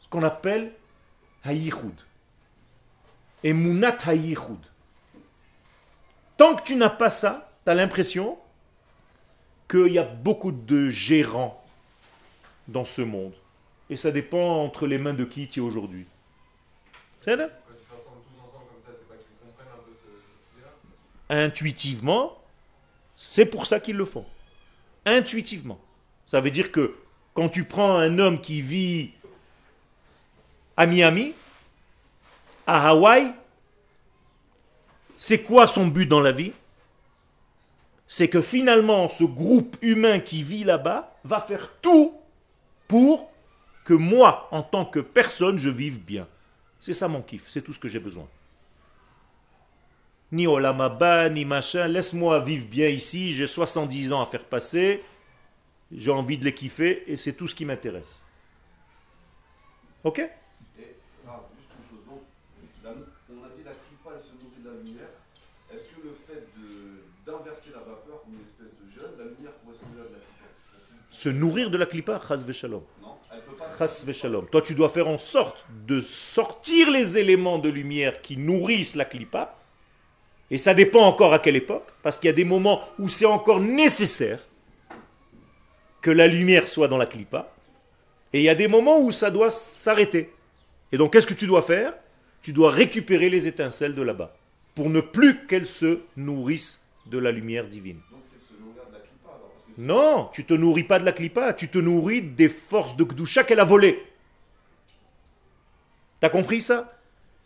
Ce 0.00 0.08
qu'on 0.08 0.22
appelle 0.22 0.72
Hayichud. 1.44 2.00
Et 3.42 3.52
Munat 3.52 3.96
Hayichud. 4.06 4.60
Tant 6.38 6.54
que 6.54 6.62
tu 6.62 6.76
n'as 6.76 6.88
pas 6.88 7.10
ça, 7.10 7.50
tu 7.64 7.70
as 7.70 7.74
l'impression 7.74 8.38
qu'il 9.68 9.92
y 9.92 9.98
a 9.98 10.04
beaucoup 10.04 10.52
de 10.52 10.88
gérants 10.88 11.62
dans 12.68 12.84
ce 12.84 13.02
monde. 13.02 13.34
Et 13.90 13.96
ça 13.96 14.12
dépend 14.12 14.62
entre 14.62 14.86
les 14.86 14.98
mains 14.98 15.14
de 15.14 15.24
qui 15.24 15.48
tu 15.48 15.58
es 15.58 15.62
aujourd'hui. 15.62 16.06
C'est 17.24 17.36
là 17.36 17.48
Quand 17.48 17.74
ils 17.76 17.84
se 17.84 17.90
rassemblent 17.92 18.22
tous 18.22 18.38
ensemble 18.38 18.66
comme 18.70 18.82
ça, 18.86 18.96
c'est 18.96 19.08
pas 19.08 19.16
qu'ils 19.16 19.36
comprennent 19.44 19.66
un 19.74 19.82
peu 19.84 19.92
ce, 19.92 20.08
cette 20.30 20.54
idée-là 20.54 21.44
Intuitivement, 21.44 22.40
c'est 23.16 23.46
pour 23.46 23.66
ça 23.66 23.80
qu'ils 23.80 23.96
le 23.96 24.04
font. 24.04 24.24
Intuitivement. 25.06 25.80
Ça 26.24 26.40
veut 26.40 26.52
dire 26.52 26.70
que 26.70 26.96
quand 27.34 27.48
tu 27.48 27.64
prends 27.64 27.96
un 27.96 28.20
homme 28.20 28.40
qui 28.40 28.62
vit 28.62 29.10
à 30.76 30.86
Miami, 30.86 31.34
à 32.64 32.90
Hawaï, 32.90 33.34
c'est 35.18 35.42
quoi 35.42 35.66
son 35.66 35.86
but 35.88 36.06
dans 36.06 36.20
la 36.20 36.32
vie? 36.32 36.52
C'est 38.06 38.28
que 38.28 38.40
finalement, 38.40 39.08
ce 39.08 39.24
groupe 39.24 39.76
humain 39.82 40.18
qui 40.20 40.42
vit 40.42 40.64
là-bas 40.64 41.14
va 41.24 41.40
faire 41.40 41.72
tout 41.82 42.14
pour 42.86 43.30
que 43.84 43.92
moi, 43.92 44.48
en 44.50 44.62
tant 44.62 44.86
que 44.86 45.00
personne, 45.00 45.58
je 45.58 45.68
vive 45.68 46.00
bien. 46.00 46.26
C'est 46.80 46.94
ça 46.94 47.08
mon 47.08 47.20
kiff, 47.20 47.44
c'est 47.48 47.60
tout 47.60 47.72
ce 47.74 47.78
que 47.78 47.88
j'ai 47.88 47.98
besoin. 47.98 48.26
Ni 50.30 50.46
olamaba, 50.46 51.28
ni 51.28 51.44
machin, 51.44 51.86
laisse-moi 51.88 52.38
vivre 52.40 52.66
bien 52.66 52.88
ici, 52.88 53.32
j'ai 53.32 53.46
70 53.46 54.12
ans 54.12 54.20
à 54.22 54.26
faire 54.26 54.44
passer, 54.44 55.02
j'ai 55.90 56.10
envie 56.10 56.38
de 56.38 56.44
les 56.44 56.54
kiffer 56.54 57.02
et 57.10 57.16
c'est 57.16 57.32
tout 57.32 57.48
ce 57.48 57.54
qui 57.54 57.64
m'intéresse. 57.64 58.22
Ok 60.04 60.18
Et 60.20 60.96
ah, 61.26 61.40
juste 61.58 61.70
une 61.76 61.84
chose, 61.88 62.04
donc, 62.06 62.20
la- 62.84 62.90
on 62.90 63.44
a 63.44 63.48
dit 63.48 63.64
la 63.64 63.72
clipa, 63.72 64.10
elle 64.14 64.20
se 64.20 64.32
nourrit 64.32 64.60
de 64.62 64.68
la 64.68 64.76
lumière. 64.82 65.08
Est-ce 65.72 65.84
que 65.84 66.00
le 66.04 66.12
fait 66.26 66.46
de- 66.56 67.04
d'inverser 67.24 67.70
la 67.72 67.78
vapeur 67.80 68.22
comme 68.24 68.34
une 68.34 68.44
espèce 68.44 68.76
de 68.78 68.90
jeûne, 68.90 69.16
la 69.18 69.24
lumière 69.24 69.52
pourrait 69.64 69.76
se 69.76 69.84
nourrir 69.88 70.10
de 70.10 70.14
la 70.14 70.20
clipa 70.20 70.46
Se 71.18 71.28
nourrir 71.28 71.68
de 71.68 71.76
la 71.76 71.86
clipa, 71.86 72.20
chas 72.28 72.44
pas. 72.44 73.76
Chas 73.76 74.04
v'shalom. 74.06 74.46
Toi, 74.46 74.62
tu 74.62 74.76
dois 74.76 74.88
faire 74.88 75.08
en 75.08 75.18
sorte 75.18 75.66
de 75.84 76.00
sortir 76.00 76.92
les 76.92 77.18
éléments 77.18 77.58
de 77.58 77.68
lumière 77.68 78.20
qui 78.22 78.36
nourrissent 78.36 78.94
la 78.94 79.04
clipa. 79.04 79.58
Et 80.48 80.58
ça 80.58 80.74
dépend 80.74 81.00
encore 81.00 81.34
à 81.34 81.40
quelle 81.40 81.56
époque, 81.56 81.88
parce 82.04 82.18
qu'il 82.18 82.28
y 82.28 82.30
a 82.30 82.34
des 82.34 82.44
moments 82.44 82.80
où 83.00 83.08
c'est 83.08 83.26
encore 83.26 83.58
nécessaire 83.58 84.46
que 86.02 86.12
la 86.12 86.28
lumière 86.28 86.68
soit 86.68 86.86
dans 86.86 86.96
la 86.96 87.06
clipa, 87.06 87.52
et 88.32 88.38
il 88.38 88.44
y 88.44 88.48
a 88.48 88.54
des 88.54 88.68
moments 88.68 89.00
où 89.00 89.10
ça 89.10 89.32
doit 89.32 89.50
s'arrêter. 89.50 90.32
Et 90.92 90.98
donc, 90.98 91.12
qu'est-ce 91.12 91.26
que 91.26 91.34
tu 91.34 91.48
dois 91.48 91.62
faire? 91.62 91.94
Tu 92.42 92.52
dois 92.52 92.70
récupérer 92.70 93.28
les 93.28 93.48
étincelles 93.48 93.96
de 93.96 94.02
là-bas, 94.02 94.36
pour 94.76 94.88
ne 94.88 95.00
plus 95.00 95.46
qu'elles 95.48 95.66
se 95.66 95.98
nourrissent 96.16 96.86
de 97.06 97.18
la 97.18 97.32
lumière 97.32 97.66
divine. 97.66 97.98
Donc 98.12 98.20
c'est 98.22 98.38
se 98.38 98.54
nourrir 98.60 98.84
de 98.88 98.92
la 98.92 99.00
clipa 99.00 99.30
alors 99.34 99.50
parce 99.50 99.64
que 99.64 99.67
c'est- 99.67 99.67
Non, 99.78 100.28
tu 100.32 100.44
te 100.44 100.54
nourris 100.54 100.82
pas 100.82 100.98
de 100.98 101.04
la 101.04 101.12
clipa, 101.12 101.54
tu 101.54 101.68
te 101.68 101.78
nourris 101.78 102.20
des 102.20 102.48
forces 102.48 102.96
de 102.96 103.04
Gdusha 103.04 103.44
qu'elle 103.44 103.60
a 103.60 103.64
volées. 103.64 104.02
T'as 106.20 106.28
compris 106.28 106.60
ça? 106.60 106.98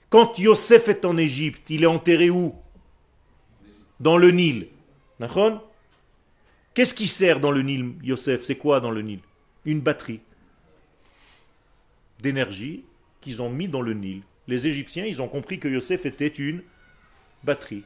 Quand 0.09 0.39
Yosef 0.39 0.89
est 0.89 1.05
en 1.05 1.19
Égypte, 1.19 1.69
il 1.69 1.85
est 1.85 1.87
enterré 1.87 2.31
où? 2.31 2.55
Dans 4.01 4.17
le 4.17 4.31
Nil. 4.31 4.69
Qu'est-ce 6.75 6.95
qui 6.95 7.07
sert 7.07 7.39
dans 7.39 7.51
le 7.51 7.63
Nil, 7.63 7.95
Yosef? 8.03 8.45
C'est 8.45 8.57
quoi 8.57 8.81
dans 8.81 8.91
le 8.91 9.03
Nil? 9.03 9.21
Une 9.67 9.81
batterie 9.81 10.21
d'énergie 12.21 12.85
qu'ils 13.21 13.43
ont 13.43 13.51
mis 13.51 13.69
dans 13.69 13.83
le 13.83 13.93
Nil. 13.93 14.23
Les 14.49 14.67
Égyptiens, 14.67 15.05
ils 15.05 15.21
ont 15.21 15.29
compris 15.29 15.59
que 15.59 15.69
Yosef 15.69 16.07
était 16.07 16.27
une 16.27 16.63
batterie 17.45 17.85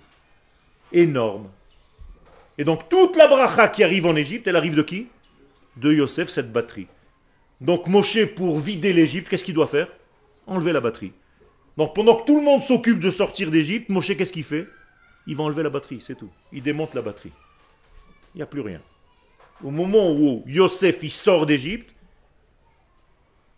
énorme. 0.93 1.49
Et 2.59 2.65
donc 2.65 2.89
toute 2.89 3.17
la 3.17 3.29
bracha 3.29 3.69
qui 3.69 3.85
arrive 3.85 4.07
en 4.07 4.17
Égypte, 4.17 4.47
elle 4.47 4.57
arrive 4.57 4.75
de 4.75 4.83
qui? 4.83 5.09
De 5.77 5.93
Yosef, 5.93 6.29
cette 6.29 6.53
batterie. 6.53 6.87
Donc 7.61 7.87
Moshe, 7.87 8.25
pour 8.35 8.59
vider 8.59 8.93
l'Égypte, 8.93 9.29
qu'est-ce 9.29 9.45
qu'il 9.45 9.55
doit 9.55 9.67
faire? 9.67 9.89
Enlever 10.47 10.73
la 10.73 10.81
batterie. 10.81 11.13
Donc 11.77 11.95
pendant 11.95 12.17
que 12.17 12.27
tout 12.27 12.37
le 12.37 12.45
monde 12.45 12.63
s'occupe 12.63 13.01
de 13.01 13.11
sortir 13.11 13.51
d'Égypte, 13.51 13.89
Moshe, 13.89 14.17
qu'est-ce 14.17 14.33
qu'il 14.33 14.45
fait? 14.45 14.67
Il 15.27 15.37
va 15.37 15.45
enlever 15.45 15.63
la 15.63 15.71
batterie, 15.71 16.01
c'est 16.01 16.15
tout. 16.15 16.31
Il 16.53 16.63
démonte 16.63 16.95
la 16.95 17.03
batterie. 17.03 17.33
Il 18.35 18.39
n'y 18.39 18.43
a 18.43 18.47
plus 18.47 18.61
rien. 18.61 18.81
Au 19.63 19.71
moment 19.71 20.13
où 20.13 20.45
Yosef 20.47 21.03
il 21.03 21.11
sort 21.11 21.47
d'Égypte, 21.47 21.97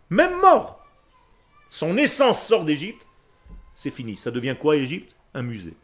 même 0.09 0.39
mort, 0.39 0.85
son 1.69 1.97
essence 1.97 2.41
sort 2.41 2.65
d'Égypte, 2.65 3.05
c'est 3.75 3.91
fini. 3.91 4.17
Ça 4.17 4.31
devient 4.31 4.55
quoi 4.59 4.75
Égypte? 4.75 5.15
Un 5.33 5.43
musée. 5.43 5.75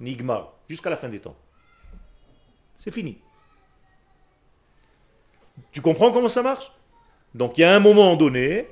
Nigma, 0.00 0.52
jusqu'à 0.68 0.90
la 0.90 0.96
fin 0.96 1.08
des 1.08 1.20
temps. 1.20 1.36
C'est 2.84 2.90
fini. 2.90 3.16
Tu 5.72 5.80
comprends 5.80 6.12
comment 6.12 6.28
ça 6.28 6.42
marche? 6.42 6.70
Donc 7.34 7.56
il 7.56 7.62
y 7.62 7.64
a 7.64 7.74
un 7.74 7.80
moment 7.80 8.14
donné, 8.14 8.68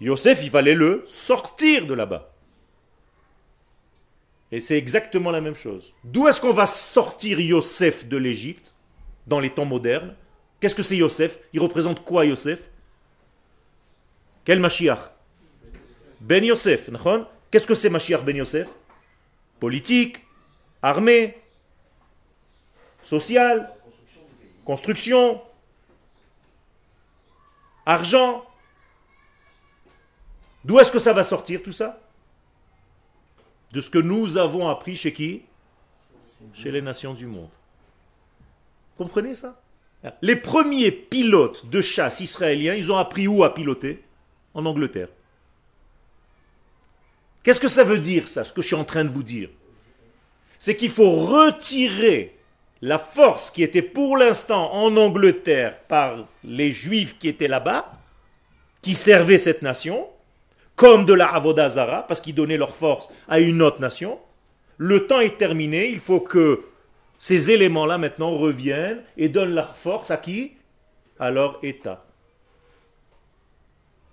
Yosef, 0.00 0.42
il 0.42 0.48
fallait 0.48 0.74
le 0.74 1.04
sortir 1.06 1.86
de 1.86 1.92
là-bas. 1.92 2.32
Et 4.50 4.62
c'est 4.62 4.78
exactement 4.78 5.30
la 5.30 5.42
même 5.42 5.54
chose. 5.54 5.92
D'où 6.04 6.26
est-ce 6.26 6.40
qu'on 6.40 6.54
va 6.54 6.64
sortir 6.64 7.38
Yosef 7.38 8.08
de 8.08 8.16
l'Égypte 8.16 8.72
dans 9.26 9.40
les 9.40 9.50
temps 9.50 9.66
modernes? 9.66 10.16
Qu'est-ce 10.58 10.74
que 10.74 10.82
c'est 10.82 10.96
Yosef? 10.96 11.38
Il 11.52 11.60
représente 11.60 12.02
quoi 12.02 12.24
Yosef? 12.24 12.70
Quel 14.46 14.58
Mashiach? 14.58 15.10
Ben 16.22 16.42
Yosef, 16.42 16.88
Qu'est-ce 17.50 17.66
que 17.66 17.74
c'est 17.74 17.90
Mashiach 17.90 18.24
Ben 18.24 18.36
Yosef? 18.36 18.68
Politique, 19.60 20.24
armée, 20.80 21.36
social, 23.02 23.72
construction, 24.64 25.40
argent. 27.86 28.44
D'où 30.64 30.78
est-ce 30.78 30.92
que 30.92 30.98
ça 30.98 31.12
va 31.12 31.22
sortir 31.22 31.62
tout 31.62 31.72
ça? 31.72 32.00
De 33.72 33.80
ce 33.80 33.90
que 33.90 33.98
nous 33.98 34.36
avons 34.36 34.68
appris 34.68 34.96
chez 34.96 35.12
qui? 35.12 35.42
Chez 36.54 36.70
les 36.70 36.82
nations 36.82 37.14
du 37.14 37.26
monde. 37.26 37.50
Comprenez 38.96 39.34
ça? 39.34 39.60
Les 40.22 40.36
premiers 40.36 40.92
pilotes 40.92 41.66
de 41.66 41.80
chasse 41.80 42.20
israéliens, 42.20 42.74
ils 42.74 42.92
ont 42.92 42.96
appris 42.96 43.26
où 43.26 43.42
à 43.44 43.52
piloter? 43.52 44.04
En 44.54 44.64
Angleterre. 44.66 45.08
Qu'est-ce 47.42 47.60
que 47.60 47.68
ça 47.68 47.84
veut 47.84 47.98
dire 47.98 48.28
ça, 48.28 48.44
ce 48.44 48.52
que 48.52 48.62
je 48.62 48.66
suis 48.68 48.76
en 48.76 48.84
train 48.84 49.04
de 49.04 49.10
vous 49.10 49.22
dire? 49.22 49.50
C'est 50.58 50.76
qu'il 50.76 50.90
faut 50.90 51.10
retirer 51.10 52.37
la 52.80 52.98
force 52.98 53.50
qui 53.50 53.62
était 53.62 53.82
pour 53.82 54.16
l'instant 54.16 54.72
en 54.72 54.96
Angleterre 54.96 55.78
par 55.88 56.26
les 56.44 56.70
juifs 56.70 57.18
qui 57.18 57.28
étaient 57.28 57.48
là-bas, 57.48 57.92
qui 58.82 58.94
servaient 58.94 59.38
cette 59.38 59.62
nation, 59.62 60.06
comme 60.76 61.04
de 61.04 61.12
la 61.12 61.26
Avodazara, 61.26 62.06
parce 62.06 62.20
qu'ils 62.20 62.36
donnaient 62.36 62.56
leur 62.56 62.74
force 62.74 63.08
à 63.28 63.40
une 63.40 63.62
autre 63.62 63.80
nation. 63.80 64.18
Le 64.76 65.06
temps 65.08 65.20
est 65.20 65.36
terminé, 65.36 65.88
il 65.88 65.98
faut 65.98 66.20
que 66.20 66.62
ces 67.18 67.50
éléments-là 67.50 67.98
maintenant 67.98 68.30
reviennent 68.30 69.02
et 69.16 69.28
donnent 69.28 69.54
leur 69.54 69.76
force 69.76 70.12
à 70.12 70.16
qui? 70.16 70.52
À 71.18 71.30
leur 71.30 71.58
État. 71.64 72.04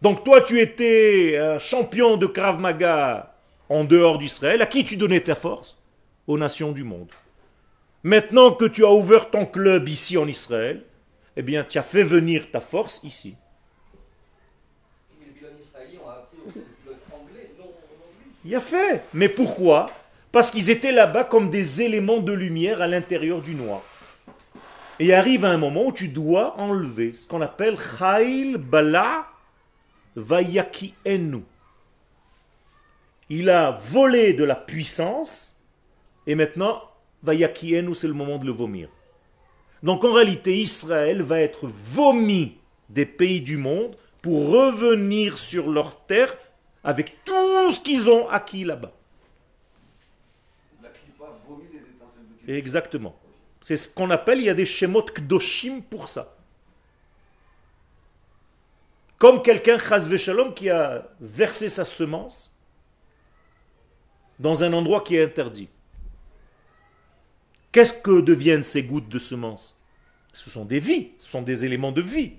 Donc 0.02 0.24
toi, 0.24 0.42
tu 0.42 0.60
étais 0.60 1.38
un 1.38 1.60
champion 1.60 2.18
de 2.18 2.26
Krav 2.26 2.60
Maga 2.60 3.36
en 3.70 3.84
dehors 3.84 4.18
d'Israël. 4.18 4.62
À 4.62 4.66
qui 4.66 4.84
tu 4.84 4.98
donnais 4.98 5.20
ta 5.20 5.36
force? 5.36 5.78
Aux 6.26 6.38
nations 6.38 6.72
du 6.72 6.84
monde. 6.84 7.10
Maintenant 8.06 8.52
que 8.52 8.66
tu 8.66 8.86
as 8.86 8.92
ouvert 8.92 9.32
ton 9.32 9.48
club 9.48 9.90
ici 9.90 10.16
en 10.16 10.28
Israël, 10.28 10.84
eh 11.36 11.42
bien, 11.42 11.64
tu 11.64 11.80
as 11.80 11.82
fait 11.82 12.04
venir 12.04 12.52
ta 12.52 12.62
force 12.62 13.02
ici. 13.04 13.36
Il 18.46 18.54
a 18.54 18.62
fait. 18.62 19.04
Mais 19.12 19.28
pourquoi? 19.28 19.90
Parce 20.32 20.52
qu'ils 20.52 20.70
étaient 20.70 20.92
là-bas 20.92 21.24
comme 21.24 21.50
des 21.50 21.82
éléments 21.82 22.20
de 22.20 22.32
lumière 22.32 22.80
à 22.80 22.86
l'intérieur 22.86 23.42
du 23.42 23.56
noir. 23.56 23.82
Et 25.00 25.12
arrive 25.12 25.44
un 25.44 25.58
moment 25.58 25.88
où 25.88 25.92
tu 25.92 26.08
dois 26.08 26.56
enlever 26.60 27.16
ce 27.16 27.28
qu'on 27.28 27.42
appelle 27.42 27.76
Chail 27.80 28.58
Bala 28.60 29.26
Vayaki 30.16 30.94
Enu. 31.08 31.42
Il 33.30 33.50
a 33.50 33.72
volé 33.72 34.34
de 34.34 34.44
la 34.44 34.56
puissance 34.56 35.60
et 36.28 36.36
maintenant 36.36 36.84
Vayaki 37.26 37.76
Enu, 37.76 37.96
c'est 37.96 38.08
le 38.08 38.14
moment 38.14 38.38
de 38.38 38.46
le 38.46 38.52
vomir. 38.52 38.90
Donc 39.84 40.04
en 40.04 40.14
réalité, 40.14 40.58
Israël 40.58 41.22
va 41.22 41.42
être 41.42 41.68
vomi 41.68 42.58
des 42.90 43.06
pays 43.06 43.42
du 43.42 43.58
monde 43.58 43.96
pour 44.22 44.50
revenir 44.50 45.38
sur 45.38 45.70
leur 45.70 46.06
terre 46.06 46.38
avec 46.84 47.24
tout 47.26 47.72
ce 47.72 47.82
qu'ils 47.82 48.10
ont 48.10 48.28
acquis 48.30 48.64
là-bas. 48.64 48.94
Exactement. 52.48 53.16
C'est 53.60 53.78
ce 53.78 53.90
qu'on 53.90 54.12
appelle, 54.12 54.40
il 54.40 54.46
y 54.46 54.50
a 54.50 54.54
des 54.54 54.66
shemot 54.66 55.06
kdoshim 55.06 55.82
pour 55.82 56.08
ça. 56.08 56.36
Comme 59.18 59.42
quelqu'un, 59.42 59.80
chas 59.80 60.16
shalom, 60.18 60.54
qui 60.54 60.70
a 60.70 61.08
versé 61.20 61.70
sa 61.70 61.84
semence 61.84 62.56
dans 64.38 64.64
un 64.64 64.74
endroit 64.74 65.02
qui 65.02 65.16
est 65.16 65.24
interdit. 65.24 65.70
Qu'est-ce 67.76 67.92
que 67.92 68.22
deviennent 68.22 68.64
ces 68.64 68.84
gouttes 68.84 69.10
de 69.10 69.20
semence 69.20 69.78
Ce 70.32 70.50
sont 70.50 70.64
des 70.64 70.80
vies, 70.80 71.12
ce 71.18 71.30
sont 71.30 71.42
des 71.42 71.66
éléments 71.66 71.92
de 71.92 72.02
vie. 72.02 72.32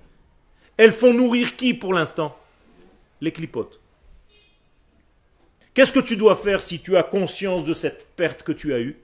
Elles 0.77 0.91
font 0.91 1.13
nourrir 1.13 1.55
qui 1.55 1.75
pour 1.75 1.93
l'instant? 1.93 2.35
Les 3.21 3.31
clipotes. 3.31 3.79
Qu'est-ce 5.75 5.93
que 5.93 5.99
tu 5.99 6.17
dois 6.17 6.35
faire 6.35 6.63
si 6.63 6.79
tu 6.79 6.97
as 6.97 7.03
conscience 7.03 7.65
de 7.65 7.75
cette 7.75 8.07
perte 8.15 8.41
que 8.41 8.51
tu 8.51 8.73
as 8.73 8.79
eue? 8.79 8.97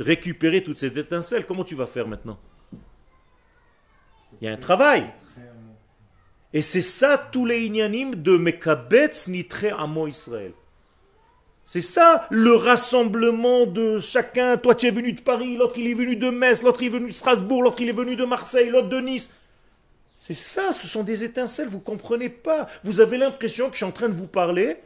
Récupérer 0.00 0.64
toutes 0.64 0.80
ces 0.80 0.98
étincelles. 0.98 1.46
Comment 1.46 1.62
tu 1.62 1.76
vas 1.76 1.86
faire 1.86 2.08
maintenant? 2.08 2.40
Il 4.40 4.46
y 4.46 4.48
a 4.48 4.52
un 4.52 4.56
travail. 4.56 5.08
Et 6.52 6.62
c'est 6.62 6.82
ça 6.82 7.16
tous 7.16 7.46
les 7.46 7.60
inyanim 7.60 8.16
de 8.16 8.36
Mekabetz 8.36 9.28
Nitre 9.28 9.66
Amo 9.78 10.08
Israël. 10.08 10.52
C'est 11.64 11.80
ça 11.80 12.26
le 12.30 12.54
rassemblement 12.54 13.66
de 13.66 13.98
chacun. 14.00 14.56
Toi 14.56 14.74
tu 14.74 14.86
es 14.86 14.90
venu 14.90 15.12
de 15.12 15.20
Paris, 15.20 15.56
l'autre 15.56 15.74
il 15.78 15.86
est 15.86 15.94
venu 15.94 16.16
de 16.16 16.30
Metz, 16.30 16.62
l'autre 16.62 16.82
il 16.82 16.86
est 16.86 16.90
venu 16.90 17.08
de 17.08 17.14
Strasbourg, 17.14 17.62
l'autre 17.62 17.80
il 17.80 17.88
est 17.88 17.92
venu 17.92 18.16
de 18.16 18.24
Marseille, 18.24 18.70
l'autre 18.70 18.88
de 18.88 19.00
Nice. 19.00 19.32
C'est 20.16 20.36
ça, 20.36 20.72
ce 20.72 20.86
sont 20.86 21.02
des 21.02 21.24
étincelles, 21.24 21.68
vous 21.68 21.80
comprenez 21.80 22.28
pas. 22.28 22.66
Vous 22.84 23.00
avez 23.00 23.16
l'impression 23.16 23.68
que 23.68 23.72
je 23.72 23.78
suis 23.78 23.86
en 23.86 23.92
train 23.92 24.08
de 24.08 24.14
vous 24.14 24.26
parler 24.26 24.76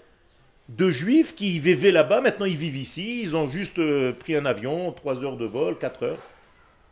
de 0.68 0.90
juifs 0.90 1.34
qui 1.34 1.58
vivaient 1.58 1.90
là-bas, 1.90 2.20
maintenant 2.20 2.46
ils 2.46 2.56
vivent 2.56 2.76
ici, 2.76 3.20
ils 3.20 3.36
ont 3.36 3.46
juste 3.46 3.78
euh, 3.78 4.12
pris 4.12 4.36
un 4.36 4.46
avion, 4.46 4.92
3 4.92 5.24
heures 5.24 5.36
de 5.36 5.44
vol, 5.44 5.76
4 5.76 6.02
heures. 6.04 6.18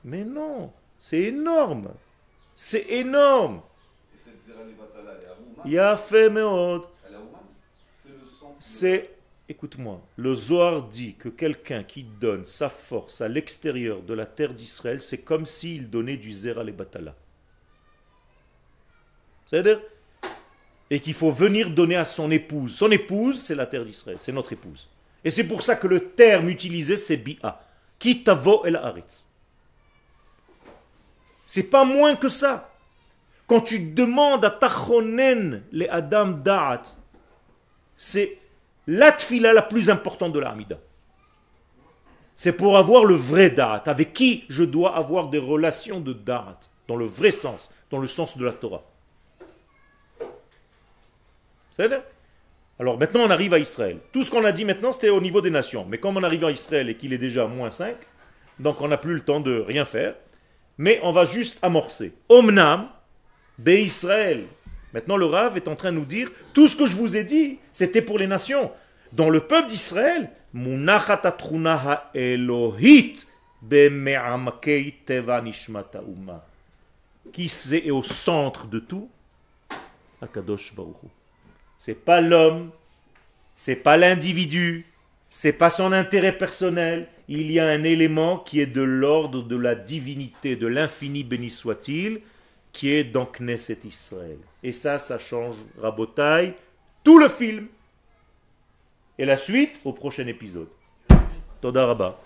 Mais 0.04 0.24
non, 0.24 0.72
c'est 0.98 1.20
énorme. 1.20 1.90
C'est 2.54 2.86
énorme. 2.90 3.60
Le 4.12 4.18
C'est, 8.58 9.10
écoute-moi, 9.49 10.01
le 10.16 10.34
Zohar 10.34 10.82
dit 10.88 11.14
que 11.14 11.28
quelqu'un 11.28 11.84
qui 11.84 12.05
donne 12.05 12.45
sa 12.45 12.68
force 12.68 13.20
à 13.20 13.28
l'extérieur 13.28 14.03
de 14.03 14.14
la 14.14 14.26
terre 14.26 14.55
d'Israël, 14.55 15.01
c'est 15.01 15.22
comme 15.22 15.47
s'il 15.47 15.90
donnait 15.90 16.16
du 16.16 16.32
Zera 16.32 16.64
les 16.64 16.72
Batala. 16.72 17.14
C'est-à-dire 19.47 19.80
Et 20.90 21.01
qu'il 21.01 21.14
faut 21.14 21.30
venir 21.30 21.70
donner 21.70 21.97
à 21.97 22.05
son 22.05 22.30
épouse. 22.30 22.74
Son 22.74 22.90
épouse, 22.90 23.40
c'est 23.40 23.55
la 23.55 23.66
terre 23.66 23.84
d'Israël, 23.84 24.16
c'est 24.20 24.32
notre 24.32 24.53
épouse. 24.53 24.88
Et 25.24 25.30
c'est 25.30 25.47
pour 25.47 25.62
ça 25.62 25.76
que 25.76 25.86
le 25.86 26.11
terme 26.11 26.49
utilisé, 26.49 26.97
c'est 26.97 27.16
Bi'a. 27.16 27.61
Kitavo 27.99 28.64
el 28.64 28.76
Haaretz. 28.76 29.28
C'est 31.47 31.64
pas 31.64 31.84
moins 31.84 32.16
que 32.16 32.28
ça. 32.28 32.70
Quand 33.47 33.61
tu 33.61 33.93
demandes 33.93 34.45
à 34.45 34.51
Tachonen 34.51 35.62
les 35.70 35.88
Adam 35.88 36.28
Da'at, 36.28 36.82
c'est 37.97 38.38
la 38.86 39.12
tfila 39.12 39.52
la 39.52 39.62
plus 39.62 39.90
importante 39.90 40.32
de 40.32 40.38
la 40.38 40.50
Hamida. 40.50 40.78
C'est 42.36 42.52
pour 42.52 42.76
avoir 42.76 43.04
le 43.04 43.14
vrai 43.14 43.50
Da'at, 43.50 43.84
avec 43.86 44.12
qui 44.12 44.44
je 44.48 44.64
dois 44.64 44.96
avoir 44.96 45.28
des 45.28 45.38
relations 45.38 46.00
de 46.00 46.12
Da'at, 46.12 46.58
dans 46.88 46.96
le 46.96 47.04
vrai 47.04 47.30
sens, 47.30 47.70
dans 47.90 47.98
le 47.98 48.06
sens 48.06 48.36
de 48.36 48.44
la 48.44 48.52
Torah. 48.52 48.82
C'est 51.70 51.86
vrai 51.86 52.02
Alors 52.78 52.98
maintenant 52.98 53.22
on 53.26 53.30
arrive 53.30 53.54
à 53.54 53.58
Israël. 53.58 53.98
Tout 54.12 54.22
ce 54.22 54.30
qu'on 54.30 54.44
a 54.44 54.52
dit 54.52 54.64
maintenant 54.64 54.92
c'était 54.92 55.10
au 55.10 55.20
niveau 55.20 55.40
des 55.40 55.50
nations. 55.50 55.86
Mais 55.88 55.98
comme 55.98 56.16
on 56.16 56.22
arrive 56.22 56.44
à 56.44 56.50
Israël 56.50 56.88
et 56.88 56.96
qu'il 56.96 57.12
est 57.12 57.18
déjà 57.18 57.46
moins 57.46 57.70
5, 57.70 57.96
donc 58.58 58.80
on 58.80 58.88
n'a 58.88 58.96
plus 58.96 59.14
le 59.14 59.20
temps 59.20 59.40
de 59.40 59.58
rien 59.60 59.84
faire. 59.84 60.14
Mais 60.78 61.00
on 61.02 61.12
va 61.12 61.24
juste 61.24 61.58
amorcer. 61.62 62.14
Omnam, 62.28 62.88
Israël, 63.66 64.46
Maintenant, 64.93 65.16
le 65.16 65.26
Rav 65.26 65.57
est 65.57 65.68
en 65.68 65.76
train 65.76 65.93
de 65.93 65.99
nous 65.99 66.05
dire 66.05 66.30
tout 66.53 66.68
ce 66.68 66.76
que 66.76 66.86
je 66.86 66.97
vous 66.97 67.16
ai 67.16 67.24
dit, 67.24 67.59
c'était 67.72 68.03
pour 68.03 68.18
les 68.18 68.26
nations. 68.26 68.70
Dans 69.12 69.30
le 69.30 69.40
peuple 69.40 69.68
d'Israël. 69.68 70.30
Qui 77.32 77.49
c'est 77.49 77.90
au 77.90 78.03
centre 78.03 78.66
de 78.66 78.78
tout? 78.80 79.09
Akadosh 80.20 80.74
Baruch. 80.74 80.97
C'est 81.78 82.05
pas 82.05 82.20
l'homme, 82.20 82.70
c'est 83.55 83.76
pas 83.76 83.97
l'individu, 83.97 84.84
c'est 85.32 85.53
pas 85.55 85.70
son 85.70 85.93
intérêt 85.93 86.36
personnel. 86.36 87.09
Il 87.28 87.51
y 87.51 87.59
a 87.59 87.66
un 87.66 87.82
élément 87.82 88.38
qui 88.38 88.61
est 88.61 88.66
de 88.66 88.82
l'ordre 88.82 89.43
de 89.43 89.57
la 89.57 89.74
divinité, 89.74 90.55
de 90.55 90.66
l'infini 90.66 91.24
béni 91.24 91.51
soit-il, 91.51 92.20
qui 92.72 92.90
est 92.90 93.05
dans 93.05 93.26
Knesset 93.26 93.80
Israël. 93.84 94.38
Et 94.62 94.72
ça, 94.72 94.98
ça 94.98 95.18
change, 95.18 95.56
rabotaille, 95.80 96.54
tout 97.02 97.18
le 97.18 97.28
film. 97.28 97.66
Et 99.18 99.24
la 99.24 99.36
suite 99.36 99.80
au 99.84 99.92
prochain 99.92 100.26
épisode. 100.26 100.68
Todaraba. 101.60 102.18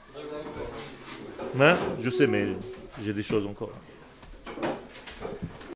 Hein? 1.58 1.76
Je 2.00 2.10
sais, 2.10 2.26
mais 2.26 2.48
j'ai 3.00 3.12
des 3.12 3.22
choses 3.22 3.46
encore. 3.46 3.72